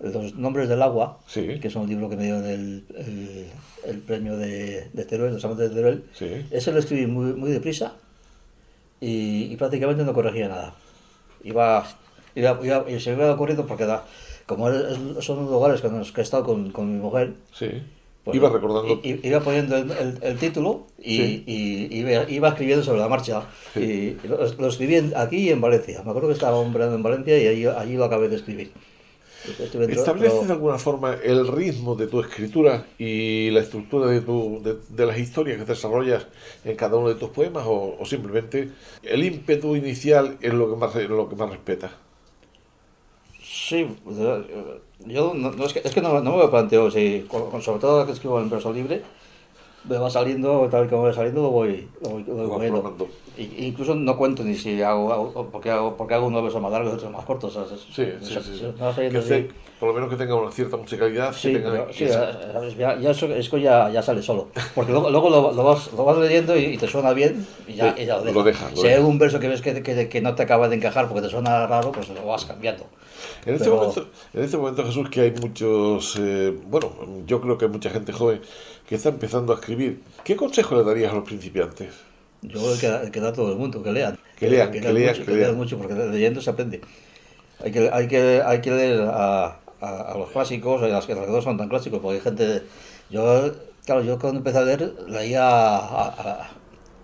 los 0.00 0.34
nombres 0.34 0.68
del 0.68 0.82
agua, 0.82 1.18
Sí. 1.26 1.58
que 1.60 1.68
es 1.68 1.74
un 1.76 1.88
libro 1.88 2.08
que 2.10 2.16
me 2.16 2.24
dio 2.24 2.36
el, 2.44 2.84
el, 2.96 3.46
el 3.86 3.98
premio 4.00 4.36
de, 4.36 4.90
de 4.92 5.04
Teruel, 5.06 5.32
los 5.34 5.44
amantes 5.44 5.70
de 5.70 5.74
Teruel. 5.74 6.04
Ese 6.50 6.70
lo 6.72 6.80
escribí 6.80 7.06
muy, 7.06 7.32
muy 7.34 7.50
deprisa 7.50 7.94
y, 9.00 9.44
y 9.52 9.56
prácticamente 9.56 10.04
no 10.04 10.12
corregía 10.12 10.48
nada. 10.48 10.74
Iba, 11.44 11.86
iba, 12.34 12.58
iba- 12.62 12.84
y 12.90 13.00
se 13.00 13.14
me 13.16 13.24
iba 13.24 13.36
corriendo 13.36 13.66
porque 13.66 13.84
da, 13.86 14.04
como 14.46 14.68
es- 14.70 15.24
son 15.24 15.46
lugares 15.46 15.80
con 15.80 15.98
los 15.98 16.12
que 16.12 16.20
he 16.20 16.24
estado 16.24 16.44
con, 16.44 16.70
con 16.70 16.92
mi 16.92 17.00
mujer, 17.00 17.34
Sí. 17.52 17.68
pues, 18.24 18.36
Iba 18.36 18.50
recordando. 18.50 19.00
Iba 19.02 19.40
poniendo 19.40 19.76
el, 19.76 19.90
el- 19.90 20.18
el 20.22 20.38
título 20.38 20.86
y, 20.98 21.16
Sí. 21.16 21.44
y 21.46 21.96
iba, 21.98 22.28
iba 22.30 22.48
escribiendo 22.48 22.84
sobre 22.84 23.00
la 23.00 23.08
marcha. 23.08 23.42
Sí. 23.74 24.16
Y 24.22 24.28
lo, 24.28 24.36
lo 24.38 24.68
escribí 24.68 25.12
aquí 25.16 25.36
y 25.36 25.48
en 25.50 25.60
Valencia. 25.60 26.02
Me 26.04 26.10
acuerdo 26.10 26.28
que 26.28 26.34
estaba 26.34 26.62
verano 26.70 26.94
en 26.94 27.02
Valencia 27.02 27.36
y 27.42 27.46
allí, 27.48 27.66
allí 27.66 27.94
lo 27.96 28.04
acabé 28.04 28.28
de 28.28 28.36
escribir. 28.36 28.72
¿Estableces 29.44 30.06
pero- 30.34 30.46
de 30.46 30.52
alguna 30.52 30.78
forma 30.78 31.14
el 31.14 31.48
ritmo 31.48 31.96
de 31.96 32.06
tu 32.06 32.20
escritura 32.20 32.86
y 32.96 33.50
la 33.50 33.58
estructura 33.58 34.06
de, 34.06 34.20
tu, 34.20 34.60
de, 34.62 34.76
de 34.88 35.04
las 35.06 35.18
historias 35.18 35.58
que 35.58 35.64
desarrollas 35.64 36.28
en 36.64 36.76
cada 36.76 36.96
uno 36.96 37.08
de 37.08 37.16
tus 37.16 37.30
poemas 37.30 37.64
o, 37.66 37.96
o 37.98 38.06
simplemente 38.06 38.68
el 39.02 39.24
ímpetu 39.24 39.74
inicial 39.74 40.36
es 40.40 40.54
lo 40.54 40.70
que 40.70 40.76
más, 40.76 40.94
es 40.94 41.08
lo 41.08 41.28
que 41.28 41.34
más 41.34 41.50
respetas? 41.50 41.90
Sí, 43.72 43.88
yo 45.06 45.32
no, 45.34 45.50
no 45.50 45.64
es 45.64 45.72
que, 45.72 45.80
es 45.82 45.94
que 45.94 46.02
no, 46.02 46.20
no 46.20 46.32
me 46.32 46.36
lo 46.36 46.50
planteo, 46.50 46.90
con- 47.26 47.50
con- 47.50 47.62
sobre 47.62 47.80
todo 47.80 48.04
que 48.04 48.12
escribo 48.12 48.38
en 48.38 48.50
verso 48.50 48.70
libre, 48.70 49.00
me 49.88 49.96
va 49.96 50.10
saliendo, 50.10 50.68
tal 50.70 50.84
y 50.84 50.88
como 50.88 51.04
va 51.04 51.12
saliendo, 51.14 51.40
lo 51.40 51.50
voy, 51.50 51.88
lo 52.02 52.08
voy, 52.10 52.24
lo 52.24 52.34
voy. 52.34 52.70
Y- 53.38 53.64
incluso 53.64 53.94
no 53.94 54.14
cuento 54.18 54.44
ni 54.44 54.54
si 54.56 54.82
hago, 54.82 55.10
hago- 55.10 55.48
porque 55.50 55.70
hago, 55.70 55.96
porque 55.96 56.12
hago 56.12 56.26
unos 56.26 56.42
versos 56.42 56.60
más 56.60 56.70
largos 56.70 56.92
y 56.92 56.96
otros 56.96 57.10
más 57.12 57.24
cortos. 57.24 57.56
por 59.80 59.88
lo 59.88 59.94
menos 59.94 60.10
que 60.10 60.16
tenga 60.16 60.34
una 60.36 60.50
cierta 60.52 60.76
musicalidad. 60.76 61.32
Sí, 61.32 61.50
que 61.50 61.58
tenga- 61.60 61.70
pero- 61.72 61.86
que 61.86 61.92
sí, 61.94 62.06
se- 62.06 62.52
¿sabes? 62.52 62.76
ya, 62.76 62.98
ya 63.00 63.10
eso, 63.10 63.26
eso 63.34 63.56
ya, 63.56 63.88
ya 63.90 64.02
sale 64.02 64.22
solo. 64.22 64.48
Porque 64.74 64.92
luego, 64.92 65.08
luego 65.10 65.30
lo, 65.30 65.50
lo 65.52 65.64
vas, 65.64 65.90
lo 65.94 66.04
vas 66.04 66.18
leyendo 66.18 66.54
y, 66.56 66.64
y 66.66 66.76
te 66.76 66.86
suena 66.86 67.14
bien 67.14 67.44
y 67.66 67.72
ya, 67.74 67.94
Sí, 67.96 68.02
y 68.02 68.06
ya 68.06 68.18
lo 68.18 68.22
dejas. 68.44 68.70
si 68.78 68.86
hay 68.86 68.94
algún 68.94 69.18
verso 69.18 69.40
que 69.40 69.48
ves 69.48 69.62
que, 69.62 69.82
que, 69.82 70.08
que 70.10 70.20
no 70.20 70.34
te 70.34 70.42
acaba 70.42 70.68
de 70.68 70.76
encajar 70.76 71.08
porque 71.08 71.22
te 71.22 71.30
suena 71.30 71.66
raro, 71.66 71.90
pues 71.90 72.08
lo 72.10 72.24
vas 72.26 72.44
cambiando. 72.44 72.84
En 73.44 73.54
este, 73.54 73.64
Pero- 73.64 73.76
momento, 73.76 74.08
en 74.34 74.42
este 74.44 74.56
momento, 74.56 74.84
Jesús, 74.84 75.08
que 75.10 75.20
hay 75.22 75.32
muchos, 75.32 76.16
eh, 76.20 76.56
bueno, 76.68 76.92
yo 77.26 77.40
creo 77.40 77.58
que 77.58 77.64
hay 77.64 77.70
mucha 77.70 77.90
gente 77.90 78.12
joven 78.12 78.40
que 78.88 78.94
está 78.94 79.08
empezando 79.08 79.52
a 79.52 79.56
escribir. 79.56 80.00
¿Qué 80.24 80.36
consejo 80.36 80.76
le 80.76 80.84
darías 80.84 81.10
a 81.12 81.16
los 81.16 81.24
principiantes? 81.24 81.88
Yo 82.42 82.60
creo 82.60 82.78
que, 82.78 82.88
da- 82.88 83.10
que 83.10 83.20
da 83.20 83.32
todo 83.32 83.50
el 83.52 83.58
mundo, 83.58 83.82
que 83.82 83.92
lean. 83.92 84.18
Que 84.38 84.48
lean, 84.48 84.70
que 84.70 84.80
lean, 84.80 84.94
mucho, 85.16 85.24
que 85.26 85.32
lean. 85.36 85.56
mucho, 85.56 85.78
porque 85.78 85.94
leyendo 85.94 86.40
se 86.40 86.50
aprende. 86.50 86.80
Hay 87.64 87.72
que, 87.72 87.90
hay 87.92 88.08
que, 88.08 88.42
hay 88.44 88.60
que 88.60 88.70
leer 88.70 89.00
a, 89.02 89.58
a, 89.80 90.12
a 90.12 90.18
los 90.18 90.30
clásicos, 90.30 90.82
a 90.82 90.86
las 90.88 91.06
que 91.06 91.14
no 91.14 91.42
son 91.42 91.56
tan 91.56 91.68
clásicos, 91.68 92.00
porque 92.00 92.16
hay 92.18 92.22
gente... 92.22 92.62
Yo, 93.10 93.52
claro, 93.84 94.02
yo 94.02 94.18
cuando 94.18 94.38
empecé 94.38 94.58
a 94.58 94.62
leer 94.62 94.94
leía 95.08 95.42
a- 95.44 96.48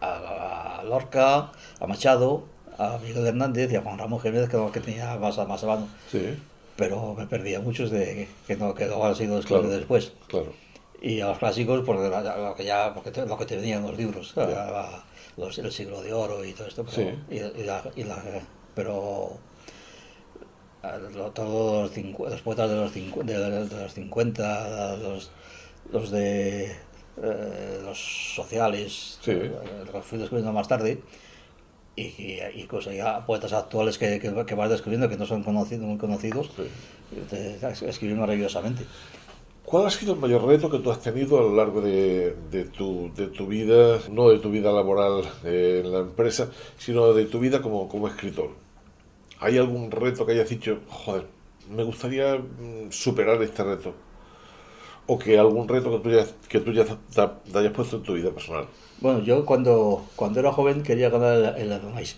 a 0.01 0.83
Lorca, 0.85 1.51
a 1.81 1.87
Machado, 1.87 2.45
a 2.79 2.99
Miguel 2.99 3.27
Hernández 3.27 3.73
y 3.73 3.77
a 3.77 3.83
Juan 3.83 3.99
Ramón 3.99 4.21
Jiménez, 4.21 4.49
que, 4.49 4.59
que 4.73 4.81
tenía 4.81 5.17
más, 5.17 5.37
más 5.47 5.65
a 5.65 5.67
mano. 5.67 5.89
Sí, 6.11 6.37
Pero 6.77 7.15
me 7.15 7.27
perdía 7.27 7.61
muchos 7.61 7.91
de 7.91 8.29
que 8.47 8.57
no, 8.57 8.75
que 8.75 8.87
no 8.87 9.05
han 9.05 9.15
sido 9.17 9.41
Claro. 9.43 9.69
después. 9.69 10.13
claro. 10.29 10.53
Y 11.01 11.21
a 11.21 11.29
los 11.29 11.39
clásicos, 11.39 11.85
porque 11.87 12.09
lo 12.09 12.55
que 12.57 12.65
ya 12.65 12.93
porque 12.93 13.13
te, 13.13 13.25
lo 13.25 13.39
que 13.39 13.47
te 13.47 13.57
venían 13.57 13.83
los 13.83 13.97
libros, 13.97 14.35
los, 15.37 15.59
el 15.59 15.71
siglo 15.71 16.03
de 16.03 16.13
oro 16.13 16.45
y 16.45 16.53
todo 16.55 16.67
esto. 16.67 16.85
Pero, 16.85 17.13
y, 17.31 17.37
y 17.61 17.65
la, 17.65 17.83
y 17.95 18.03
la, 18.03 18.17
pero 18.75 19.39
todos 21.35 21.91
los, 21.97 22.41
poetas 22.43 22.71
de 22.71 22.77
los, 22.77 22.95
de, 22.95 23.69
los 23.83 23.95
50, 23.95 24.97
los, 24.97 25.31
los 25.93 26.11
de 26.11 26.77
eh, 27.23 27.81
los 27.85 28.35
sociales, 28.35 29.19
eh, 29.27 29.53
los 29.93 30.05
fui 30.05 30.19
descubriendo 30.19 30.53
más 30.53 30.69
tarde, 30.69 31.01
y, 31.99 32.23
y, 32.23 32.63
y 32.63 32.65
cosas 32.65 32.95
ya 32.95 33.25
poetas 33.27 33.53
actuales 33.53 33.99
que, 33.99 34.21
que, 34.21 34.45
que, 34.47 34.55
vas 34.55 34.71
descubriendo 34.71 35.09
que 35.09 35.17
no 35.17 35.27
son 35.27 35.43
conocidos, 35.43 35.87
muy 35.87 35.99
conocidos, 35.99 36.51
sí. 36.57 37.87
escriben 37.87 38.21
maravillosamente. 38.21 38.85
¿Cuál 39.65 39.87
ha 39.87 39.91
sido 39.91 40.15
el 40.15 40.21
mayor 40.21 40.47
reto 40.47 40.71
que 40.71 40.79
tú 40.79 40.91
has 40.91 41.01
tenido 41.01 41.39
a 41.39 41.43
lo 41.43 41.55
largo 41.55 41.83
de, 41.83 42.35
de, 42.51 42.65
tu, 42.65 43.13
de 43.15 43.27
tu 43.27 43.47
vida, 43.47 43.99
no 44.11 44.31
de 44.31 44.39
tu 44.39 44.51
vida 44.51 44.73
laboral 44.73 45.25
eh, 45.45 45.83
en 45.85 45.93
la 45.93 45.99
empresa, 45.99 46.51
sino 46.79 47.13
de 47.13 47.27
tu 47.27 47.39
vida 47.39 47.61
como, 47.61 47.87
como 47.87 48.09
escritor? 48.09 48.51
¿Hay 49.41 49.59
algún 49.59 49.91
reto 49.91 50.25
que 50.25 50.33
hayas 50.33 50.49
dicho, 50.49 50.79
joder, 50.89 51.27
me 51.69 51.83
gustaría 51.83 52.37
mm, 52.37 52.91
superar 52.91 53.43
este 53.43 53.63
reto? 53.63 53.95
¿O 55.07 55.19
que 55.19 55.39
algún 55.39 55.69
reto 55.69 55.91
que 55.91 55.99
tú 55.99 56.11
ya, 56.11 56.27
que 56.49 56.61
tú 56.61 56.73
ya 56.73 56.85
te 56.85 57.59
hayas 57.59 57.73
puesto 57.73 57.97
en 57.97 58.03
tu 58.03 58.15
vida 58.15 58.31
personal? 58.31 58.67
Bueno, 59.01 59.21
yo 59.21 59.45
cuando, 59.47 60.05
cuando 60.17 60.41
era 60.41 60.53
joven 60.53 60.83
quería 60.83 61.09
ganar 61.11 61.57
el, 61.57 61.63
el 61.63 61.73
Adonais. 61.73 62.17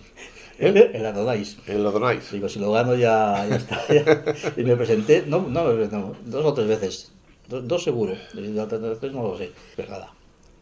¿El? 0.59 0.77
El 0.77 1.07
Adonais. 1.07 1.57
El 1.67 1.87
Adonais. 1.87 2.31
Digo, 2.33 2.49
si 2.49 2.59
lo 2.59 2.73
gano 2.73 2.95
ya, 2.95 3.47
ya 3.49 3.57
está. 3.57 3.81
Ya. 3.89 4.53
Y 4.57 4.65
me 4.65 4.77
presenté, 4.77 5.25
no, 5.27 5.41
no, 5.41 5.73
no, 5.73 6.15
dos 6.25 6.45
o 6.45 6.55
tres 6.55 6.69
veces. 6.69 7.13
Dos, 7.49 7.67
dos 7.67 7.83
seguro. 7.83 8.15
Después 8.35 9.13
no 9.13 9.23
lo 9.23 9.39
sé. 9.39 9.51
Pero 9.77 9.91
nada. 9.91 10.13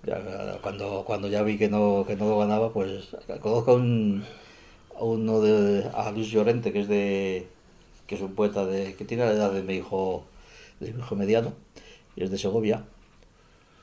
Ya, 0.07 0.59
cuando, 0.63 1.05
cuando 1.05 1.29
ya 1.29 1.43
vi 1.43 1.59
que 1.59 1.69
no, 1.69 2.05
que 2.07 2.17
no 2.17 2.29
lo 2.29 2.39
ganaba, 2.39 2.73
pues 2.73 3.09
conozco 3.41 3.73
a 3.73 3.75
un 3.75 4.25
a 4.99 5.05
uno 5.05 5.41
de 5.41 5.89
a 5.95 6.11
Luis 6.11 6.29
Llorente 6.29 6.73
que 6.73 6.81
es 6.81 6.89
de 6.89 7.47
que 8.07 8.15
es 8.17 8.21
un 8.21 8.35
poeta 8.35 8.67
de 8.67 8.95
que 8.95 9.05
tiene 9.05 9.25
la 9.25 9.33
edad 9.33 9.53
de 9.53 9.63
mi 9.63 9.75
hijo 9.75 10.25
de 10.81 10.93
mi 10.93 11.01
hijo 11.01 11.15
mediano 11.15 11.55
y 12.17 12.25
es 12.25 12.31
de 12.31 12.39
Segovia 12.39 12.85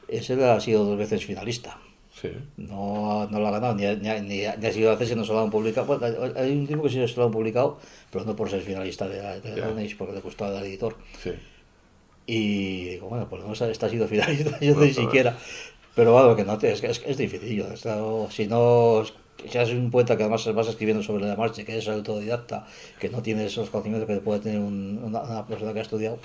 ese 0.08 0.44
ha 0.44 0.60
sido 0.60 0.84
dos 0.84 0.98
veces 0.98 1.26
finalista 1.26 1.80
sí. 2.20 2.32
no, 2.58 3.28
no 3.30 3.40
lo 3.40 3.48
ha 3.48 3.52
ganado 3.52 3.76
ni, 3.76 3.84
ni, 3.84 4.10
ni, 4.22 4.38
ni 4.40 4.46
ha 4.46 4.72
sido 4.72 4.96
no 4.96 5.26
se 5.26 5.34
lo 5.34 5.40
han 5.40 5.50
publicado 5.50 5.86
bueno, 5.86 6.06
hay 6.36 6.52
un 6.52 6.68
tipo 6.68 6.84
que 6.84 6.90
sí 6.90 7.08
se 7.08 7.18
lo 7.18 7.26
han 7.26 7.32
publicado 7.32 7.78
pero 8.12 8.26
no 8.26 8.36
por 8.36 8.50
ser 8.50 8.62
finalista 8.62 9.08
de, 9.08 9.42
de 9.42 9.56
yeah. 9.56 9.68
Age, 9.68 9.96
porque 9.98 10.14
le 10.14 10.22
gustó 10.22 10.46
al 10.46 10.64
editor 10.64 10.96
sí. 11.22 11.32
y 12.26 12.86
digo 12.86 13.10
bueno 13.10 13.28
pues 13.30 13.44
no 13.44 13.54
esta 13.54 13.86
ha 13.86 13.90
sido 13.90 14.08
finalista 14.08 14.60
yo 14.62 14.76
no, 14.76 14.82
ni 14.82 14.94
siquiera 14.94 15.38
pero 15.94 16.14
bueno 16.14 16.36
que 16.36 16.44
no 16.44 16.54
es, 16.54 16.84
es, 16.84 17.04
es 17.06 17.18
difícil 17.18 17.56
yo, 17.56 18.30
si 18.30 18.48
no 18.48 19.04
si 19.50 19.58
eres 19.58 19.72
un 19.72 19.92
poeta 19.92 20.16
que 20.18 20.24
además 20.24 20.54
vas 20.54 20.68
escribiendo 20.68 21.04
sobre 21.04 21.26
la 21.26 21.36
marcha, 21.36 21.64
que 21.64 21.78
es 21.78 21.88
autodidacta, 21.88 22.66
que 23.00 23.10
no 23.10 23.22
tiene 23.22 23.46
esos 23.46 23.70
conocimientos 23.70 24.08
que 24.08 24.22
puede 24.22 24.40
tener 24.40 24.60
un, 24.60 25.00
una, 25.04 25.22
una, 25.22 25.46
persona 25.46 25.74
que 25.74 25.80
ha 25.80 25.82
estudiado, 25.82 26.20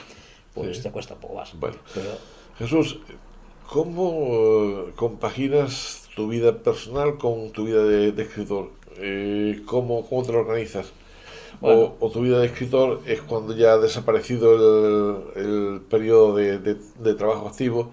pues 0.55 0.79
sí. 0.79 0.83
te 0.83 0.91
cuesta 0.91 1.15
un 1.15 1.21
poco 1.21 1.35
más. 1.35 1.53
Bueno, 1.59 1.77
Pero... 1.95 2.11
Jesús, 2.59 2.99
¿cómo 3.71 4.87
compaginas 4.97 6.09
tu 6.17 6.29
vida 6.29 6.59
personal 6.59 7.17
con 7.19 7.53
tu 7.53 7.67
vida 7.67 7.85
de, 7.85 8.11
de 8.13 8.23
escritor? 8.23 8.71
Eh, 8.99 9.63
¿cómo, 9.65 10.07
¿Cómo 10.09 10.25
te 10.25 10.33
lo 10.33 10.41
organizas? 10.41 10.93
Bueno. 11.61 11.95
O, 12.01 12.07
o, 12.07 12.11
tu 12.11 12.23
vida 12.23 12.41
de 12.41 12.47
escritor 12.47 13.01
es 13.07 13.21
cuando 13.23 13.57
ya 13.57 13.75
ha 13.75 13.79
desaparecido 13.79 15.31
el, 15.37 15.45
el 15.45 15.81
periodo 15.83 16.35
de, 16.37 16.59
de, 16.59 16.77
de 16.99 17.15
trabajo 17.15 17.47
activo 17.49 17.93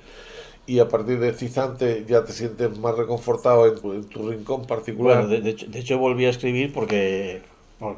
y 0.65 0.79
a 0.79 0.87
partir 0.87 1.19
de 1.19 1.29
este 1.29 1.45
instante 1.45 2.05
ya 2.07 2.25
te 2.25 2.33
sientes 2.33 2.77
más 2.79 2.97
reconfortado 2.97 3.67
en 3.67 3.75
tu, 3.79 3.93
en 3.93 4.05
tu 4.05 4.27
rincón 4.29 4.65
particular. 4.65 5.27
Bueno, 5.27 5.43
de, 5.43 5.49
hecho, 5.49 5.67
de, 5.67 5.79
hecho, 5.79 5.97
volví 5.97 6.25
a 6.25 6.29
escribir 6.29 6.73
porque 6.73 7.41
bueno, 7.79 7.97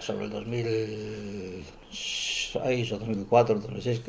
sobre 0.00 0.24
el 0.24 0.30
2006 0.30 2.92
o 2.92 2.98
2004, 2.98 3.60
2006, 3.60 4.02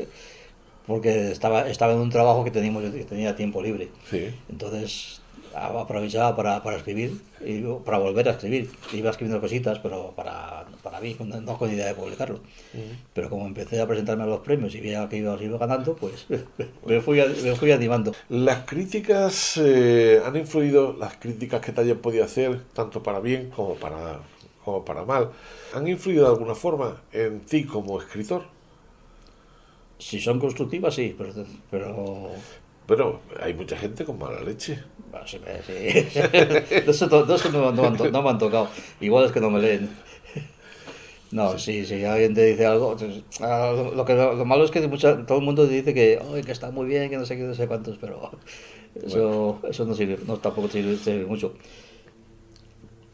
porque 0.87 1.31
estaba, 1.31 1.69
estaba 1.69 1.93
en 1.93 1.99
un 1.99 2.09
trabajo 2.09 2.43
que 2.43 2.51
teníamos, 2.51 2.83
que 2.83 3.03
tenía 3.03 3.35
tiempo 3.35 3.61
libre. 3.61 3.89
Sí. 4.09 4.33
Entonces 4.49 5.21
aprovechaba 5.55 6.35
para, 6.35 6.63
para 6.63 6.77
escribir 6.77 7.19
y 7.45 7.61
para 7.83 7.97
volver 7.97 8.27
a 8.29 8.31
escribir. 8.31 8.69
Iba 8.93 9.09
escribiendo 9.09 9.41
cositas, 9.41 9.79
pero 9.79 10.13
para, 10.15 10.65
para 10.81 10.99
mí, 10.99 11.15
no 11.19 11.57
con 11.57 11.71
idea 11.71 11.87
de 11.87 11.95
publicarlo. 11.95 12.35
Uh 12.73 12.77
-huh. 12.77 12.97
Pero 13.13 13.29
como 13.29 13.45
empecé 13.45 13.81
a 13.81 13.87
presentarme 13.87 14.23
a 14.23 14.27
los 14.27 14.39
premios 14.41 14.73
y 14.75 14.81
veía 14.81 15.07
que 15.09 15.17
iba, 15.17 15.41
iba 15.41 15.57
ganando, 15.57 15.95
pues 15.95 16.25
me 16.85 17.01
fui, 17.01 17.21
me 17.43 17.55
fui 17.55 17.71
animando. 17.71 18.13
Las 18.29 18.65
críticas 18.65 19.57
eh, 19.57 20.21
han 20.25 20.35
influido, 20.35 20.95
las 20.97 21.15
críticas 21.17 21.61
que 21.61 21.71
te 21.71 21.81
hayan 21.81 21.97
podido 21.97 22.23
hacer, 22.23 22.61
tanto 22.73 23.03
para 23.03 23.19
bien 23.19 23.49
como 23.49 23.75
para, 23.75 24.19
como 24.63 24.85
para 24.85 25.03
mal, 25.03 25.31
¿han 25.73 25.87
influido 25.87 26.25
de 26.25 26.29
alguna 26.29 26.55
forma 26.55 27.01
en 27.11 27.41
ti 27.41 27.65
como 27.65 27.99
escritor? 27.99 28.43
Si 30.01 30.19
son 30.19 30.39
constructivas, 30.39 30.95
sí, 30.95 31.15
pero, 31.69 32.31
pero 32.87 33.21
hay 33.39 33.53
mucha 33.53 33.77
gente 33.77 34.03
con 34.03 34.17
mala 34.17 34.41
leche. 34.41 34.79
Bueno, 35.11 35.27
sí, 35.27 35.37
sí. 35.67 35.73
de 35.73 36.83
eso, 36.87 37.07
de 37.07 37.35
eso 37.35 37.51
no, 37.51 37.71
no, 37.71 37.91
no, 37.91 38.23
me 38.23 38.29
han 38.29 38.39
tocado. 38.39 38.67
Igual 38.99 39.25
es 39.25 39.31
que 39.31 39.39
no 39.39 39.51
me 39.51 39.61
leen. 39.61 39.91
No, 41.31 41.57
sí, 41.59 41.85
si 41.85 41.99
sí, 41.99 42.03
alguien 42.03 42.33
te 42.33 42.45
dice 42.45 42.65
algo. 42.65 42.97
Lo, 43.95 44.03
que, 44.03 44.15
lo, 44.15 44.33
lo 44.33 44.43
malo 44.43 44.65
es 44.65 44.71
que 44.71 44.85
mucha, 44.87 45.23
todo 45.25 45.37
el 45.37 45.45
mundo 45.45 45.67
te 45.67 45.73
dice 45.73 45.93
que, 45.93 46.19
oh, 46.19 46.33
que 46.43 46.51
está 46.51 46.71
muy 46.71 46.87
bien, 46.87 47.09
que 47.11 47.17
no 47.17 47.25
sé 47.25 47.37
qué, 47.37 47.43
no 47.43 47.53
sé 47.53 47.67
cuántos, 47.67 47.97
pero 47.99 48.31
eso, 48.95 49.59
bueno. 49.59 49.69
eso 49.69 49.85
no 49.85 49.93
sirve, 49.93 50.17
no, 50.25 50.37
tampoco 50.37 50.67
sirve, 50.67 50.97
sirve 50.97 51.25
mucho. 51.25 51.53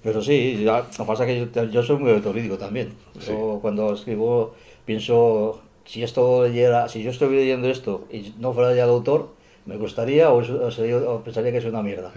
Pero 0.01 0.21
sí, 0.21 0.63
ya, 0.63 0.79
lo 0.79 0.87
que 0.87 1.03
pasa 1.03 1.27
es 1.27 1.49
que 1.49 1.53
yo, 1.53 1.63
yo 1.65 1.83
soy 1.83 1.97
muy 1.97 2.11
autorídico 2.11 2.57
también. 2.57 2.93
Sí. 3.19 3.27
Yo 3.27 3.59
cuando 3.61 3.93
escribo 3.93 4.55
pienso, 4.85 5.61
si 5.87 6.03
esto 6.03 6.43
leyera, 6.43 6.89
si 6.89 7.01
yo 7.01 7.11
estuviera 7.11 7.41
leyendo 7.41 7.69
esto 7.69 8.05
y 8.11 8.33
no 8.39 8.53
fuera 8.53 8.75
ya 8.75 8.83
el 8.83 8.89
autor, 8.89 9.29
me 9.65 9.77
gustaría 9.77 10.29
o, 10.31 10.37
o, 10.37 10.71
sería, 10.71 10.97
o 10.97 11.23
pensaría 11.23 11.51
que 11.51 11.57
es 11.57 11.65
una 11.65 11.81
mierda. 11.81 12.11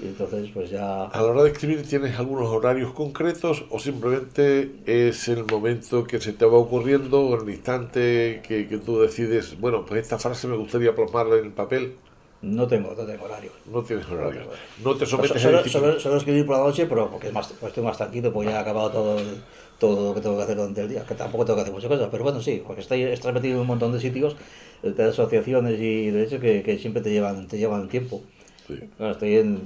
Y 0.00 0.06
entonces, 0.06 0.50
pues 0.52 0.70
ya... 0.70 1.04
A 1.04 1.22
la 1.22 1.28
hora 1.28 1.42
de 1.42 1.50
escribir, 1.50 1.86
¿tienes 1.86 2.18
algunos 2.18 2.48
horarios 2.48 2.92
concretos 2.92 3.64
o 3.70 3.78
simplemente 3.78 4.72
es 4.86 5.28
el 5.28 5.44
momento 5.44 6.04
que 6.04 6.20
se 6.20 6.32
te 6.32 6.44
va 6.44 6.58
ocurriendo 6.58 7.20
o 7.20 7.40
el 7.40 7.48
instante 7.48 8.42
que, 8.46 8.68
que 8.68 8.78
tú 8.78 9.00
decides, 9.00 9.58
bueno, 9.60 9.84
pues 9.86 10.02
esta 10.02 10.18
frase 10.18 10.46
me 10.48 10.56
gustaría 10.56 10.94
plasmarla 10.94 11.36
en 11.36 11.46
el 11.46 11.52
papel? 11.52 11.96
No 12.42 12.66
tengo, 12.66 12.92
no 12.96 13.04
tengo 13.06 13.24
horario. 13.24 13.52
No 13.66 13.82
tienes 13.82 14.08
horario. 14.08 14.42
No 14.82 14.96
te 14.96 15.06
sometes 15.06 15.30
pues, 15.32 15.42
solo, 15.42 15.64
solo, 15.68 16.00
solo, 16.00 16.16
escribir 16.16 16.44
por 16.44 16.58
la 16.58 16.64
noche, 16.64 16.86
pero 16.86 17.08
porque 17.08 17.28
es 17.28 17.32
más, 17.32 17.46
pues 17.48 17.70
estoy 17.70 17.84
más 17.84 17.96
tranquilo, 17.96 18.32
porque 18.32 18.50
ya 18.50 18.56
he 18.56 18.60
acabado 18.60 18.90
todo, 18.90 19.18
el, 19.18 19.40
todo 19.82 20.10
lo 20.10 20.14
que 20.14 20.20
tengo 20.20 20.36
que 20.36 20.44
hacer 20.44 20.54
durante 20.54 20.80
el 20.80 20.88
día, 20.88 21.04
que 21.04 21.16
tampoco 21.16 21.44
tengo 21.44 21.56
que 21.56 21.62
hacer 21.62 21.74
muchas 21.74 21.88
cosas, 21.88 22.08
pero 22.08 22.22
bueno, 22.22 22.40
sí, 22.40 22.62
porque 22.64 22.82
estoy, 22.82 23.02
estoy 23.02 23.32
metido 23.32 23.54
en 23.54 23.62
un 23.62 23.66
montón 23.66 23.92
de 23.92 23.98
sitios, 23.98 24.36
de 24.80 25.02
asociaciones 25.02 25.80
y 25.80 26.10
de 26.10 26.22
hecho 26.22 26.38
que, 26.38 26.62
que 26.62 26.78
siempre 26.78 27.02
te 27.02 27.10
llevan, 27.10 27.48
te 27.48 27.58
llevan 27.58 27.88
tiempo. 27.88 28.22
Sí. 28.68 28.78
Claro, 28.96 29.14
estoy 29.14 29.38
en, 29.38 29.62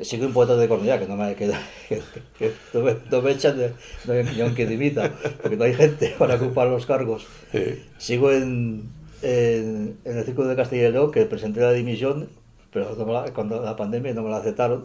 sigo 0.00 0.24
un 0.24 0.32
poeta 0.32 0.56
de 0.56 0.68
Cornellá, 0.68 0.98
que 0.98 1.06
no 1.06 1.16
me, 1.16 1.34
que, 1.34 1.50
que, 1.90 2.00
que 2.38 2.52
no, 2.72 2.80
me, 2.80 2.96
no 3.10 3.20
me 3.20 3.32
echan 3.32 3.58
de, 3.58 3.74
no 4.06 4.14
hay, 4.14 4.40
aunque 4.40 4.66
dimita, 4.66 5.12
porque 5.42 5.58
no 5.58 5.64
hay 5.64 5.74
gente 5.74 6.14
para 6.18 6.36
ocupar 6.36 6.68
los 6.68 6.86
cargos. 6.86 7.26
Sí. 7.52 7.82
Sigo 7.98 8.32
en, 8.32 8.84
en, 9.20 9.98
en, 10.02 10.16
el 10.16 10.24
Círculo 10.24 10.48
de 10.48 10.56
Castilla 10.56 10.88
y 10.88 10.92
León, 10.92 11.12
que 11.12 11.26
presenté 11.26 11.60
la 11.60 11.72
dimisión, 11.72 12.30
pero 12.72 12.94
la, 13.06 13.32
cuando 13.32 13.62
la 13.62 13.76
pandemia 13.76 14.12
no 14.12 14.22
me 14.22 14.30
la 14.30 14.38
aceptaron, 14.38 14.84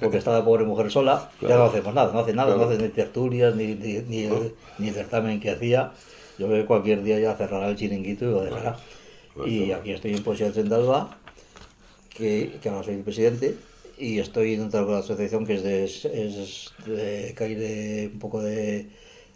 porque 0.00 0.18
estaba 0.18 0.38
la 0.38 0.44
pobre 0.44 0.64
mujer 0.64 0.90
sola, 0.90 1.30
claro. 1.38 1.54
ya 1.54 1.58
no 1.58 1.64
hacemos 1.64 1.94
nada, 1.94 2.12
no 2.12 2.18
hace 2.20 2.34
nada, 2.34 2.54
claro. 2.54 2.68
no 2.68 2.74
hace 2.74 2.82
ni 2.82 2.88
tertulias, 2.90 3.54
ni, 3.54 3.74
ni, 3.74 3.98
ni, 4.00 4.26
¿No? 4.26 4.40
ni 4.78 4.88
el 4.88 4.94
certamen 4.94 5.40
que 5.40 5.50
hacía. 5.50 5.92
Yo 6.38 6.48
creo 6.48 6.62
que 6.62 6.66
cualquier 6.66 7.02
día 7.02 7.18
ya 7.20 7.34
cerrará 7.34 7.68
el 7.68 7.76
chiringuito 7.76 8.24
y 8.24 8.28
lo 8.28 8.42
dejará. 8.42 8.76
Y 9.46 9.72
aquí 9.72 9.92
estoy 9.92 10.14
en 10.14 10.22
Poesía 10.22 10.50
del 10.50 10.72
Alba, 10.72 11.18
que, 12.10 12.58
que 12.62 12.68
ahora 12.68 12.84
soy 12.84 12.94
el 12.94 13.02
presidente, 13.02 13.56
y 13.98 14.18
estoy 14.18 14.54
en 14.54 14.62
otra 14.62 14.98
asociación 14.98 15.46
que 15.46 15.54
es 15.54 15.62
de, 15.62 15.84
es 15.84 16.72
de 16.86 17.34
caer 17.36 17.58
de 17.58 18.10
un 18.12 18.18
poco 18.18 18.42
de, 18.42 18.88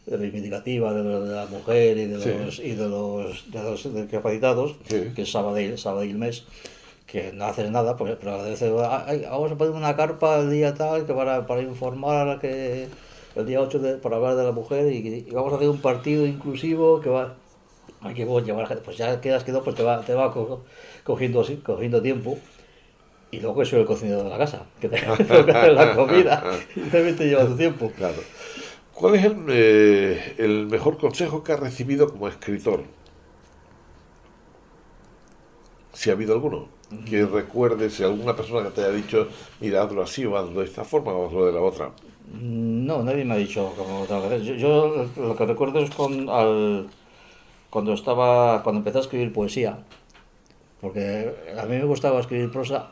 de 0.06 0.16
reivindicativa 0.16 0.92
de, 0.92 1.02
de, 1.02 1.34
la 1.34 1.46
mujer 1.46 1.96
y 1.96 2.06
de 2.06 2.14
los, 2.16 2.56
sí. 2.56 2.62
y 2.62 2.70
de 2.72 2.88
los, 2.88 3.50
de 3.50 3.62
los 3.62 3.94
discapacitados, 3.94 4.76
sí. 4.88 5.12
que 5.14 5.22
es 5.22 5.30
Sabadell, 5.30 5.78
Sabadell 5.78 6.16
Mes, 6.16 6.44
que 7.08 7.32
no 7.32 7.46
haces 7.46 7.70
nada, 7.70 7.96
pues, 7.96 8.16
pero 8.20 8.34
a 8.34 9.06
vamos 9.30 9.52
a 9.52 9.56
poner 9.56 9.72
una 9.72 9.96
carpa 9.96 10.40
el 10.40 10.50
día 10.50 10.74
tal 10.74 11.06
que 11.06 11.14
para, 11.14 11.46
para 11.46 11.62
informar 11.62 12.38
que 12.38 12.86
el 13.34 13.46
día 13.46 13.62
8 13.62 13.78
de, 13.78 13.94
para 13.96 14.16
hablar 14.16 14.36
de 14.36 14.44
la 14.44 14.52
mujer 14.52 14.92
y, 14.92 15.22
vamos 15.32 15.54
a 15.54 15.56
hacer 15.56 15.70
un 15.70 15.80
partido 15.80 16.26
inclusivo 16.26 17.00
que 17.00 17.08
va 17.08 17.34
que 18.14 18.26
llevar 18.26 18.64
a 18.64 18.66
gente, 18.66 18.82
pues 18.84 18.98
ya 18.98 19.20
quedas 19.22 19.42
quedó, 19.42 19.64
pues 19.64 19.74
te 19.74 19.82
va, 19.82 20.02
te 20.02 20.14
va 20.14 20.32
cogiendo, 21.02 21.44
cogiendo 21.64 22.02
tiempo. 22.02 22.38
Y 23.30 23.40
luego 23.40 23.64
soy 23.64 23.80
el 23.80 23.86
cocinero 23.86 24.22
de 24.22 24.30
la 24.30 24.38
casa, 24.38 24.66
que 24.80 24.88
te 24.88 24.96
hacer 25.06 25.72
la 25.72 25.94
comida 25.94 26.44
y 26.76 26.80
también 26.82 27.16
te 27.16 27.26
lleva 27.26 27.46
tu 27.46 27.56
tiempo. 27.56 27.90
Claro. 27.96 28.18
¿Cuál 28.94 29.14
es 29.16 29.24
el, 29.24 29.36
eh, 29.48 30.34
el 30.38 30.66
mejor 30.66 30.98
consejo 30.98 31.42
que 31.42 31.52
has 31.52 31.60
recibido 31.60 32.08
como 32.08 32.28
escritor? 32.28 32.84
Si 35.92 36.10
ha 36.10 36.12
habido 36.12 36.34
alguno 36.34 36.77
que 37.08 37.26
recuerdes, 37.26 37.94
si 37.94 38.02
alguna 38.02 38.34
persona 38.34 38.64
que 38.68 38.74
te 38.74 38.80
haya 38.82 38.92
dicho, 38.92 39.28
mira, 39.60 39.82
hazlo 39.82 40.02
así 40.02 40.24
o 40.24 40.36
hazlo 40.36 40.60
de 40.60 40.66
esta 40.66 40.84
forma 40.84 41.12
o 41.12 41.26
hazlo 41.26 41.46
de 41.46 41.52
la 41.52 41.60
otra. 41.60 41.90
No, 42.40 43.02
nadie 43.02 43.24
me 43.24 43.34
ha 43.34 43.38
dicho 43.38 43.72
cómo 43.76 44.04
tengo 44.06 44.20
que 44.22 44.26
hacer. 44.34 44.42
Yo, 44.42 44.54
yo 44.54 45.06
lo 45.16 45.36
que 45.36 45.46
recuerdo 45.46 45.80
es 45.80 45.90
con, 45.90 46.28
al, 46.28 46.88
cuando 47.70 47.92
estaba, 47.92 48.62
cuando 48.62 48.78
empecé 48.80 48.98
a 48.98 49.00
escribir 49.02 49.32
poesía, 49.32 49.78
porque 50.80 51.34
a 51.58 51.64
mí 51.66 51.76
me 51.76 51.84
gustaba 51.84 52.20
escribir 52.20 52.50
prosa 52.50 52.90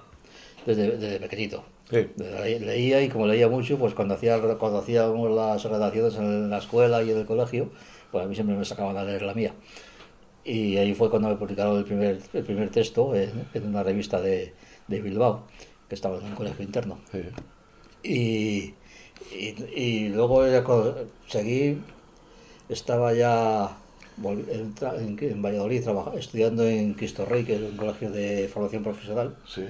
desde, 0.66 0.97
desde 0.97 1.20
pequeñito. 1.20 1.62
Sí. 1.90 2.09
Le- 2.16 2.61
Leía 2.61 3.01
y 3.03 3.09
como 3.09 3.26
leía 3.26 3.49
mucho, 3.49 3.78
pues 3.78 3.94
cuando 3.94 4.14
hacía 4.14 4.40
cuando 4.59 4.78
hacíamos 4.78 5.30
las 5.30 5.62
redacciones 5.64 6.16
en 6.16 6.51
la 6.51 6.59
escuela 6.59 7.03
y 7.03 7.11
en 7.12 7.18
el 7.18 7.26
colegio, 7.26 7.68
pues 8.11 8.24
a 8.24 8.28
mí 8.28 8.34
siempre 8.34 8.57
me 8.57 8.64
sacaban 8.64 8.97
a 8.97 9.05
leer 9.05 9.22
la 9.22 9.34
mía. 9.34 9.53
Y 10.49 10.76
ahí 10.76 10.94
fue 10.94 11.11
cuando 11.11 11.28
me 11.28 11.34
publicaron 11.36 11.76
el 11.78 11.84
primer, 11.84 12.20
el 12.32 12.44
primer 12.44 12.70
texto 12.70 13.14
en, 13.16 13.30
en 13.53 13.66
una 13.66 13.82
revista 13.82 14.20
de, 14.20 14.55
de 14.86 15.01
Bilbao, 15.03 15.42
que 15.88 15.94
estaba 15.97 16.18
en 16.18 16.24
un 16.24 16.34
colegio 16.36 16.64
interno. 16.64 16.99
Sí. 17.11 17.22
Y, 18.05 18.74
y, 19.36 19.64
y 19.74 20.09
luego 20.11 20.47
ya 20.47 20.62
seguí, 21.26 21.78
estaba 22.68 23.12
ya 23.12 23.76
en, 24.22 24.74
tra- 24.76 24.97
en, 24.99 25.18
en 25.20 25.42
Valladolid 25.42 25.82
trabaja- 25.82 26.14
estudiando 26.16 26.64
en 26.64 26.94
Cristo 26.94 27.24
Rey, 27.24 27.42
que 27.42 27.57
es 27.57 27.61
un 27.62 27.76
colegio 27.76 28.11
de 28.12 28.47
formación 28.47 28.84
profesional. 28.84 29.34
Sí. 29.49 29.62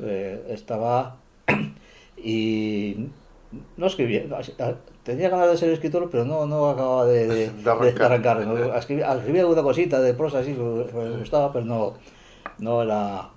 Eh, 0.00 0.44
estaba 0.50 1.16
y 2.22 2.96
no 3.78 3.86
escribía, 3.86 4.24
tenía 5.08 5.30
ganas 5.30 5.50
de 5.50 5.56
ser 5.56 5.70
escritor, 5.70 6.08
pero 6.10 6.24
no, 6.26 6.44
no 6.46 6.68
acababa 6.68 7.06
de, 7.06 7.26
de, 7.26 7.50
De 7.50 7.70
arrancar. 7.70 8.40
Escribía, 8.76 9.14
escribía 9.14 9.40
alguna 9.42 9.62
cosita 9.62 10.00
de 10.02 10.12
prosa 10.12 10.40
así, 10.40 10.52
me 10.52 11.16
gustaba, 11.18 11.50
pero 11.52 11.64
no, 11.64 11.94
no 12.58 12.82
era... 12.82 13.30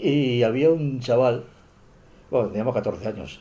Y 0.00 0.42
había 0.44 0.70
un 0.70 1.00
chaval, 1.00 1.44
bueno, 2.30 2.48
teníamos 2.48 2.74
14 2.74 3.08
años, 3.08 3.40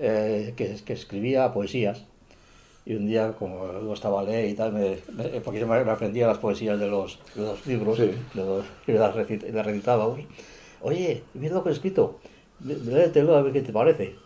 eh, 0.00 0.54
que, 0.56 0.74
que 0.84 0.92
escribía 0.94 1.52
poesías. 1.52 2.04
Y 2.86 2.94
un 2.96 3.06
día, 3.06 3.32
como 3.38 3.92
estaba 3.94 4.20
a 4.20 4.24
leer 4.24 4.48
y 4.50 4.54
tal, 4.54 4.72
me, 4.72 4.98
me- 5.12 5.40
porque 5.40 5.60
yo 5.60 5.66
me, 5.66 5.76
aprendía 5.76 6.26
las 6.26 6.38
poesías 6.38 6.78
de 6.80 6.88
los, 6.88 7.18
de 7.34 7.42
los 7.42 7.66
libros, 7.66 7.96
Sí. 7.96 8.10
los, 8.34 8.64
y 8.86 8.92
las, 8.92 9.14
recit- 9.14 9.48
las 9.52 9.64
recitábamos. 9.64 10.18
Oye, 10.82 11.22
mira 11.34 11.54
lo 11.54 11.62
que 11.62 11.70
he 11.70 11.72
escrito, 11.72 12.18
lé- 12.64 12.76
léetelo 12.76 13.36
a 13.36 13.42
ver 13.42 13.52
qué 13.52 13.62
te 13.62 13.72
parece. 13.72 14.16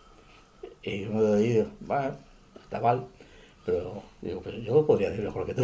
Y 0.83 1.05
uno 1.05 1.21
de 1.23 1.37
ahí, 1.43 1.67
bueno, 1.81 2.15
está 2.61 2.79
mal, 2.79 3.05
pero 3.65 4.01
digo, 4.21 4.41
pues 4.41 4.55
yo 4.63 4.85
podría 4.85 5.09
decir 5.09 5.25
mejor 5.25 5.45
que 5.45 5.53
tú. 5.53 5.63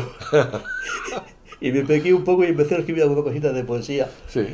y 1.62 1.72
me 1.72 1.84
pequé 1.84 2.14
un 2.14 2.24
poco 2.24 2.44
y 2.44 2.48
empecé 2.48 2.76
a 2.76 2.80
escribir 2.80 3.04
alguna 3.04 3.24
cosita 3.24 3.52
de 3.54 3.64
poesía. 3.64 4.10
Sí. 4.28 4.46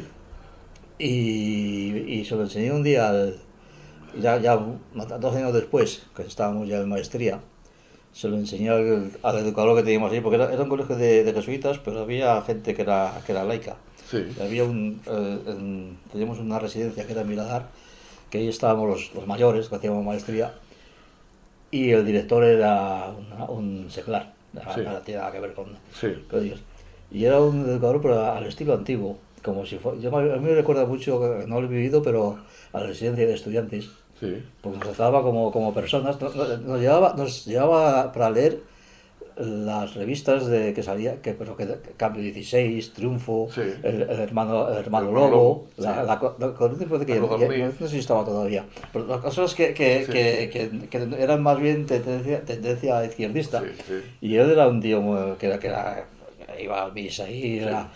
Y, 0.99 1.97
y 2.19 2.25
se 2.25 2.35
lo 2.35 2.43
enseñé 2.43 2.71
un 2.71 2.83
día, 2.83 3.09
al- 3.09 3.37
ya, 4.19 4.37
ya 4.39 4.55
dos 4.55 5.35
años 5.35 5.53
después, 5.53 6.03
que 6.15 6.23
estábamos 6.23 6.67
ya 6.67 6.77
en 6.79 6.89
maestría, 6.89 7.39
se 8.13 8.27
lo 8.27 8.37
enseñé 8.37 8.69
al, 8.69 9.11
al 9.23 9.37
educador 9.39 9.75
que 9.77 9.83
teníamos 9.83 10.11
ahí, 10.11 10.21
porque 10.21 10.35
era, 10.35 10.53
era 10.53 10.63
un 10.63 10.69
colegio 10.69 10.95
de, 10.95 11.23
de 11.23 11.33
jesuitas, 11.33 11.79
pero 11.79 12.01
había 12.01 12.41
gente 12.43 12.75
que 12.75 12.81
era, 12.83 13.19
que 13.25 13.31
era 13.31 13.43
laica. 13.45 13.77
Sí. 14.09 14.25
Había 14.41 14.65
un, 14.65 15.01
eh, 15.07 15.39
en- 15.47 15.97
teníamos 16.11 16.39
una 16.39 16.59
residencia 16.59 17.05
que 17.05 17.13
era 17.13 17.21
en 17.21 17.29
Miradar, 17.29 17.69
que 18.31 18.39
ahí 18.39 18.47
estábamos 18.47 18.89
los, 18.89 19.13
los 19.13 19.27
mayores, 19.27 19.69
que 19.69 19.75
hacíamos 19.75 20.03
maestría, 20.03 20.53
y 21.69 21.91
el 21.91 22.05
director 22.05 22.43
era 22.43 23.11
una- 23.17 23.45
un 23.45 23.91
seglar, 23.91 24.33
nada, 24.53 24.73
Sí. 24.73 24.81
nada 24.81 25.01
tiene 25.01 25.19
nada 25.19 25.31
que 25.31 25.39
ver 25.39 25.53
con, 25.53 25.65
Sí. 25.93 26.07
con 26.29 26.43
ellos. 26.43 26.59
Y 27.11 27.25
era 27.25 27.39
un 27.41 27.61
educador 27.69 28.01
pero 28.01 28.19
al 28.31 28.45
estilo 28.45 28.73
antiguo, 28.73 29.17
como 29.43 29.65
si 29.65 29.77
fue, 29.77 29.99
yo, 29.99 30.15
a 30.15 30.21
mí 30.21 30.39
me 30.39 30.55
recuerda 30.55 30.85
mucho, 30.85 31.19
no 31.47 31.61
lo 31.61 31.67
he 31.67 31.69
vivido, 31.69 32.01
pero 32.01 32.39
a 32.73 32.79
la 32.79 32.87
residencia 32.87 33.27
de 33.27 33.33
estudiantes, 33.33 33.89
Sí. 34.19 34.41
porque 34.61 34.77
nos 34.79 34.87
trataba 34.87 35.21
como, 35.23 35.51
como 35.51 35.73
personas, 35.73 36.19
nos- 36.21 36.35
nos 36.35 36.79
llevaba, 36.79 37.13
nos 37.17 37.45
llevaba 37.45 38.11
para 38.13 38.29
leer 38.29 38.59
las 39.37 39.93
revistas 39.95 40.47
de 40.47 40.73
que 40.73 40.83
salía, 40.83 41.21
que, 41.21 41.33
pero 41.33 41.55
que, 41.57 41.65
que 41.67 41.91
Cambio 41.97 42.21
16, 42.21 42.93
Triunfo, 42.93 43.47
Sí. 43.53 43.61
el, 43.83 44.01
el 44.03 44.19
hermano, 44.19 44.69
el 44.69 44.77
hermano 44.77 45.09
El 45.09 45.13
Lobo, 45.15 45.29
Lobo, 45.29 45.67
la, 45.77 45.91
sí. 46.01 46.07
la, 46.07 46.19
la 46.39 46.53
que 47.45 47.59
ya- 47.59 47.65
no 47.79 47.87
sé 47.87 47.89
si 47.89 47.99
estaba 47.99 48.23
todavía. 48.25 48.65
Pero 48.93 49.07
las 49.07 49.19
cosas 49.21 49.53
que, 49.55 49.73
que, 49.73 50.05
Sí. 50.05 50.11
que, 50.11 50.89
que, 50.89 51.23
eran 51.23 51.41
más 51.41 51.59
bien 51.59 51.85
tendencia, 51.85 52.41
tendencia 52.45 53.05
izquierdista. 53.05 53.63
Y 54.21 54.35
él 54.35 54.51
era 54.51 54.67
un 54.67 54.81
tío 54.81 55.01
muy- 55.01 55.35
que, 55.37 55.47
era, 55.47 55.59
que 55.59 55.67
era, 55.67 56.05
iba 56.61 56.83
a 56.83 56.89
misa 56.91 57.29
y 57.29 57.59
era, 57.59 57.89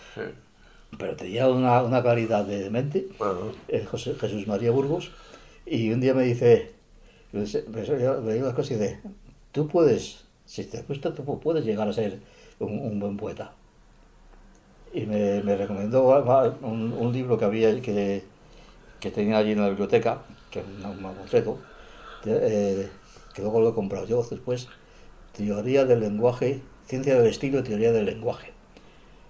pero 0.98 1.14
tenía 1.16 1.48
una, 1.48 1.82
una 1.82 2.02
claridad 2.02 2.44
de 2.44 2.70
mente, 2.70 3.06
Bueno. 3.18 3.52
el 3.68 3.84
José- 3.86 4.14
Jesús 4.14 4.46
María 4.46 4.70
Burgos, 4.70 5.10
y 5.66 5.90
un 5.90 6.00
día 6.00 6.14
me 6.14 6.22
dice, 6.22 6.70
me 7.32 7.40
me 7.40 8.20
me 8.22 8.32
dijo 8.34 8.46
las 8.46 8.54
cosas 8.54 8.70
y 8.70 8.74
dice, 8.74 9.00
tú 9.52 9.68
puedes, 9.68 10.24
si 10.46 10.64
te 10.64 10.82
gusta, 10.82 11.14
tú 11.14 11.24
puedes 11.40 11.64
llegar 11.64 11.88
a 11.88 11.92
ser 11.92 12.20
un, 12.60 12.78
un 12.78 13.00
buen 13.00 13.16
poeta. 13.16 13.52
Y 14.92 15.04
me, 15.06 15.42
me 15.42 15.56
recomendó 15.56 16.08
un, 16.62 16.92
un 16.92 17.12
libro 17.12 17.36
que 17.38 17.44
había, 17.44 17.80
que, 17.82 18.22
que 19.00 19.10
tenía 19.10 19.38
allí 19.38 19.52
en 19.52 19.60
la 19.60 19.68
biblioteca, 19.68 20.22
que 20.50 20.60
es 20.60 20.66
un 20.66 21.02
mamotreto, 21.02 21.58
eh, 22.26 22.88
que 23.34 23.42
luego 23.42 23.60
lo 23.60 23.70
he 23.70 23.74
comprado 23.74 24.06
yo 24.06 24.22
después, 24.22 24.68
Teoría 25.36 25.84
del 25.84 26.00
lenguaje, 26.00 26.62
Ciencia 26.86 27.16
del 27.16 27.26
estilo 27.28 27.60
y 27.60 27.62
Teoría 27.64 27.92
del 27.92 28.06
lenguaje 28.06 28.52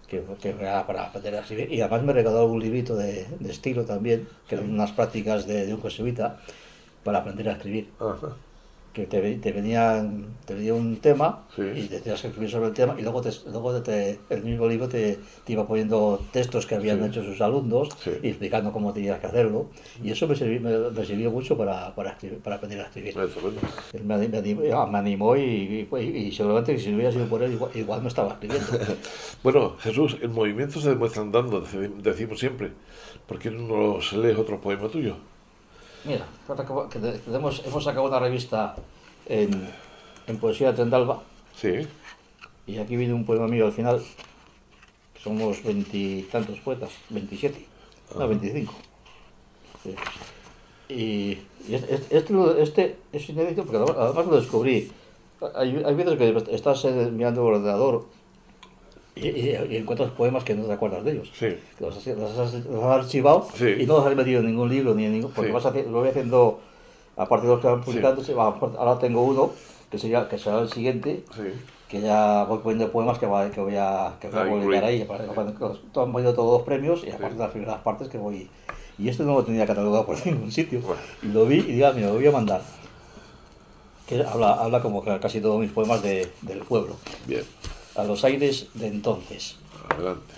que, 0.08 0.22
que 0.40 0.50
era 0.50 0.86
para 0.86 1.06
aprender 1.06 1.34
a 1.36 1.40
escribir. 1.40 1.72
Y 1.72 1.80
además 1.80 2.02
me 2.04 2.12
regaló 2.12 2.40
algún 2.40 2.60
librito 2.60 2.96
de, 2.96 3.26
de 3.40 3.50
estilo 3.50 3.84
también, 3.84 4.28
que 4.48 4.56
eran 4.56 4.70
unas 4.70 4.92
prácticas 4.92 5.46
de, 5.46 5.66
de 5.66 5.74
un 5.74 5.82
jesuita 5.82 6.38
para 7.04 7.18
aprender 7.18 7.48
a 7.48 7.52
escribir. 7.52 7.90
Ajá. 7.98 8.36
Que 8.96 9.04
te, 9.04 9.20
te, 9.34 9.52
venían, 9.52 10.24
te 10.46 10.54
venía 10.54 10.72
un 10.72 10.96
tema 10.96 11.44
Sí. 11.54 11.60
y 11.76 11.82
te 11.82 12.00
tenías 12.00 12.22
que 12.22 12.28
escribir 12.28 12.50
sobre 12.50 12.68
el 12.68 12.72
tema 12.72 12.96
y 12.98 13.02
luego, 13.02 13.20
te, 13.20 13.28
luego 13.50 13.82
te- 13.82 14.18
el 14.30 14.42
mismo 14.42 14.66
libro 14.66 14.88
te, 14.88 15.18
iba 15.48 15.66
poniendo 15.66 16.18
textos 16.32 16.64
que 16.64 16.76
habían 16.76 17.00
Sí. 17.00 17.04
hecho 17.10 17.22
sus 17.22 17.38
alumnos 17.42 17.90
Sí. 18.02 18.12
y 18.22 18.28
explicando 18.28 18.72
cómo 18.72 18.94
tenías 18.94 19.20
que 19.20 19.26
hacerlo. 19.26 19.66
Y 20.02 20.10
eso 20.12 20.26
me 20.26 20.34
sirvió, 20.34 20.62
me, 20.62 20.90
me 20.98 21.04
sirvió 21.04 21.30
mucho 21.30 21.58
para, 21.58 21.94
para, 21.94 22.12
escribir- 22.16 22.38
para 22.38 22.56
aprender 22.56 22.80
a 22.80 22.84
escribir. 22.84 23.14
Me, 24.02 24.14
ani- 24.14 24.28
me 24.28 24.38
animó, 24.38 24.86
me 24.86 24.98
animó 24.98 25.36
y, 25.36 25.42
y- 25.42 25.96
y 26.00 26.32
seguramente 26.32 26.74
que 26.74 26.80
si 26.80 26.88
no 26.88 26.96
hubiera 26.96 27.12
sido 27.12 27.26
por 27.26 27.42
él 27.42 27.52
igual, 27.52 27.70
igual 27.74 28.00
no 28.00 28.08
estaba 28.08 28.32
escribiendo. 28.32 28.66
Bueno, 29.42 29.76
Jesús, 29.78 30.16
el 30.22 30.30
movimiento 30.30 30.80
se 30.80 30.88
demuestra 30.88 31.20
andando, 31.20 31.62
deci- 31.62 31.94
decimos 32.00 32.40
siempre. 32.40 32.70
¿Por 33.28 33.38
qué 33.38 33.50
no 33.50 33.68
nos 33.68 34.12
lees 34.14 34.38
otro 34.38 34.58
poema 34.58 34.88
tuyo? 34.88 35.16
Mira, 36.06 36.24
que, 36.90 36.98
tenemos, 37.00 37.62
hemos 37.66 37.82
sacado 37.82 38.06
una 38.06 38.20
revista 38.20 38.76
en, 39.26 39.68
en 40.26 40.38
poesía 40.38 40.70
de 40.70 40.78
Tendalba 40.78 41.22
Sí. 41.56 41.86
y 42.66 42.78
aquí 42.78 42.96
viene 42.96 43.12
un 43.12 43.24
poema 43.24 43.48
mío 43.48 43.66
al 43.66 43.72
final. 43.72 44.00
Somos 45.22 45.62
veintitantos 45.64 46.60
poetas, 46.60 46.90
27, 47.10 47.66
no, 48.16 48.28
25. 48.28 48.74
Sí. 49.82 49.94
Y, 50.88 51.38
y 51.68 51.74
este, 51.74 52.16
este, 52.16 52.62
este 52.62 52.96
es 53.12 53.28
inédito 53.28 53.64
porque 53.64 53.92
además, 53.98 54.26
lo 54.26 54.36
descubrí. 54.36 54.92
Hay, 55.56 55.82
hay 55.84 55.94
veces 55.94 56.16
que 56.16 56.54
estás 56.54 56.84
mirando 56.84 57.40
el 57.48 57.54
ordenador 57.56 58.06
y, 59.16 59.28
y- 59.28 59.66
y 59.70 59.76
encuentras 59.76 60.10
poemas 60.10 60.44
que 60.44 60.54
no 60.54 60.64
te 60.66 60.72
acuerdas 60.72 61.02
de 61.04 61.12
ellos. 61.12 61.30
Sí. 61.34 61.46
que 61.78 61.84
los 61.84 61.96
has, 61.96 62.06
los 62.06 62.38
has- 62.38 62.52
los 62.66 62.84
has 62.84 63.04
archivado 63.04 63.48
Sí. 63.54 63.68
y 63.80 63.86
no 63.86 63.96
los 63.96 64.06
has 64.06 64.14
metido 64.14 64.40
en 64.40 64.46
ningún 64.46 64.68
libro 64.68 64.94
ni 64.94 65.06
en 65.06 65.12
ningún 65.14 65.32
porque 65.32 65.48
Sí. 65.48 65.54
vas 65.54 65.64
haci- 65.64 65.86
lo 65.86 65.98
voy 66.00 66.08
haciendo 66.10 66.60
aparte 67.16 67.46
de 67.46 67.52
los 67.54 67.60
que 67.62 67.66
van 67.68 67.80
publicándose 67.82 68.32
ahora 68.34 68.98
tengo 68.98 69.22
uno 69.22 69.50
que 69.90 69.98
sería 69.98 70.28
que 70.28 70.36
será 70.38 70.60
el 70.60 70.68
siguiente 70.70 71.24
que 71.88 72.00
ya 72.02 72.44
voy 72.44 72.58
poniendo 72.58 72.90
poemas 72.92 73.18
que, 73.18 73.26
va- 73.26 73.50
que 73.50 73.60
voy 73.60 73.76
a 73.76 74.14
que 74.20 74.28
voy 74.28 74.38
a 74.38 74.42
Ah, 74.42 74.48
publicar 74.50 74.84
ahí 74.84 74.98
que 75.06 76.00
han 76.00 76.12
ponido 76.12 76.34
todos 76.34 76.58
los 76.58 76.62
premios 76.66 77.02
y 77.04 77.10
aparte 77.10 77.34
de 77.36 77.40
las 77.40 77.50
primeras 77.52 77.78
partes 77.80 78.08
que 78.08 78.18
voy 78.18 78.50
y 78.98 79.08
esto 79.08 79.22
no 79.24 79.32
lo 79.34 79.44
tenía 79.44 79.66
catalogado 79.66 80.04
por 80.04 80.16
ningún 80.26 80.52
sitio 80.52 80.80
Bueno. 80.80 81.00
y 81.22 81.26
lo 81.28 81.46
vi 81.46 81.56
y 81.60 81.72
digo 81.72 81.86
"Ah, 81.86 81.92
mira 81.94 82.08
lo 82.08 82.14
voy 82.14 82.26
a 82.26 82.32
mandar 82.32 82.60
que 84.06 84.22
habla, 84.22 84.52
habla 84.54 84.82
como 84.82 85.02
casi 85.02 85.40
todos 85.40 85.58
mis 85.60 85.70
poemas 85.72 86.02
de- 86.02 86.28
del 86.42 86.58
pueblo 86.60 86.96
Bien. 87.26 87.42
A 87.96 88.04
los 88.04 88.24
aires 88.24 88.68
de 88.74 88.88
entonces 88.88 89.56
Adelante. 89.88 90.34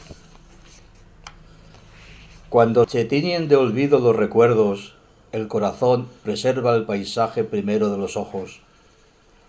Cuando 2.48 2.88
se 2.88 3.04
tiñen 3.04 3.48
de 3.48 3.56
olvido 3.56 3.98
los 3.98 4.16
recuerdos, 4.16 4.94
el 5.32 5.48
corazón 5.48 6.08
preserva 6.22 6.74
el 6.74 6.84
paisaje 6.84 7.44
primero 7.44 7.90
de 7.90 7.98
los 7.98 8.16
ojos. 8.16 8.60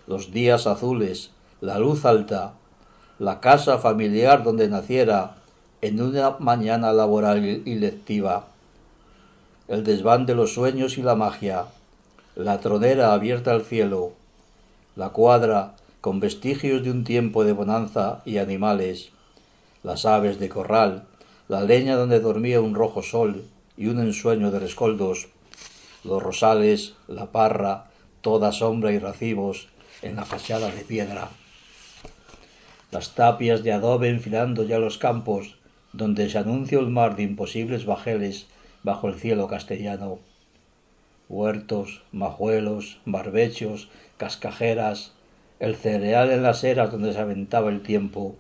Los 0.07 0.32
días 0.32 0.68
azules, 0.68 1.32
la 1.62 1.80
luz 1.80 2.05
alta, 2.05 2.53
la 3.18 3.39
casa 3.39 3.78
familiar 3.78 4.43
donde 4.43 4.68
naciera 4.68 5.36
en 5.82 6.01
una 6.01 6.36
mañana 6.39 6.91
laboral 6.91 7.45
y 7.45 7.76
lectiva, 7.76 8.47
el 9.70 9.84
desván 9.84 10.26
de 10.26 10.36
los 10.36 10.53
sueños 10.53 10.97
y 10.97 11.01
la 11.01 11.16
magia, 11.16 11.66
la 12.36 12.60
tronera 12.60 13.14
abierta 13.14 13.51
al 13.51 13.64
cielo, 13.64 14.12
la 14.95 15.10
cuadra 15.10 15.76
con 16.02 16.20
vestigios 16.20 16.84
de 16.84 16.91
un 16.91 17.04
tiempo 17.04 17.43
de 17.43 17.52
bonanza 17.52 18.22
y 18.26 18.38
animales, 18.38 19.12
las 19.84 20.06
aves 20.06 20.39
de 20.39 20.50
corral, 20.50 21.06
la 21.47 21.62
leña 21.62 21.95
donde 21.95 22.20
dormía 22.20 22.62
un 22.62 22.76
rojo 22.76 23.04
sol 23.04 23.43
y 23.76 23.88
un 23.88 24.00
ensueño 24.00 24.52
de 24.52 24.60
rescoldos, 24.60 25.28
los 26.04 26.22
rosales, 26.22 26.95
la 27.08 27.32
parra, 27.32 27.86
toda 28.22 28.52
sombra 28.52 28.91
y 28.91 29.00
racimos 29.00 29.68
en 30.02 30.16
la 30.16 30.26
fachada 30.26 30.72
de 30.72 30.84
piedra. 30.84 31.30
Las 32.91 33.16
tapias 33.16 33.64
de 33.64 33.74
adobe 33.74 34.10
enfilando 34.10 34.64
ya 34.64 34.80
los 34.80 34.97
campos, 34.97 35.58
donde 35.93 36.30
se 36.30 36.38
anuncia 36.38 36.80
un 36.80 36.93
mar 36.93 37.16
de 37.16 37.24
imposibles 37.24 37.86
bajeles 37.86 38.47
bajo 38.84 39.08
el 39.08 39.16
cielo 39.16 39.47
castellano. 39.47 40.20
Huertos, 41.28 42.02
majuelos, 42.12 43.00
barbechos, 43.06 43.89
cascajeras, 44.18 45.14
el 45.60 45.76
cereal 45.76 46.32
en 46.32 46.41
las 46.41 46.64
eras 46.64 46.91
donde 46.91 47.12
se 47.12 47.20
aventaba 47.20 47.70
el 47.70 47.82
tiempo, 47.82 48.36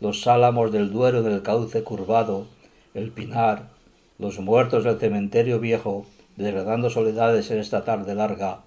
los 0.00 0.26
álamos 0.28 0.70
del 0.70 0.92
duero 0.92 1.22
del 1.22 1.42
cauce 1.42 1.82
curvado, 1.82 2.46
el 2.94 3.10
pinar, 3.10 3.70
los 4.18 4.38
muertos 4.38 4.84
del 4.84 5.00
cementerio 5.00 5.58
viejo, 5.58 6.06
degradando 6.36 6.90
soledades 6.90 7.50
en 7.50 7.58
esta 7.58 7.84
tarde 7.84 8.14
larga, 8.14 8.60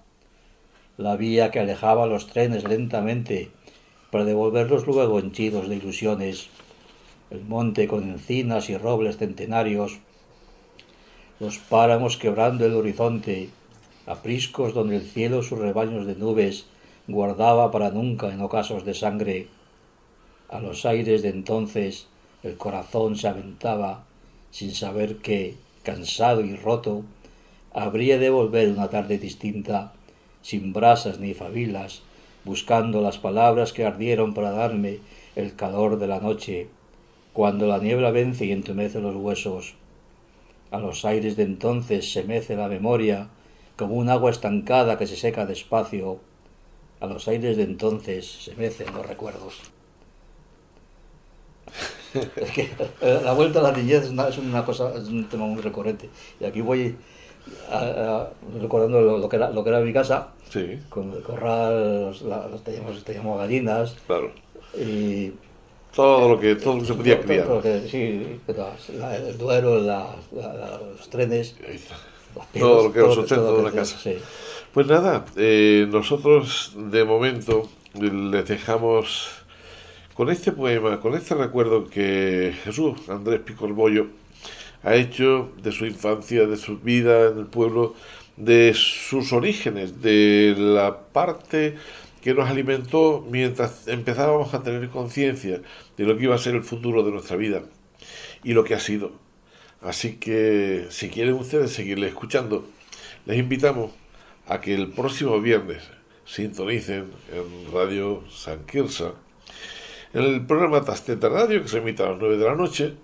la 0.98 1.16
vía 1.16 1.50
que 1.50 1.60
alejaba 1.60 2.06
los 2.06 2.26
trenes 2.26 2.64
lentamente 2.64 3.50
para 4.10 4.24
devolverlos 4.24 4.86
luego 4.86 5.18
henchidos 5.18 5.68
de 5.68 5.76
ilusiones, 5.76 6.50
el 7.30 7.42
monte 7.42 7.88
con 7.88 8.02
encinas 8.04 8.68
y 8.68 8.76
robles 8.76 9.16
centenarios, 9.16 9.98
los 11.40 11.58
páramos 11.58 12.18
quebrando 12.18 12.66
el 12.66 12.74
horizonte, 12.74 13.48
apriscos 14.06 14.74
donde 14.74 14.96
el 14.96 15.02
cielo 15.02 15.42
sus 15.42 15.58
rebaños 15.58 16.06
de 16.06 16.16
nubes 16.16 16.66
guardaba 17.08 17.70
para 17.70 17.90
nunca 17.90 18.32
en 18.32 18.40
ocasos 18.40 18.84
de 18.84 18.94
sangre. 18.94 19.48
A 20.48 20.60
los 20.60 20.86
aires 20.86 21.22
de 21.22 21.30
entonces 21.30 22.06
el 22.42 22.56
corazón 22.56 23.16
se 23.16 23.26
aventaba 23.26 24.04
sin 24.50 24.74
saber 24.74 25.16
que, 25.16 25.56
cansado 25.82 26.42
y 26.42 26.54
roto, 26.54 27.02
habría 27.72 28.18
de 28.18 28.30
volver 28.30 28.68
una 28.68 28.88
tarde 28.88 29.18
distinta, 29.18 29.92
sin 30.42 30.72
brasas 30.72 31.18
ni 31.18 31.34
fabilas, 31.34 32.02
buscando 32.44 33.00
las 33.00 33.18
palabras 33.18 33.72
que 33.72 33.84
ardieron 33.84 34.34
para 34.34 34.52
darme 34.52 34.98
el 35.34 35.56
calor 35.56 35.98
de 35.98 36.06
la 36.06 36.20
noche, 36.20 36.68
cuando 37.32 37.66
la 37.66 37.78
niebla 37.78 38.10
vence 38.10 38.46
y 38.46 38.52
entumece 38.52 39.00
los 39.00 39.16
huesos. 39.16 39.74
A 40.70 40.78
los 40.78 41.04
aires 41.04 41.36
de 41.36 41.44
entonces 41.44 42.12
se 42.12 42.24
mece 42.24 42.54
la 42.54 42.68
memoria 42.68 43.28
como 43.76 43.94
un 43.94 44.10
agua 44.10 44.30
estancada 44.30 44.98
que 44.98 45.06
se 45.06 45.16
seca 45.16 45.46
despacio. 45.46 46.20
A 47.00 47.06
los 47.06 47.28
aires 47.28 47.56
de 47.56 47.62
entonces 47.62 48.26
se 48.44 48.54
mecen 48.56 48.92
los 48.92 49.06
recuerdos. 49.06 49.60
es 52.14 52.50
que 52.50 52.70
la 53.00 53.32
vuelta 53.32 53.60
a 53.60 53.62
la 53.62 53.72
niñez 53.72 54.04
es 54.04 54.38
una, 54.38 54.64
cosa, 54.64 54.94
es 54.96 55.08
un 55.08 55.28
tema 55.28 55.46
muy 55.46 55.62
recurrente. 55.62 56.08
Y 56.40 56.44
aquí 56.44 56.60
voy 56.60 56.96
recordando 58.60 59.00
lo, 59.00 59.28
que 59.28 59.36
era, 59.36 59.50
lo 59.50 59.62
que 59.62 59.70
era 59.70 59.80
mi 59.80 59.92
casa, 59.92 60.28
sí. 60.50 60.78
con 60.88 61.12
el 61.12 61.22
corral, 61.22 62.10
los, 62.10 62.64
teníamos, 62.64 63.04
teníamos, 63.04 63.38
gallinas. 63.38 63.96
Claro. 64.06 64.32
Y 64.76 65.32
todo 65.94 66.28
lo 66.28 66.40
que, 66.40 66.56
todo 66.56 66.74
lo 66.74 66.80
que 66.80 66.86
se 66.86 66.94
podía 66.94 67.20
criar. 67.20 67.46
sí, 67.88 68.40
el 68.46 69.38
duero, 69.38 69.80
los 69.80 71.08
trenes. 71.10 71.56
Todo 72.58 72.88
lo 72.88 72.92
que 72.92 73.00
sustento 73.14 73.54
de 73.54 73.60
una 73.60 73.72
casa. 73.72 73.98
Pues 74.72 74.86
nada, 74.86 75.24
eh, 75.36 75.86
nosotros 75.90 76.72
de 76.76 77.04
momento 77.04 77.68
les 77.94 78.46
dejamos 78.46 79.30
con 80.14 80.30
este 80.30 80.52
poema, 80.52 81.00
con 81.00 81.14
este 81.14 81.34
recuerdo 81.34 81.88
que 81.88 82.54
Jesús 82.64 83.08
Andrés 83.08 83.40
Picorbollo 83.40 84.08
ha 84.82 84.94
hecho 84.94 85.50
de 85.62 85.72
su 85.72 85.86
infancia, 85.86 86.46
de 86.46 86.56
su 86.56 86.78
vida 86.78 87.28
en 87.28 87.38
el 87.38 87.46
pueblo, 87.46 87.94
de 88.36 88.72
sus 88.74 89.32
orígenes, 89.32 90.02
de 90.02 90.54
la 90.56 90.98
parte 91.12 91.76
que 92.20 92.34
nos 92.34 92.48
alimentó 92.48 93.24
mientras 93.30 93.88
empezábamos 93.88 94.54
a 94.54 94.62
tener 94.62 94.88
conciencia 94.90 95.60
de 95.96 96.04
lo 96.04 96.16
que 96.16 96.24
iba 96.24 96.34
a 96.34 96.38
ser 96.38 96.54
el 96.54 96.62
futuro 96.62 97.02
de 97.02 97.10
nuestra 97.10 97.36
vida 97.36 97.62
y 98.44 98.52
lo 98.52 98.64
que 98.64 98.74
ha 98.74 98.80
sido. 98.80 99.12
Así 99.80 100.16
que 100.16 100.86
si 100.90 101.08
quieren 101.08 101.34
ustedes 101.34 101.72
seguirle 101.72 102.08
escuchando, 102.08 102.66
les 103.26 103.38
invitamos 103.38 103.92
a 104.46 104.60
que 104.60 104.74
el 104.74 104.88
próximo 104.88 105.40
viernes 105.40 105.82
sintonicen 106.24 107.10
en 107.32 107.72
Radio 107.72 108.24
San 108.30 108.64
Quirsa 108.66 109.14
en 110.14 110.24
el 110.24 110.46
programa 110.46 110.82
Tasteta 110.82 111.28
Radio, 111.28 111.62
que 111.62 111.68
se 111.68 111.78
emite 111.78 112.02
a 112.02 112.10
las 112.10 112.18
9 112.18 112.38
de 112.38 112.44
la 112.44 112.54
noche, 112.54 112.94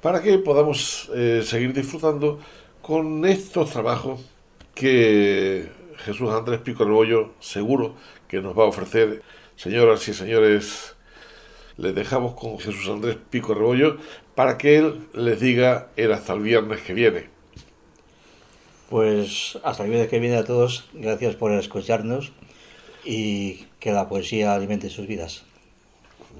para 0.00 0.22
que 0.22 0.38
podamos 0.38 1.10
eh, 1.14 1.42
seguir 1.44 1.72
disfrutando 1.72 2.38
con 2.80 3.24
estos 3.24 3.70
trabajos 3.70 4.20
que 4.74 5.68
Jesús 5.98 6.30
Andrés 6.30 6.60
Pico 6.60 6.84
Rebollo 6.84 7.32
seguro 7.40 7.94
que 8.28 8.40
nos 8.40 8.56
va 8.56 8.64
a 8.64 8.66
ofrecer. 8.66 9.22
Señoras 9.56 10.06
y 10.08 10.14
señores, 10.14 10.94
les 11.76 11.94
dejamos 11.94 12.34
con 12.34 12.58
Jesús 12.58 12.88
Andrés 12.88 13.16
Pico 13.30 13.54
Rebollo 13.54 13.96
para 14.34 14.58
que 14.58 14.76
él 14.76 15.06
les 15.12 15.40
diga 15.40 15.88
el 15.96 16.12
hasta 16.12 16.32
el 16.32 16.40
viernes 16.40 16.80
que 16.82 16.94
viene. 16.94 17.28
Pues 18.90 19.58
hasta 19.62 19.84
el 19.84 19.90
viernes 19.90 20.10
que 20.10 20.18
viene 20.18 20.36
a 20.36 20.44
todos, 20.44 20.88
gracias 20.92 21.36
por 21.36 21.52
escucharnos 21.52 22.32
y 23.04 23.66
que 23.80 23.92
la 23.92 24.08
poesía 24.08 24.54
alimente 24.54 24.90
sus 24.90 25.06
vidas. 25.06 25.44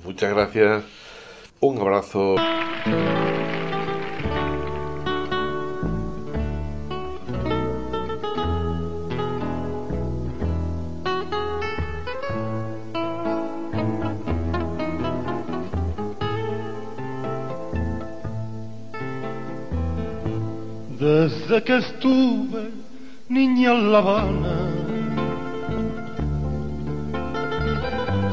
Muchas 0.05 0.33
gracias. 0.33 0.85
Un 1.61 1.79
abrazo. 1.79 2.37
Desde 21.55 21.67
que 21.67 21.77
estuve 21.77 22.71
niña 23.29 23.75
en 23.75 23.93
La 23.93 23.99
Habana 23.99 24.57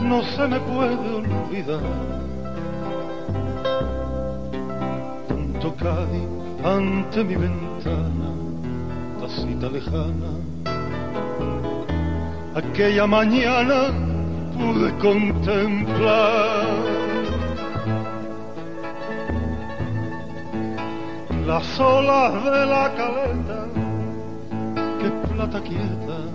no 0.02 0.24
se 0.24 0.48
me 0.48 0.60
puede 0.62 1.08
olvidar. 1.22 1.82
Tanto 5.28 5.76
Cádiz 5.76 6.28
ante 6.66 7.24
mi 7.24 7.36
ventana, 7.36 8.30
tacita 9.20 9.70
lejana. 9.70 10.32
Aquella 12.56 13.06
mañana 13.06 13.94
pude 14.58 14.98
contemplar 14.98 16.66
las 21.46 21.80
olas 21.80 22.44
de 22.46 22.66
la 22.66 22.94
caleta, 22.96 23.68
que 25.00 25.10
plata 25.34 25.62
quieta 25.62 26.32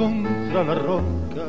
contra 0.00 0.64
la 0.64 0.74
roca 0.74 1.44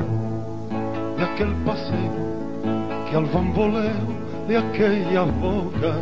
de 1.16 1.24
aquel 1.24 1.52
paseo 1.64 3.06
que 3.08 3.16
al 3.16 3.24
bamboleo 3.24 4.06
de 4.46 4.58
aquella 4.58 5.22
boca 5.22 5.94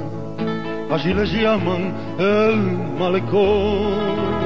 allí 0.90 1.14
le 1.14 1.24
llaman 1.26 1.94
el 2.18 2.56
malecón. 2.98 4.40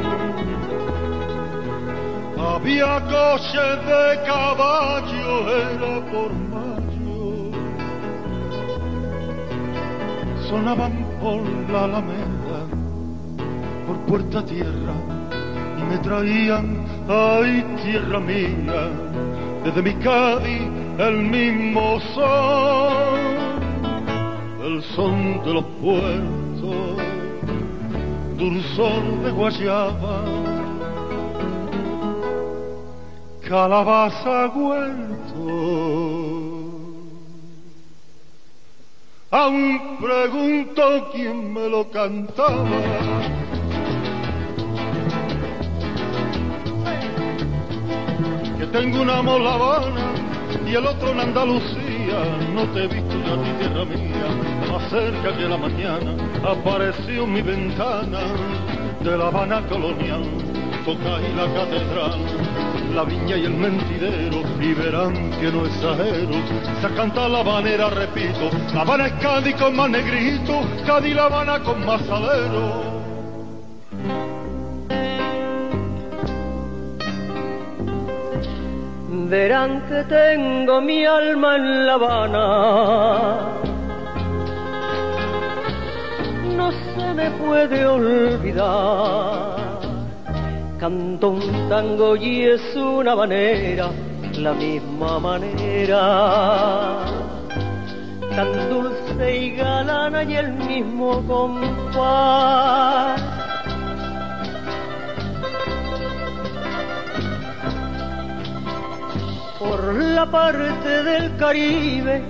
Había 2.38 3.00
coches 3.14 3.76
de 3.90 4.04
caballo, 4.26 5.30
era 5.48 6.12
por 6.12 6.43
sonaban 10.48 10.92
por 11.20 11.40
la 11.70 11.84
alameda, 11.84 12.60
por 13.86 13.96
puerta 14.06 14.44
tierra, 14.44 14.94
y 15.78 15.82
me 15.90 15.98
traían 15.98 16.84
ay 17.08 17.64
tierra 17.82 18.20
mía, 18.20 18.90
desde 19.64 19.82
mi 19.82 19.94
Cádiz 19.94 20.62
el 20.98 21.22
mismo 21.22 22.00
son, 22.14 23.04
el 24.64 24.82
son 24.94 25.42
de 25.44 25.54
los 25.54 25.64
puertos, 25.82 27.02
dulzor 28.36 29.02
de 29.24 29.30
guayaba, 29.30 30.24
calabaza 33.48 34.48
huerto. 34.48 36.03
Aún 39.34 39.98
pregunto 40.00 41.10
quién 41.12 41.52
me 41.52 41.68
lo 41.68 41.90
cantaba. 41.90 42.68
Tengo 48.70 49.02
una 49.02 49.22
mola 49.22 49.82
y 50.64 50.74
el 50.76 50.86
otro 50.86 51.10
en 51.10 51.18
Andalucía. 51.18 52.18
No 52.54 52.62
te 52.74 52.84
he 52.84 52.86
visto 52.86 53.14
ya 53.26 53.34
ni 53.34 53.50
tierra 53.58 53.84
mía, 53.84 54.28
más 54.70 54.88
cerca 54.90 55.36
que 55.36 55.48
la 55.48 55.56
mañana 55.56 56.14
apareció 56.48 57.26
mi 57.26 57.42
ventana 57.42 58.20
de 59.00 59.18
la 59.18 59.26
Habana 59.26 59.66
colonial, 59.68 60.22
toca 60.84 61.20
y 61.20 61.34
la 61.34 61.46
catedral 61.54 62.64
la 62.94 63.02
viña 63.04 63.36
y 63.36 63.44
el 63.44 63.54
mentidero 63.54 64.42
y 64.60 64.72
verán 64.72 65.30
que 65.40 65.50
no 65.50 65.66
exagero. 65.66 66.34
Se 66.80 66.88
canta 66.94 67.28
la 67.28 67.42
banera, 67.42 67.90
repito, 67.90 68.50
la 68.72 68.82
Habana 68.82 69.06
es 69.06 69.12
Cádiz 69.14 69.56
con 69.56 69.74
más 69.74 69.90
negrito, 69.90 70.60
Cádiz 70.86 71.14
la 71.14 71.24
Habana 71.24 71.58
con 71.60 71.84
más 71.84 72.00
salero. 72.06 72.94
Verán 79.28 79.82
que 79.88 80.04
tengo 80.04 80.80
mi 80.80 81.04
alma 81.04 81.56
en 81.56 81.86
La 81.86 81.94
Habana. 81.94 83.38
No 86.56 86.70
se 86.70 87.14
me 87.14 87.30
puede 87.30 87.84
olvidar 87.84 89.53
canto 90.84 91.30
un 91.30 91.68
tango 91.70 92.14
y 92.14 92.42
es 92.42 92.76
una 92.76 93.16
manera, 93.16 93.88
la 94.36 94.52
misma 94.52 95.18
manera, 95.18 97.06
tan 98.36 98.68
dulce 98.68 99.34
y 99.34 99.56
galana 99.56 100.24
y 100.24 100.36
el 100.36 100.52
mismo 100.52 101.26
compás. 101.26 103.18
Por 109.58 109.94
la 109.94 110.26
parte 110.30 111.02
del 111.02 111.34
Caribe, 111.38 112.22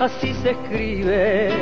así 0.00 0.34
se 0.42 0.50
escribe 0.50 1.52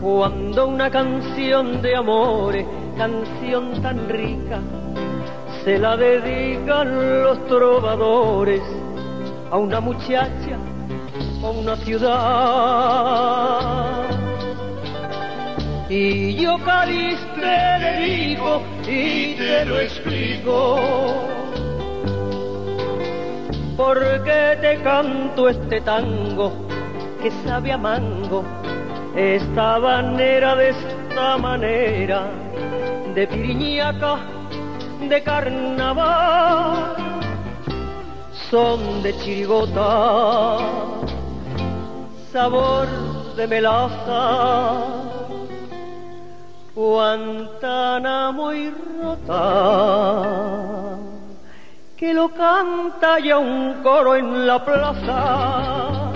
cuando 0.00 0.68
una 0.68 0.90
canción 0.90 1.82
de 1.82 1.96
amores 1.96 2.64
canción 2.96 3.80
tan 3.82 4.08
rica 4.08 4.60
se 5.64 5.78
la 5.78 5.96
dedican 5.96 7.22
los 7.22 7.46
trovadores 7.46 8.62
a 9.50 9.58
una 9.58 9.80
muchacha 9.80 10.58
o 11.42 11.50
una 11.50 11.76
ciudad. 11.76 12.86
Y 15.88 16.34
yo 16.36 16.56
Cádiz 16.64 17.18
te 17.34 17.58
dedico 17.84 18.62
y 18.86 19.34
te 19.34 19.64
lo 19.66 19.80
explico. 19.80 20.80
Porque 23.76 24.58
te 24.60 24.80
canto 24.82 25.48
este 25.48 25.80
tango 25.82 26.52
que 27.22 27.30
sabe 27.44 27.72
a 27.72 27.78
mango, 27.78 28.42
esta 29.14 29.78
banera 29.78 30.56
de 30.56 30.70
esta 30.70 31.36
manera 31.36 32.30
de 33.16 33.26
piriñaca, 33.26 34.18
de 35.08 35.22
carnaval, 35.22 36.96
son 38.50 39.02
de 39.02 39.16
chirigota, 39.16 40.58
sabor 42.30 42.86
de 43.36 43.46
melaza, 43.48 44.74
Guantánamo 46.74 48.52
y 48.52 48.70
rota, 49.00 49.38
que 51.96 52.12
lo 52.12 52.28
canta 52.28 53.18
ya 53.18 53.38
un 53.38 53.82
coro 53.82 54.14
en 54.14 54.46
la 54.46 54.62
plaza. 54.62 56.12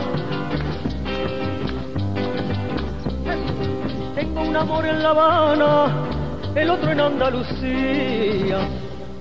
Tengo 4.15 4.43
un 4.43 4.55
amor 4.55 4.85
en 4.85 5.03
La 5.03 5.09
Habana 5.09 6.10
el 6.55 6.71
otro 6.71 6.91
en 6.91 7.01
Andalucía. 7.01 8.59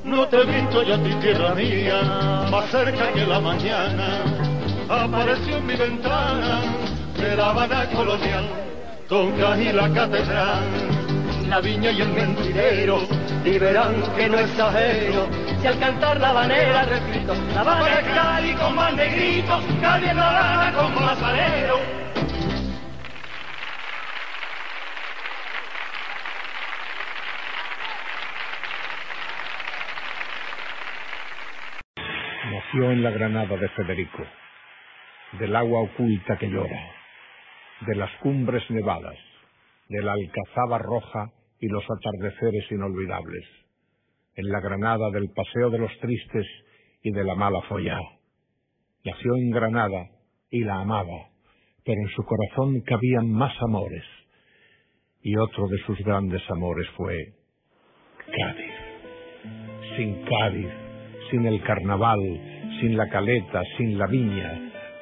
No 0.03 0.27
te 0.27 0.37
he 0.37 0.45
visto 0.45 0.81
ya 0.83 0.97
ti 0.97 1.13
tierra 1.21 1.53
mía, 1.53 2.01
más 2.49 2.69
cerca 2.71 3.11
que 3.13 3.25
la 3.25 3.39
mañana, 3.39 4.21
apareció 4.89 5.57
en 5.57 5.65
mi 5.67 5.75
ventana 5.75 6.61
de 7.17 7.35
la 7.35 7.49
Habana 7.49 7.85
colonial, 7.93 8.45
Tonga 9.07 9.57
y 9.57 9.71
la 9.71 9.89
catedral, 9.93 10.63
la 11.47 11.59
viña 11.59 11.91
y 11.91 12.01
el 12.01 12.09
mentidero, 12.09 13.01
y 13.45 13.57
verán 13.59 14.01
que 14.15 14.29
no 14.29 14.39
exagero, 14.39 15.27
si 15.61 15.67
al 15.67 15.79
cantar 15.79 16.19
la 16.19 16.31
banera 16.31 16.83
repito, 16.85 17.33
la 17.53 17.61
Habana 17.61 17.99
es 17.99 18.07
Cali 18.07 18.53
con 18.53 18.75
más 18.75 18.93
negrito, 18.93 19.59
Cali 19.81 20.07
en 20.07 20.17
la 20.17 20.29
Habana 20.29 20.77
con 20.77 21.05
más 21.05 21.21
alero. 21.21 22.08
En 32.71 33.01
la 33.01 33.09
Granada 33.09 33.57
de 33.57 33.67
Federico, 33.69 34.23
del 35.39 35.55
agua 35.55 35.81
oculta 35.81 36.37
que 36.37 36.47
llora, 36.47 36.91
de 37.81 37.95
las 37.95 38.11
cumbres 38.21 38.63
nevadas, 38.69 39.17
de 39.87 40.01
la 40.03 40.13
alcazaba 40.13 40.77
roja 40.77 41.31
y 41.59 41.67
los 41.67 41.83
atardeceres 41.89 42.71
inolvidables, 42.71 43.43
en 44.35 44.49
la 44.49 44.59
Granada 44.61 45.09
del 45.11 45.29
paseo 45.35 45.71
de 45.71 45.79
los 45.79 45.91
tristes 45.99 46.45
y 47.01 47.11
de 47.11 47.23
la 47.23 47.33
mala 47.33 47.59
follá. 47.63 47.99
Nació 49.03 49.35
en 49.35 49.49
Granada 49.49 50.05
y 50.51 50.63
la 50.63 50.75
amaba, 50.75 51.29
pero 51.83 51.99
en 51.99 52.09
su 52.09 52.23
corazón 52.23 52.81
cabían 52.81 53.31
más 53.31 53.53
amores, 53.63 54.03
y 55.23 55.35
otro 55.37 55.67
de 55.67 55.77
sus 55.87 55.97
grandes 56.05 56.43
amores 56.51 56.87
fue 56.95 57.17
Cádiz. 58.27 58.73
Sin 59.97 60.23
Cádiz, 60.25 60.69
sin 61.31 61.45
el 61.47 61.61
carnaval, 61.63 62.58
sin 62.79 62.97
la 62.97 63.07
caleta, 63.09 63.61
sin 63.77 63.97
la 63.97 64.07
viña, 64.07 64.53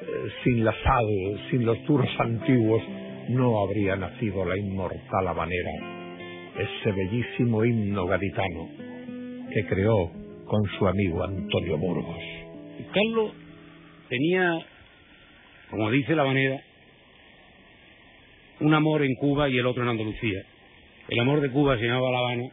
eh, 0.02 0.06
sin 0.44 0.64
la 0.64 0.74
sal, 0.84 1.06
sin 1.50 1.66
los 1.66 1.84
duros 1.86 2.10
antiguos, 2.20 2.82
no 3.30 3.60
habría 3.62 3.96
nacido 3.96 4.46
la 4.46 4.58
inmortal 4.58 5.28
habanera, 5.28 5.72
ese 6.58 6.92
bellísimo 6.92 7.66
himno 7.66 8.06
gaditano 8.06 8.70
que 9.54 9.66
creó 9.66 10.12
con 10.46 10.64
su 10.78 10.88
amigo 10.88 11.24
Antonio 11.24 11.78
Burgos. 11.78 12.18
Carlos 12.94 13.32
tenía, 14.10 14.66
como 15.70 15.92
dice 15.92 16.16
la 16.16 16.24
habanera, 16.24 16.62
un 18.60 18.74
amor 18.74 19.04
en 19.04 19.14
Cuba 19.16 19.50
y 19.50 19.58
el 19.58 19.66
otro 19.66 19.84
en 19.84 19.90
Andalucía. 19.90 20.42
El 21.10 21.20
amor 21.20 21.42
de 21.42 21.52
Cuba 21.52 21.78
se 21.78 21.86
llamaba 21.86 22.12
La 22.12 22.20
Habana 22.20 22.50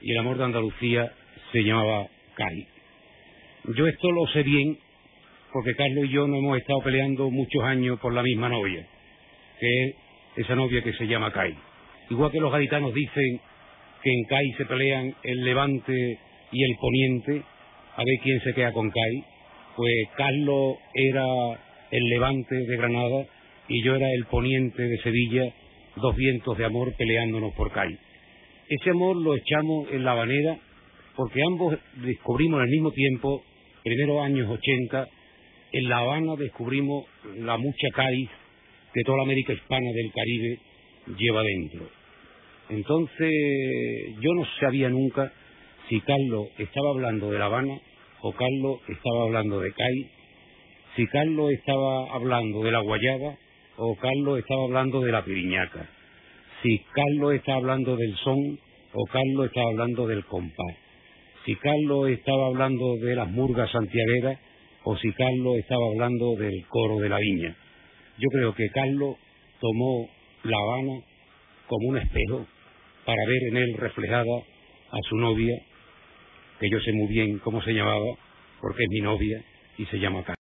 y 0.00 0.12
el 0.12 0.18
amor 0.18 0.38
de 0.38 0.44
Andalucía 0.44 1.12
se 1.52 1.62
llamaba 1.62 2.06
Cádiz. 2.34 2.75
Yo 3.74 3.88
esto 3.88 4.12
lo 4.12 4.26
sé 4.28 4.44
bien 4.44 4.78
porque 5.52 5.74
Carlos 5.74 6.04
y 6.04 6.10
yo 6.10 6.28
no 6.28 6.36
hemos 6.36 6.58
estado 6.58 6.80
peleando 6.82 7.30
muchos 7.30 7.64
años 7.64 7.98
por 7.98 8.12
la 8.12 8.22
misma 8.22 8.48
novia, 8.48 8.86
que 9.58 9.84
es 9.84 9.96
esa 10.36 10.54
novia 10.54 10.82
que 10.82 10.92
se 10.92 11.08
llama 11.08 11.32
Cai. 11.32 11.52
Igual 12.10 12.30
que 12.30 12.38
los 12.38 12.52
gaditanos 12.52 12.94
dicen 12.94 13.40
que 14.04 14.12
en 14.12 14.24
Cai 14.26 14.52
se 14.56 14.66
pelean 14.66 15.12
el 15.24 15.44
levante 15.44 16.18
y 16.52 16.62
el 16.62 16.76
poniente, 16.76 17.42
a 17.96 18.04
ver 18.04 18.18
quién 18.22 18.40
se 18.42 18.54
queda 18.54 18.72
con 18.72 18.88
Cai, 18.88 19.24
pues 19.74 19.94
Carlos 20.16 20.76
era 20.94 21.24
el 21.90 22.04
levante 22.04 22.54
de 22.54 22.76
Granada 22.76 23.26
y 23.68 23.82
yo 23.82 23.96
era 23.96 24.06
el 24.12 24.26
poniente 24.26 24.80
de 24.80 24.98
Sevilla, 24.98 25.52
dos 25.96 26.14
vientos 26.14 26.56
de 26.56 26.66
amor 26.66 26.94
peleándonos 26.96 27.52
por 27.54 27.72
Cai. 27.72 27.98
Ese 28.68 28.90
amor 28.90 29.16
lo 29.16 29.34
echamos 29.34 29.88
en 29.90 30.04
la 30.04 30.12
habanera 30.12 30.56
porque 31.16 31.42
ambos 31.42 31.76
descubrimos 31.96 32.60
al 32.60 32.68
mismo 32.68 32.92
tiempo 32.92 33.42
primeros 33.86 34.20
años 34.24 34.50
80, 34.50 35.08
en 35.74 35.88
La 35.88 35.98
Habana 35.98 36.34
descubrimos 36.36 37.04
la 37.36 37.56
mucha 37.56 37.86
Cádiz 37.94 38.28
que 38.92 39.04
toda 39.04 39.18
la 39.18 39.22
América 39.22 39.52
hispana 39.52 39.88
del 39.94 40.12
Caribe 40.12 40.58
lleva 41.16 41.42
dentro. 41.44 41.88
Entonces, 42.70 43.30
yo 44.20 44.34
no 44.34 44.44
sabía 44.58 44.88
nunca 44.88 45.32
si 45.88 46.00
Carlos 46.00 46.48
estaba 46.58 46.90
hablando 46.90 47.30
de 47.30 47.38
La 47.38 47.44
Habana 47.44 47.78
o 48.22 48.32
Carlos 48.32 48.80
estaba 48.88 49.22
hablando 49.22 49.60
de 49.60 49.72
Cádiz, 49.72 50.06
si 50.96 51.06
Carlos 51.06 51.52
estaba 51.52 52.12
hablando 52.12 52.64
de 52.64 52.72
la 52.72 52.80
Guayaba 52.80 53.36
o 53.76 53.94
Carlos 53.94 54.40
estaba 54.40 54.64
hablando 54.64 55.00
de 55.02 55.12
la 55.12 55.24
Piriñaca, 55.24 55.88
si 56.60 56.80
Carlos 56.92 57.34
estaba 57.34 57.58
hablando 57.58 57.94
del 57.94 58.16
son 58.16 58.58
o 58.94 59.04
Carlos 59.12 59.46
estaba 59.46 59.68
hablando 59.68 60.08
del 60.08 60.24
compás 60.24 60.85
si 61.46 61.54
Carlos 61.54 62.10
estaba 62.10 62.48
hablando 62.48 62.96
de 62.96 63.14
las 63.14 63.30
murgas 63.30 63.70
santiagueras 63.70 64.38
o 64.82 64.96
si 64.98 65.12
Carlos 65.12 65.56
estaba 65.58 65.86
hablando 65.86 66.34
del 66.34 66.66
coro 66.66 66.98
de 66.98 67.08
la 67.08 67.18
viña. 67.18 67.56
Yo 68.18 68.28
creo 68.30 68.54
que 68.54 68.68
Carlos 68.70 69.16
tomó 69.60 70.08
La 70.42 70.56
Habana 70.58 71.00
como 71.68 71.88
un 71.88 71.98
espejo 71.98 72.46
para 73.04 73.24
ver 73.26 73.42
en 73.50 73.56
él 73.58 73.74
reflejada 73.78 74.42
a 74.90 74.98
su 75.08 75.16
novia, 75.16 75.56
que 76.58 76.68
yo 76.68 76.80
sé 76.80 76.92
muy 76.92 77.06
bien 77.08 77.38
cómo 77.38 77.62
se 77.62 77.72
llamaba, 77.72 78.16
porque 78.60 78.82
es 78.82 78.88
mi 78.90 79.00
novia 79.00 79.40
y 79.78 79.86
se 79.86 80.00
llama 80.00 80.24
Cádiz. 80.24 80.35